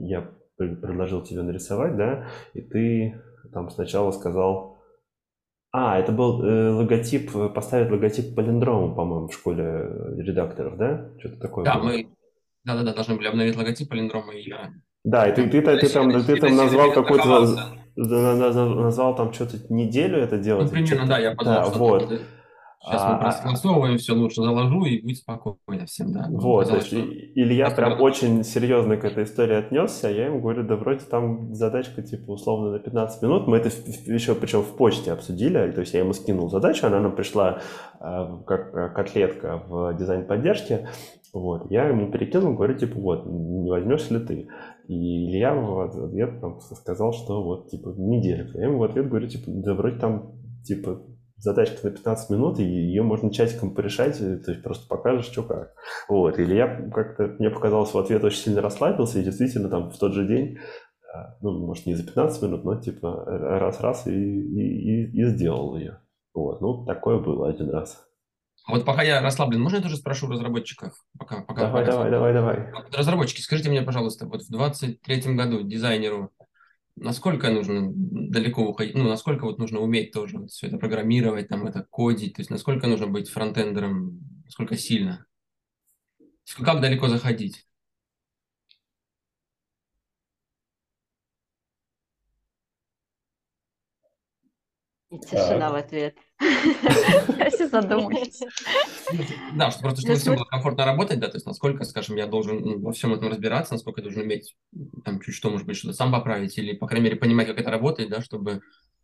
[0.00, 0.28] я
[0.68, 3.22] предложил тебе нарисовать, да, и ты
[3.52, 4.78] там сначала сказал,
[5.74, 11.08] а, это был э, логотип, поставить логотип палиндрома, по-моему, в школе редакторов, да?
[11.18, 11.64] Что-то такое.
[11.64, 11.84] Да, было.
[11.84, 12.08] мы,
[12.64, 14.52] да-да-да, должны были обновить логотип палиндрома и
[15.02, 20.18] Да, и ты, ты, ты, ты, там, ты там назвал какой-то, назвал там что-то неделю
[20.18, 20.66] это делать.
[20.66, 22.20] Ну, примерно, да, я подумал, да, что вот.
[22.84, 26.26] Сейчас мы а, согласовываем, все лучше заложу и будет спокойно всем, да.
[26.30, 26.96] Вот, то есть что...
[26.96, 31.54] Илья прям очень серьезно к этой истории отнесся, а я ему говорю, да вроде там
[31.54, 33.68] задачка типа условно на 15 минут, мы это
[34.06, 37.60] еще причем в почте обсудили, то есть я ему скинул задачу, она нам пришла
[38.00, 40.88] э, как э, котлетка в дизайн поддержки,
[41.32, 44.48] вот, я ему перекинул, говорю, типа, вот, не возьмешь ли ты?
[44.88, 48.58] И Илья в ответ там, сказал, что вот, типа, неделька.
[48.58, 50.32] Я ему в ответ говорю, типа, да вроде там,
[50.62, 51.00] типа,
[51.42, 55.42] задачка на 15 минут, и ее можно часиком порешать, э, то есть просто покажешь, что
[55.42, 55.74] как.
[56.08, 56.38] Вот.
[56.38, 60.12] Или я как-то, мне показалось, в ответ очень сильно расслабился, и действительно там в тот
[60.12, 60.58] же день,
[61.12, 65.98] а, ну, может, не за 15 минут, но типа раз-раз и, и, и, сделал ее.
[66.32, 66.60] Вот.
[66.60, 68.06] Ну, такое было один раз.
[68.68, 70.92] Вот пока я расслаблен, можно я тоже спрошу разработчиков?
[71.18, 72.72] Пока, пока давай, давай, давай, давай.
[72.96, 76.30] Разработчики, скажите мне, пожалуйста, вот в 23 году дизайнеру
[77.02, 81.66] насколько нужно далеко уходить, ну, насколько вот нужно уметь тоже вот все это программировать, там
[81.66, 85.26] это кодить, то есть насколько нужно быть фронтендером, насколько сильно,
[86.64, 87.66] как далеко заходить?
[95.10, 96.16] И тишина в ответ.
[97.38, 98.40] Я все задумаюсь.
[99.54, 102.60] Да, что просто чтобы всем было комфортно работать, да, то есть насколько, скажем, я должен
[102.60, 104.56] ну, во всем этом разбираться, насколько я должен уметь
[105.04, 107.70] там чуть что, может быть, что-то сам поправить, или, по крайней мере, понимать, как это
[107.70, 108.62] работает, да, чтобы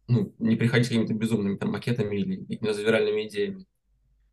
[0.09, 3.67] ну, не приходить с какими-то безумными там макетами или какими-то завиральными идеями.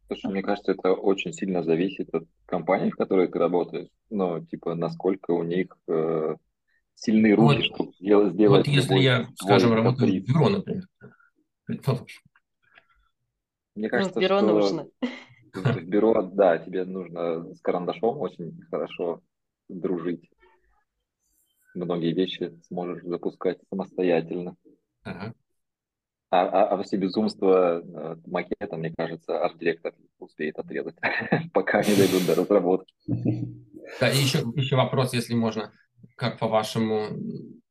[0.07, 3.89] Слушай, мне кажется, это очень сильно зависит от компании, в которой ты работаешь.
[4.09, 6.35] Ну, типа, насколько у них э,
[6.93, 10.87] сильные руки, вот, чтобы сделать, сделать Вот если я, скажем, работаю в бюро, например,
[11.65, 12.07] предположим,
[13.75, 14.87] мне кажется, в бюро что нужно.
[15.53, 19.21] В бюро, да, тебе нужно с карандашом очень хорошо
[19.69, 20.29] дружить.
[21.73, 24.57] Многие вещи сможешь запускать самостоятельно.
[25.03, 25.33] Ага.
[26.31, 30.95] А, а, а все безумства э, макета, мне кажется, арт-директор успеет отрезать,
[31.53, 32.93] пока не дойдут до разработки.
[33.99, 35.71] Да, и еще, еще вопрос, если можно.
[36.17, 37.09] Как по-вашему,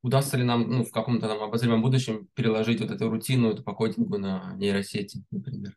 [0.02, 4.18] удастся ли нам ну, в каком-то там обозримом будущем переложить вот эту рутину, эту покодингу
[4.18, 5.76] на нейросети, например?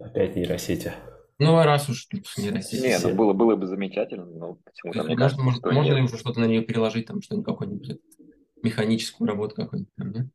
[0.00, 0.92] Опять нейросети.
[1.38, 2.82] Ну, а раз уж тут нейросеть.
[2.82, 5.96] Не, ну было, было бы замечательно, но почему-то мне Можно, кажется, может, что можно нет.
[5.96, 8.00] ли уже что-то на нее переложить, там что-нибудь какой-нибудь
[8.62, 10.26] механическую работу какую-нибудь там, да?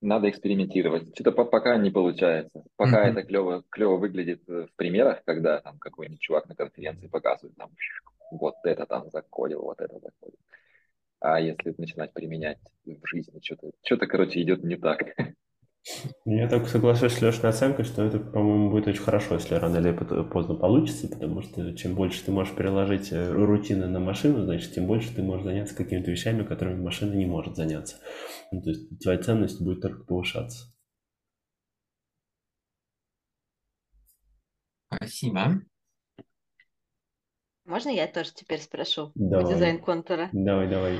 [0.00, 1.14] Надо экспериментировать.
[1.14, 2.62] Что-то по- пока не получается.
[2.76, 3.18] Пока Мгм.
[3.18, 7.70] это клево, клево выглядит э, в примерах, когда там какой-нибудь чувак на конференции показывает, там,
[8.32, 10.38] вот это там закодил, вот это закодил.
[11.20, 15.00] А если начинать применять в жизни, что-то, что-то, короче, идет не так.
[16.24, 19.92] Я только соглашусь с Лешей оценкой, что это, по-моему, будет очень хорошо, если рано или
[20.24, 24.86] поздно получится, потому что чем больше ты можешь переложить э, рутины на машину, значит, тем
[24.86, 27.96] больше ты можешь заняться какими-то вещами, которыми машина не может заняться.
[28.50, 30.74] Ну, то есть твоя ценность будет только повышаться.
[34.86, 35.60] Спасибо.
[37.66, 39.44] Можно я тоже теперь спрошу Давай.
[39.44, 40.30] по дизайн-контура?
[40.32, 40.98] Давай, давай.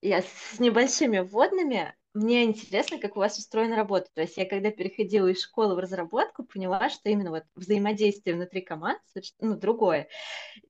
[0.00, 1.94] Я с небольшими вводными.
[2.18, 4.08] Мне интересно, как у вас устроена работа.
[4.12, 8.60] То есть я когда переходила из школы в разработку, поняла, что именно вот взаимодействие внутри
[8.60, 9.00] команд,
[9.40, 10.08] ну, другое.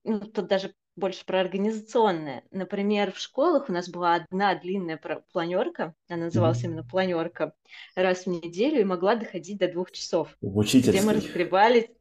[0.03, 2.43] Ну, тут даже больше про организационное.
[2.51, 4.99] Например, в школах у нас была одна длинная
[5.31, 6.67] планерка, она называлась Мгм.
[6.73, 7.53] именно планерка,
[7.95, 11.95] раз в неделю и могла доходить до двух часов, где мы разгребали,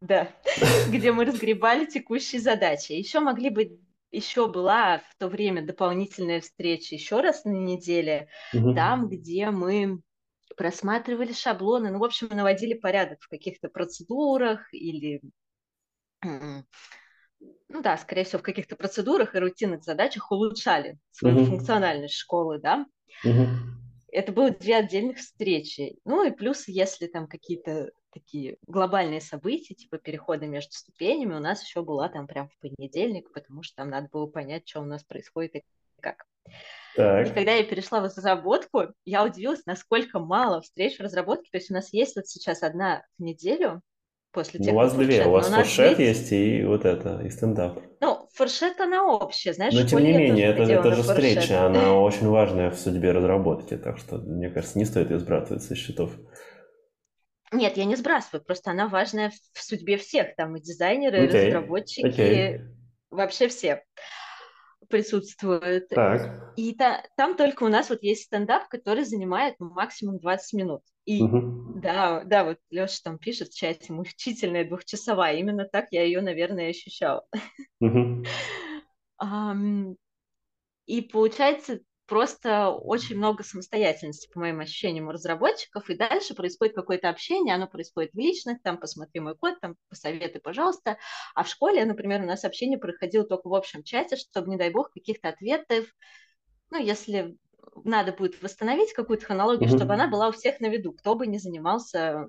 [0.00, 0.28] да,
[0.90, 2.92] где мы разгребали текущие задачи.
[2.92, 3.78] Еще могли быть,
[4.10, 8.74] еще была в то время дополнительная встреча еще раз на неделе, Мгм.
[8.74, 10.00] там, где мы
[10.56, 15.20] просматривали шаблоны, ну, в общем, наводили порядок в каких-то процедурах или,
[17.68, 21.46] ну да, скорее всего, в каких-то процедурах и рутинных задачах улучшали свою Мгм.
[21.46, 22.86] функциональность школы, да.
[23.24, 23.48] Мгм.
[24.10, 25.98] Это было две отдельных встречи.
[26.04, 31.62] Ну и плюс, если там какие-то такие глобальные события, типа перехода между ступенями, у нас
[31.62, 35.04] еще была там прям в понедельник, потому что там надо было понять, что у нас
[35.04, 35.64] происходит и
[36.00, 36.24] как.
[36.48, 37.34] И Так.
[37.34, 41.48] когда я перешла в разработку, я удивилась, насколько мало встреч в разработке.
[41.50, 43.82] То есть у нас есть вот сейчас одна в неделю
[44.32, 45.24] после Ну, у вас две.
[45.24, 47.80] У вас фуршет есть и вот это, и стендап.
[48.00, 51.24] Ну, фуршет, она общая, знаешь, Но тем не менее, это, это же фуршет.
[51.24, 55.62] встреча, она очень важная в судьбе разработки, так что, мне кажется, не стоит ее сбрасывать
[55.62, 56.12] со счетов.
[57.52, 61.52] Нет, я не сбрасываю, просто она важная в судьбе всех, там и дизайнеры, и Окей,
[61.52, 62.60] разработчики, окей.
[63.10, 63.84] вообще все
[64.88, 65.88] присутствуют.
[65.88, 66.52] Так.
[66.56, 70.82] И та- там только у нас вот есть стендап, который занимает максимум 20 минут.
[71.04, 71.80] И Мгм.
[71.80, 75.36] да, да, вот Леша там пишет в чате, мучительная двухчасовая.
[75.36, 77.24] Именно так я ее, наверное, ощущала.
[77.80, 78.24] Мгм.
[79.18, 79.96] Ам,
[80.86, 87.10] И получается просто очень много самостоятельности, по моим ощущениям, у разработчиков, и дальше происходит какое-то
[87.10, 90.98] общение, оно происходит в личных, там, посмотри мой код, там, посоветуй, пожалуйста.
[91.36, 94.70] А в школе, например, у нас общение проходило только в общем чате, чтобы, не дай
[94.70, 95.86] бог, каких-то ответов,
[96.70, 97.36] ну, если
[97.84, 99.70] надо будет восстановить какую-то хронологию, Мгм.
[99.70, 102.28] чтобы она была у всех на виду, кто бы не занимался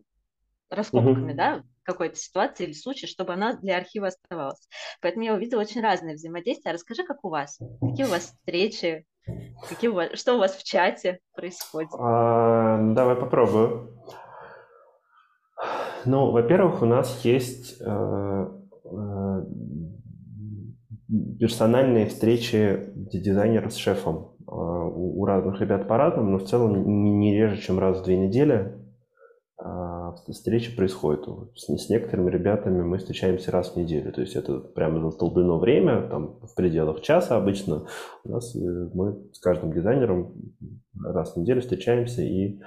[0.69, 1.35] раскопками, Мгм.
[1.35, 4.67] да, какой-то ситуации или случае, чтобы она для архива оставалась.
[5.01, 6.71] Поэтому я увидела очень разные взаимодействия.
[6.71, 7.59] Расскажи, как у вас?
[7.81, 9.05] Какие у вас встречи?
[9.67, 11.89] Какие у вас, что у вас в чате происходит?
[11.97, 13.95] А, давай попробую.
[16.05, 17.85] Ну, во-первых, у нас есть э,
[18.85, 19.41] э,
[21.39, 24.35] персональные встречи ди- дизайнера с шефом.
[24.47, 28.03] Э, У у разных ребят по-разному, но в целом не не реже, чем раз в
[28.03, 28.78] две недели
[30.09, 31.27] а, встречи происходят.
[31.27, 34.11] Вот С, с некоторыми ребятами мы встречаемся раз в неделю.
[34.11, 37.85] То есть это прямо застолблено время, там в пределах часа обычно.
[38.23, 40.33] У нас э, мы с каждым дизайнером
[41.03, 42.59] раз в неделю встречаемся и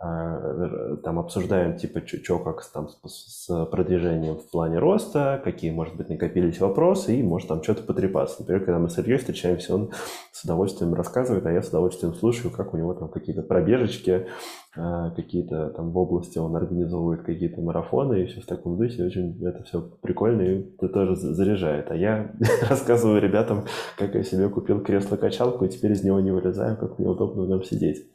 [0.00, 6.08] там обсуждаем типа что как там, с, с продвижением в плане роста, какие, может быть,
[6.08, 8.36] накопились вопросы, и может там что-то потрепаться.
[8.40, 9.90] Например, когда мы с Ильей встречаемся, он
[10.30, 14.28] с удовольствием рассказывает, а я с удовольствием слушаю, как у него там какие-то пробежечки,
[14.76, 19.04] а, какие-то там в области он организовывает какие-то марафоны и все в таком духе.
[19.04, 21.90] Очень это все прикольно и это тоже за- заряжает.
[21.90, 22.30] А я
[22.70, 23.64] рассказываю ребятам,
[23.96, 27.48] как я себе купил кресло-качалку и теперь из него не вылезаю, как мне удобно в
[27.48, 28.06] нем сидеть.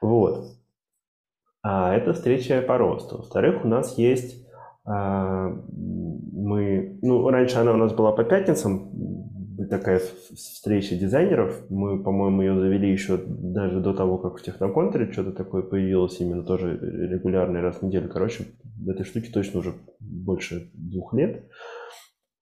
[0.00, 0.59] Вот.
[1.62, 3.18] А это встреча по росту.
[3.18, 4.46] Во-вторых, у нас есть
[4.84, 8.90] а, мы, ну, раньше она у нас была по пятницам,
[9.68, 10.00] такая
[10.34, 11.54] встреча дизайнеров.
[11.68, 16.42] Мы, по-моему, ее завели еще даже до того, как в Техноконтуре что-то такое появилось, именно
[16.42, 18.08] тоже регулярный раз в неделю.
[18.08, 18.46] Короче,
[18.88, 21.44] этой штуке точно уже больше двух лет.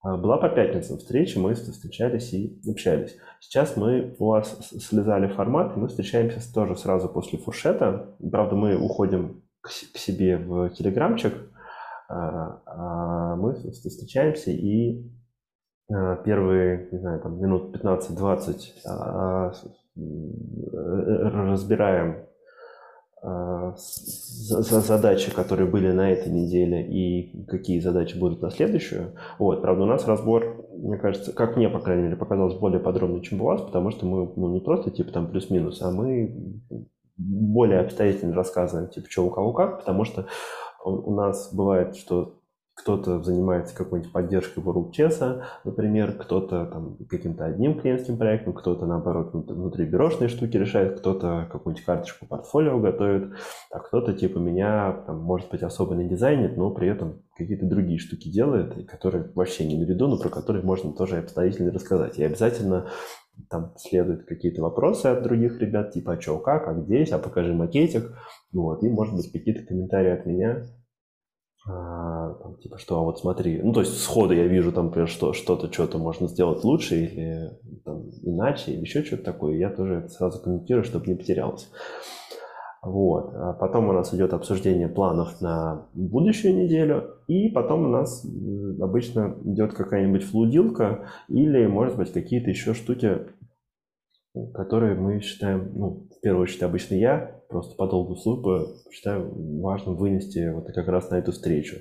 [0.08, 3.16] А, Была по пятницам встреча, мы встречались и общались.
[3.40, 8.14] Сейчас мы у вас слезали формат, и мы встречаемся тоже сразу после фуршета.
[8.30, 11.34] Правда, мы уходим к, себе в телеграмчик,
[12.08, 15.04] а, а мы встречаемся и
[16.24, 19.64] первые, не знаю, там минут 15-20 а, с-
[19.96, 20.32] м,
[20.72, 22.26] э, разбираем
[23.22, 29.14] за задачи, которые были на этой неделе и какие задачи будут на следующую.
[29.38, 33.20] Вот, правда, у нас разбор, мне кажется, как мне, по крайней мере, показалось более подробный,
[33.20, 36.62] чем у вас, потому что мы ну, не просто типа там плюс-минус, а мы
[37.16, 40.26] более обстоятельно рассказываем, типа, что у кого как, потому что
[40.84, 42.37] у нас бывает, что
[42.78, 50.28] кто-то занимается какой-нибудь поддержкой WorldChess, например, кто-то там каким-то одним клиентским проектом, кто-то, наоборот, внутрибюрошные
[50.28, 53.32] штуки решает, кто-то какую-нибудь карточку портфолио готовит,
[53.72, 57.98] а кто-то, типа меня, там, может быть, особо не дизайнит, но при этом какие-то другие
[57.98, 62.18] штуки делает, которые вообще не на виду, но про которые можно тоже обстоятельно рассказать.
[62.18, 62.88] И обязательно
[63.50, 67.54] там следуют какие-то вопросы от других ребят, типа, а что, как, а здесь, а покажи
[67.54, 68.12] макетик,
[68.52, 70.64] вот, и, может быть, какие-то комментарии от меня,
[71.70, 75.08] а, там, типа, что, а вот смотри, ну, то есть сходу я вижу там, например,
[75.08, 77.50] что что-то, что-то можно сделать лучше или
[77.84, 81.70] там, иначе, или еще что-то такое, я тоже это сразу комментирую, чтобы не потерялось.
[82.82, 83.34] Вот.
[83.34, 88.24] А потом у нас идет обсуждение планов на будущую неделю, и потом у нас
[88.80, 93.26] обычно идет какая-нибудь флудилка или, может быть, какие-то еще штуки,
[94.54, 99.96] которые мы считаем, ну, в первую очередь обычно я, просто по долгу службы считаю важным
[99.96, 101.76] вынести вот как раз на эту встречу.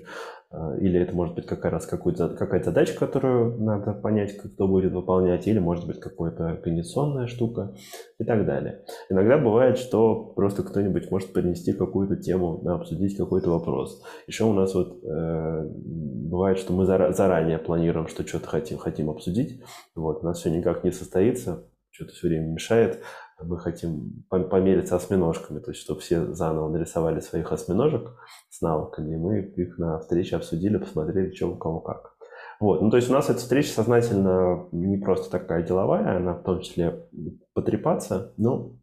[0.49, 5.45] А, или это может быть как раз какая-то задача, которую надо понять, кто будет выполнять,
[5.47, 7.75] или может быть какая-то организационная штука
[8.19, 8.85] и так далее.
[9.09, 14.01] Иногда бывает, что просто кто-нибудь может принести какую-то тему, да, обсудить какой-то вопрос.
[14.27, 19.61] Еще у нас вот э, бывает, что мы заранее планируем, что что-то хотим, хотим обсудить.
[19.95, 23.01] Вот, у нас все никак не состоится, что-то все время мешает
[23.43, 28.15] мы хотим помериться осьминожками, то есть чтобы все заново нарисовали своих осьминожек
[28.49, 32.15] с навыками, и мы их на встрече обсудили, посмотрели, что у кого как.
[32.59, 32.81] Вот.
[32.81, 36.61] Ну, то есть у нас эта встреча сознательно не просто такая деловая, она в том
[36.61, 37.07] числе
[37.53, 38.75] потрепаться, но,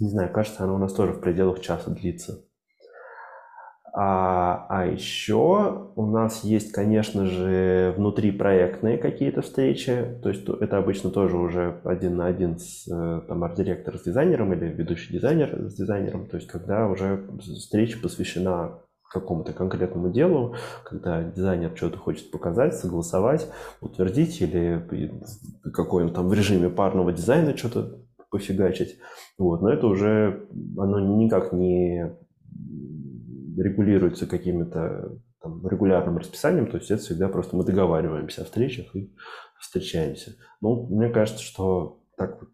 [0.00, 2.44] не знаю, кажется, она у нас тоже в пределах часа длится.
[3.94, 10.18] А, а еще у нас есть, конечно же, внутрипроектные какие-то встречи.
[10.22, 14.54] То есть это обычно тоже уже один на один с э, там, арт-директор с дизайнером
[14.54, 16.26] или ведущий дизайнер с дизайнером.
[16.26, 18.78] То есть когда уже встреча посвящена
[19.12, 20.54] какому-то конкретному делу,
[20.84, 23.46] когда дизайнер что-то хочет показать, согласовать,
[23.82, 24.82] утвердить или
[25.70, 27.98] какой-нибудь там в режиме парного дизайна что-то
[28.30, 28.98] пофигачить.
[29.38, 29.60] Вот.
[29.60, 30.48] Но это уже
[30.78, 32.16] оно никак не
[33.56, 39.12] регулируется каким-то там, регулярным расписанием, то есть это всегда просто мы договариваемся о встречах и
[39.58, 40.36] встречаемся.
[40.60, 42.50] Ну, мне кажется, что так вот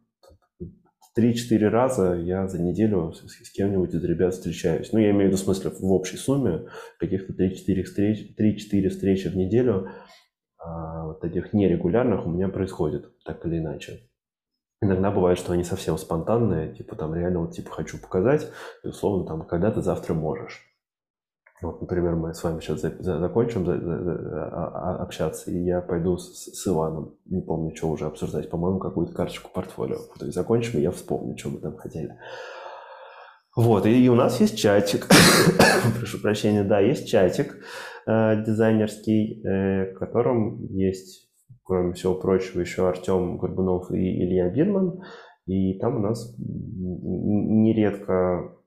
[1.19, 4.93] 3-4 раза я за неделю с, с кем-нибудь из ребят встречаюсь.
[4.93, 6.69] Ну, я имею в виду в смысле в общей сумме
[6.99, 9.89] каких-то 3-4 встреч, 3-4 встречи в неделю
[10.59, 14.09] а, вот этих нерегулярных у меня происходит, так или иначе.
[14.81, 18.49] Иногда бывает, что они совсем спонтанные, типа там реально вот типа хочу показать,
[18.85, 20.68] и условно там когда ты завтра можешь.
[21.61, 25.65] Вот, например, мы с вами сейчас за, за, закончим за, за, а, а, общаться, и
[25.65, 29.99] я пойду с, с Иваном, не помню, что уже обсуждать, по-моему, какую-то карточку портфолио.
[30.19, 32.17] То есть закончим, и я вспомню, что мы там хотели.
[33.57, 35.09] Вот, и, и у нас есть чатик,
[35.99, 37.57] прошу прощения, да, есть чатик
[38.07, 41.29] э, дизайнерский, э, в котором есть,
[41.65, 45.01] кроме всего прочего, еще Артем Горбунов и Илья Бирман,
[45.47, 48.58] и там у нас нередко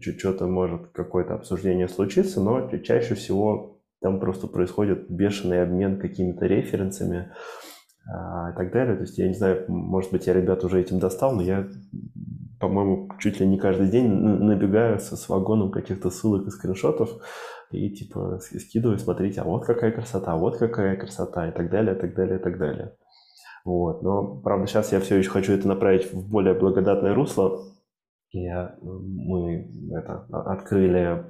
[0.00, 7.32] что-то может какое-то обсуждение случиться, но чаще всего там просто происходит бешеный обмен какими-то референсами
[8.06, 8.96] а, и так далее.
[8.96, 11.66] То есть я не знаю, может быть, я ребят уже этим достал, но я,
[12.60, 17.10] по-моему, чуть ли не каждый день набегаю со, с вагоном каких-то ссылок и скриншотов
[17.70, 21.96] и типа скидываю, смотрите, а вот какая красота, а вот какая красота и так далее,
[21.96, 22.96] и так далее, и так далее.
[23.64, 24.02] Вот.
[24.02, 27.62] Но, правда, сейчас я все еще хочу это направить в более благодатное русло,
[28.40, 31.24] я, мы это, открыли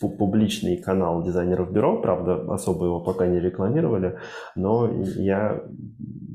[0.00, 4.18] публичный канал дизайнеров бюро, правда, особо его пока не рекламировали,
[4.54, 5.62] но я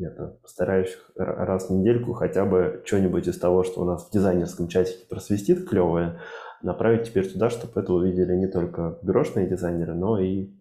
[0.02, 4.68] это, стараюсь раз в недельку хотя бы что-нибудь из того, что у нас в дизайнерском
[4.68, 6.20] чатике просвистит клевое,
[6.62, 10.52] направить теперь туда, чтобы это увидели не только бюрошные дизайнеры, но и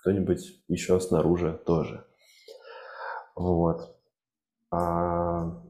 [0.00, 2.04] кто-нибудь еще снаружи тоже.
[3.34, 3.96] Вот.
[4.70, 5.62] А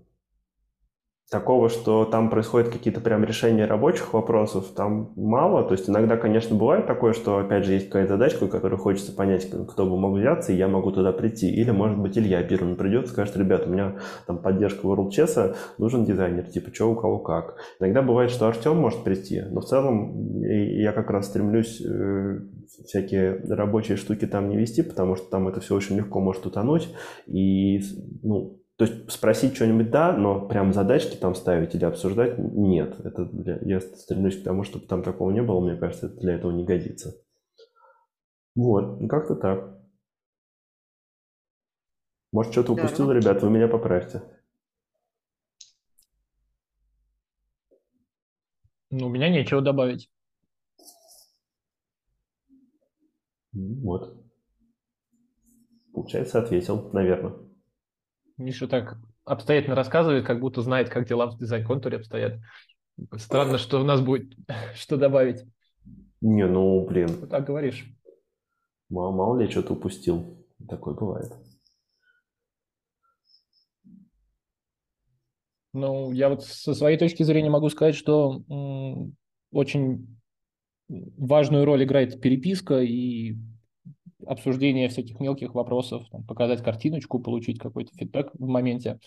[1.31, 5.63] такого, что там происходят какие-то прям решения рабочих вопросов, там мало.
[5.65, 9.51] То есть иногда, конечно, бывает такое, что, опять же, есть какая-то задачка, которую хочется понять,
[9.51, 11.51] кто бы мог взяться, и я могу туда прийти.
[11.51, 13.97] Или, может быть, Илья Бирман придет и скажет, ребят, у меня
[14.27, 17.57] там поддержка World Chess, нужен дизайнер, типа, что у кого как.
[17.79, 22.41] Иногда бывает, что Артем может прийти, но в целом я как раз стремлюсь э,
[22.87, 26.89] всякие рабочие штуки там не вести, потому что там это все очень легко может утонуть,
[27.27, 27.83] и,
[28.23, 33.01] ну, То есть спросить что-нибудь да, но прям задачки там ставить или обсуждать нет.
[33.05, 35.61] Это для, я стремлюсь к тому, чтобы там такого не было.
[35.61, 37.21] Мне кажется, это для этого не годится.
[38.55, 39.77] Вот, ну как-то так.
[42.31, 44.23] Может, что-то упустил, ребят, вы меня поправьте.
[48.91, 50.09] Ну, у меня нечего добавить.
[53.53, 54.25] Вот.
[55.93, 57.48] Получается, ответил, наверное.
[58.39, 62.39] Миша так обстоятельно рассказывает, как будто знает, как дела в дизайн-контуре обстоят.
[63.16, 64.35] Странно, что у нас будет
[64.74, 65.44] что добавить.
[66.20, 67.85] Не, ну, блин, Вот так говоришь.
[68.89, 70.44] мало, мало ли что-то упустил.
[70.69, 71.32] Такое бывает.
[75.74, 78.43] Ну, я вот со своей точки зрения могу сказать, что
[79.52, 80.19] очень
[80.89, 83.36] важную роль играет переписка и
[84.27, 88.99] обсуждение всяких мелких вопросов, там, показать картиночку, получить какой-то фидбэк в моменте.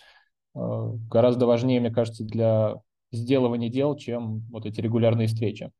[0.54, 0.58] э,
[1.10, 2.76] Гораздо важнее, мне кажется, для
[3.10, 5.70] сделывания дел, чем вот эти регулярные встречи.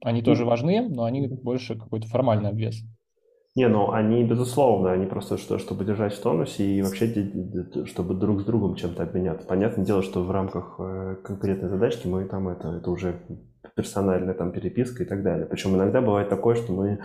[0.00, 2.82] Они тоже важны, но они больше какой-то формальный обвес.
[3.56, 7.32] Не, ну они, безусловно, они просто что, чтобы держать в тонусе и вообще,
[7.86, 9.48] чтобы друг с другом чем-то обменяться.
[9.48, 13.20] Понятное дело, что в рамках э, конкретной задачки мы там это, это уже
[13.74, 15.46] персональная там переписка и так далее.
[15.46, 17.00] Причем иногда бывает такое, что мы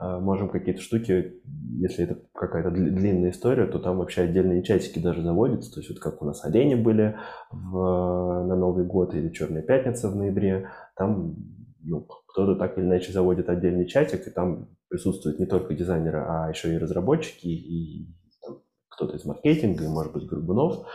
[0.00, 1.42] можем какие-то штуки,
[1.78, 5.72] если это какая-то дли- длинная история, то там вообще отдельные чатики даже заводятся.
[5.72, 7.16] То есть вот как у нас олени были
[7.50, 11.36] в, на Новый год или Черная пятница в ноябре, там
[11.82, 16.48] ну, кто-то так или иначе заводит отдельный чатик, и там присутствуют не только дизайнеры, а
[16.48, 20.86] еще и разработчики, и там кто-то из маркетинга, и, может быть, Горбунов,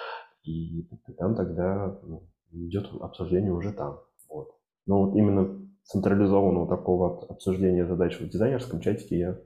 [0.43, 3.99] и там тогда ну, идет обсуждение уже там.
[4.29, 4.49] Вот.
[4.85, 9.37] Но вот именно централизованного такого об- обсуждения задач в дизайнерском чатике я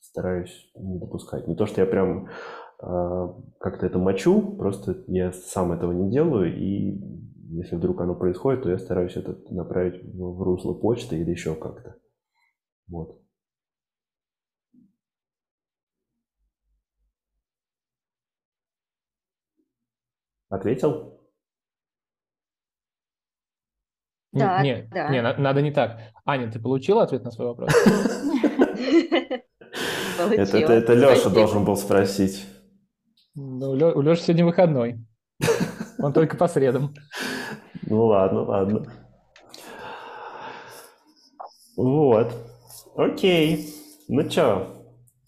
[0.00, 1.48] стараюсь не допускать.
[1.48, 2.28] Не то, что я прям
[2.82, 3.28] э,
[3.60, 7.00] как-то это мочу, просто я сам этого не делаю, и
[7.50, 11.96] если вдруг оно происходит, то я стараюсь это направить в русло почты или еще как-то.
[12.88, 13.20] Вот.
[20.50, 21.17] Ответил?
[24.38, 25.08] Не- Да, не, да.
[25.10, 25.98] не, на- надо не так.
[26.24, 27.70] Аня, ты получила ответ на свой вопрос?
[30.18, 30.72] Это, это, Получила.
[30.72, 31.34] это Леша Спасибо.
[31.34, 32.44] должен был спросить.
[33.36, 34.98] Ну, Лё- у Леши сегодня выходной.
[36.02, 36.92] Он только по средам.
[37.82, 38.92] Ну ладно, ладно.
[41.76, 42.32] Вот.
[42.96, 43.72] Окей.
[44.08, 44.66] Ну чё,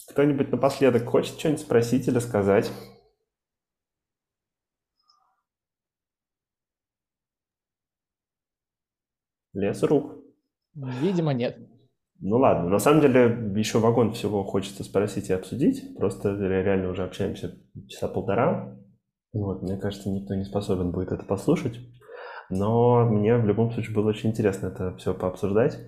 [0.08, 2.70] кто-нибудь напоследок хочет что-нибудь спросить или сказать?
[9.60, 10.16] Лес рук.
[10.74, 11.58] Видимо, нет.
[12.20, 15.96] Ну ладно, на самом деле еще вагон всего хочется спросить и обсудить.
[15.96, 17.54] Просто ре- реально уже общаемся
[17.88, 18.76] часа полтора.
[19.32, 21.78] Вот, мне кажется, никто не способен будет это послушать.
[22.50, 25.78] Но мне в любом случае было очень интересно это все пообсуждать.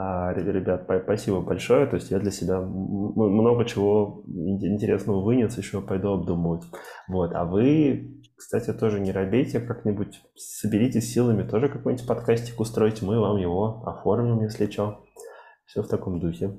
[0.00, 1.84] А, ре- ребят, па- спасибо большое.
[1.86, 6.62] То есть я для себя много чего ин- интересного вынес, еще пойду обдумывать.
[7.08, 13.18] Вот, а вы, кстати, тоже не робейте как-нибудь, соберитесь силами, тоже какой-нибудь подкастик устроите, мы
[13.18, 15.04] вам его оформим, если что.
[15.64, 16.56] Все в таком духе.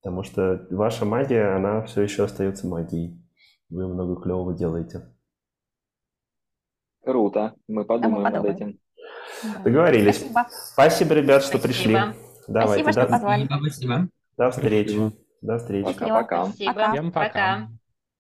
[0.00, 3.20] Потому что ваша магия, она все еще остается магией.
[3.68, 5.12] Вы много клевого делаете.
[7.02, 7.54] Круто.
[7.66, 8.56] Мы подумаем над подумаем.
[8.56, 8.80] этим.
[9.42, 9.62] Да.
[9.64, 10.18] Договорились.
[10.18, 10.46] Спасибо.
[10.50, 11.96] Спасибо, ребят, что пришли.
[12.48, 12.60] Спасибо.
[12.60, 13.44] Давайте, Спасибо, что до, позвали.
[13.44, 14.08] Спасибо, спасибо.
[14.36, 15.12] до встречи.
[15.42, 15.84] До встречи.
[15.84, 16.46] Пока-пока.
[16.46, 16.90] Спасибо.
[16.92, 17.28] Всем пока.
[17.28, 17.68] Пока.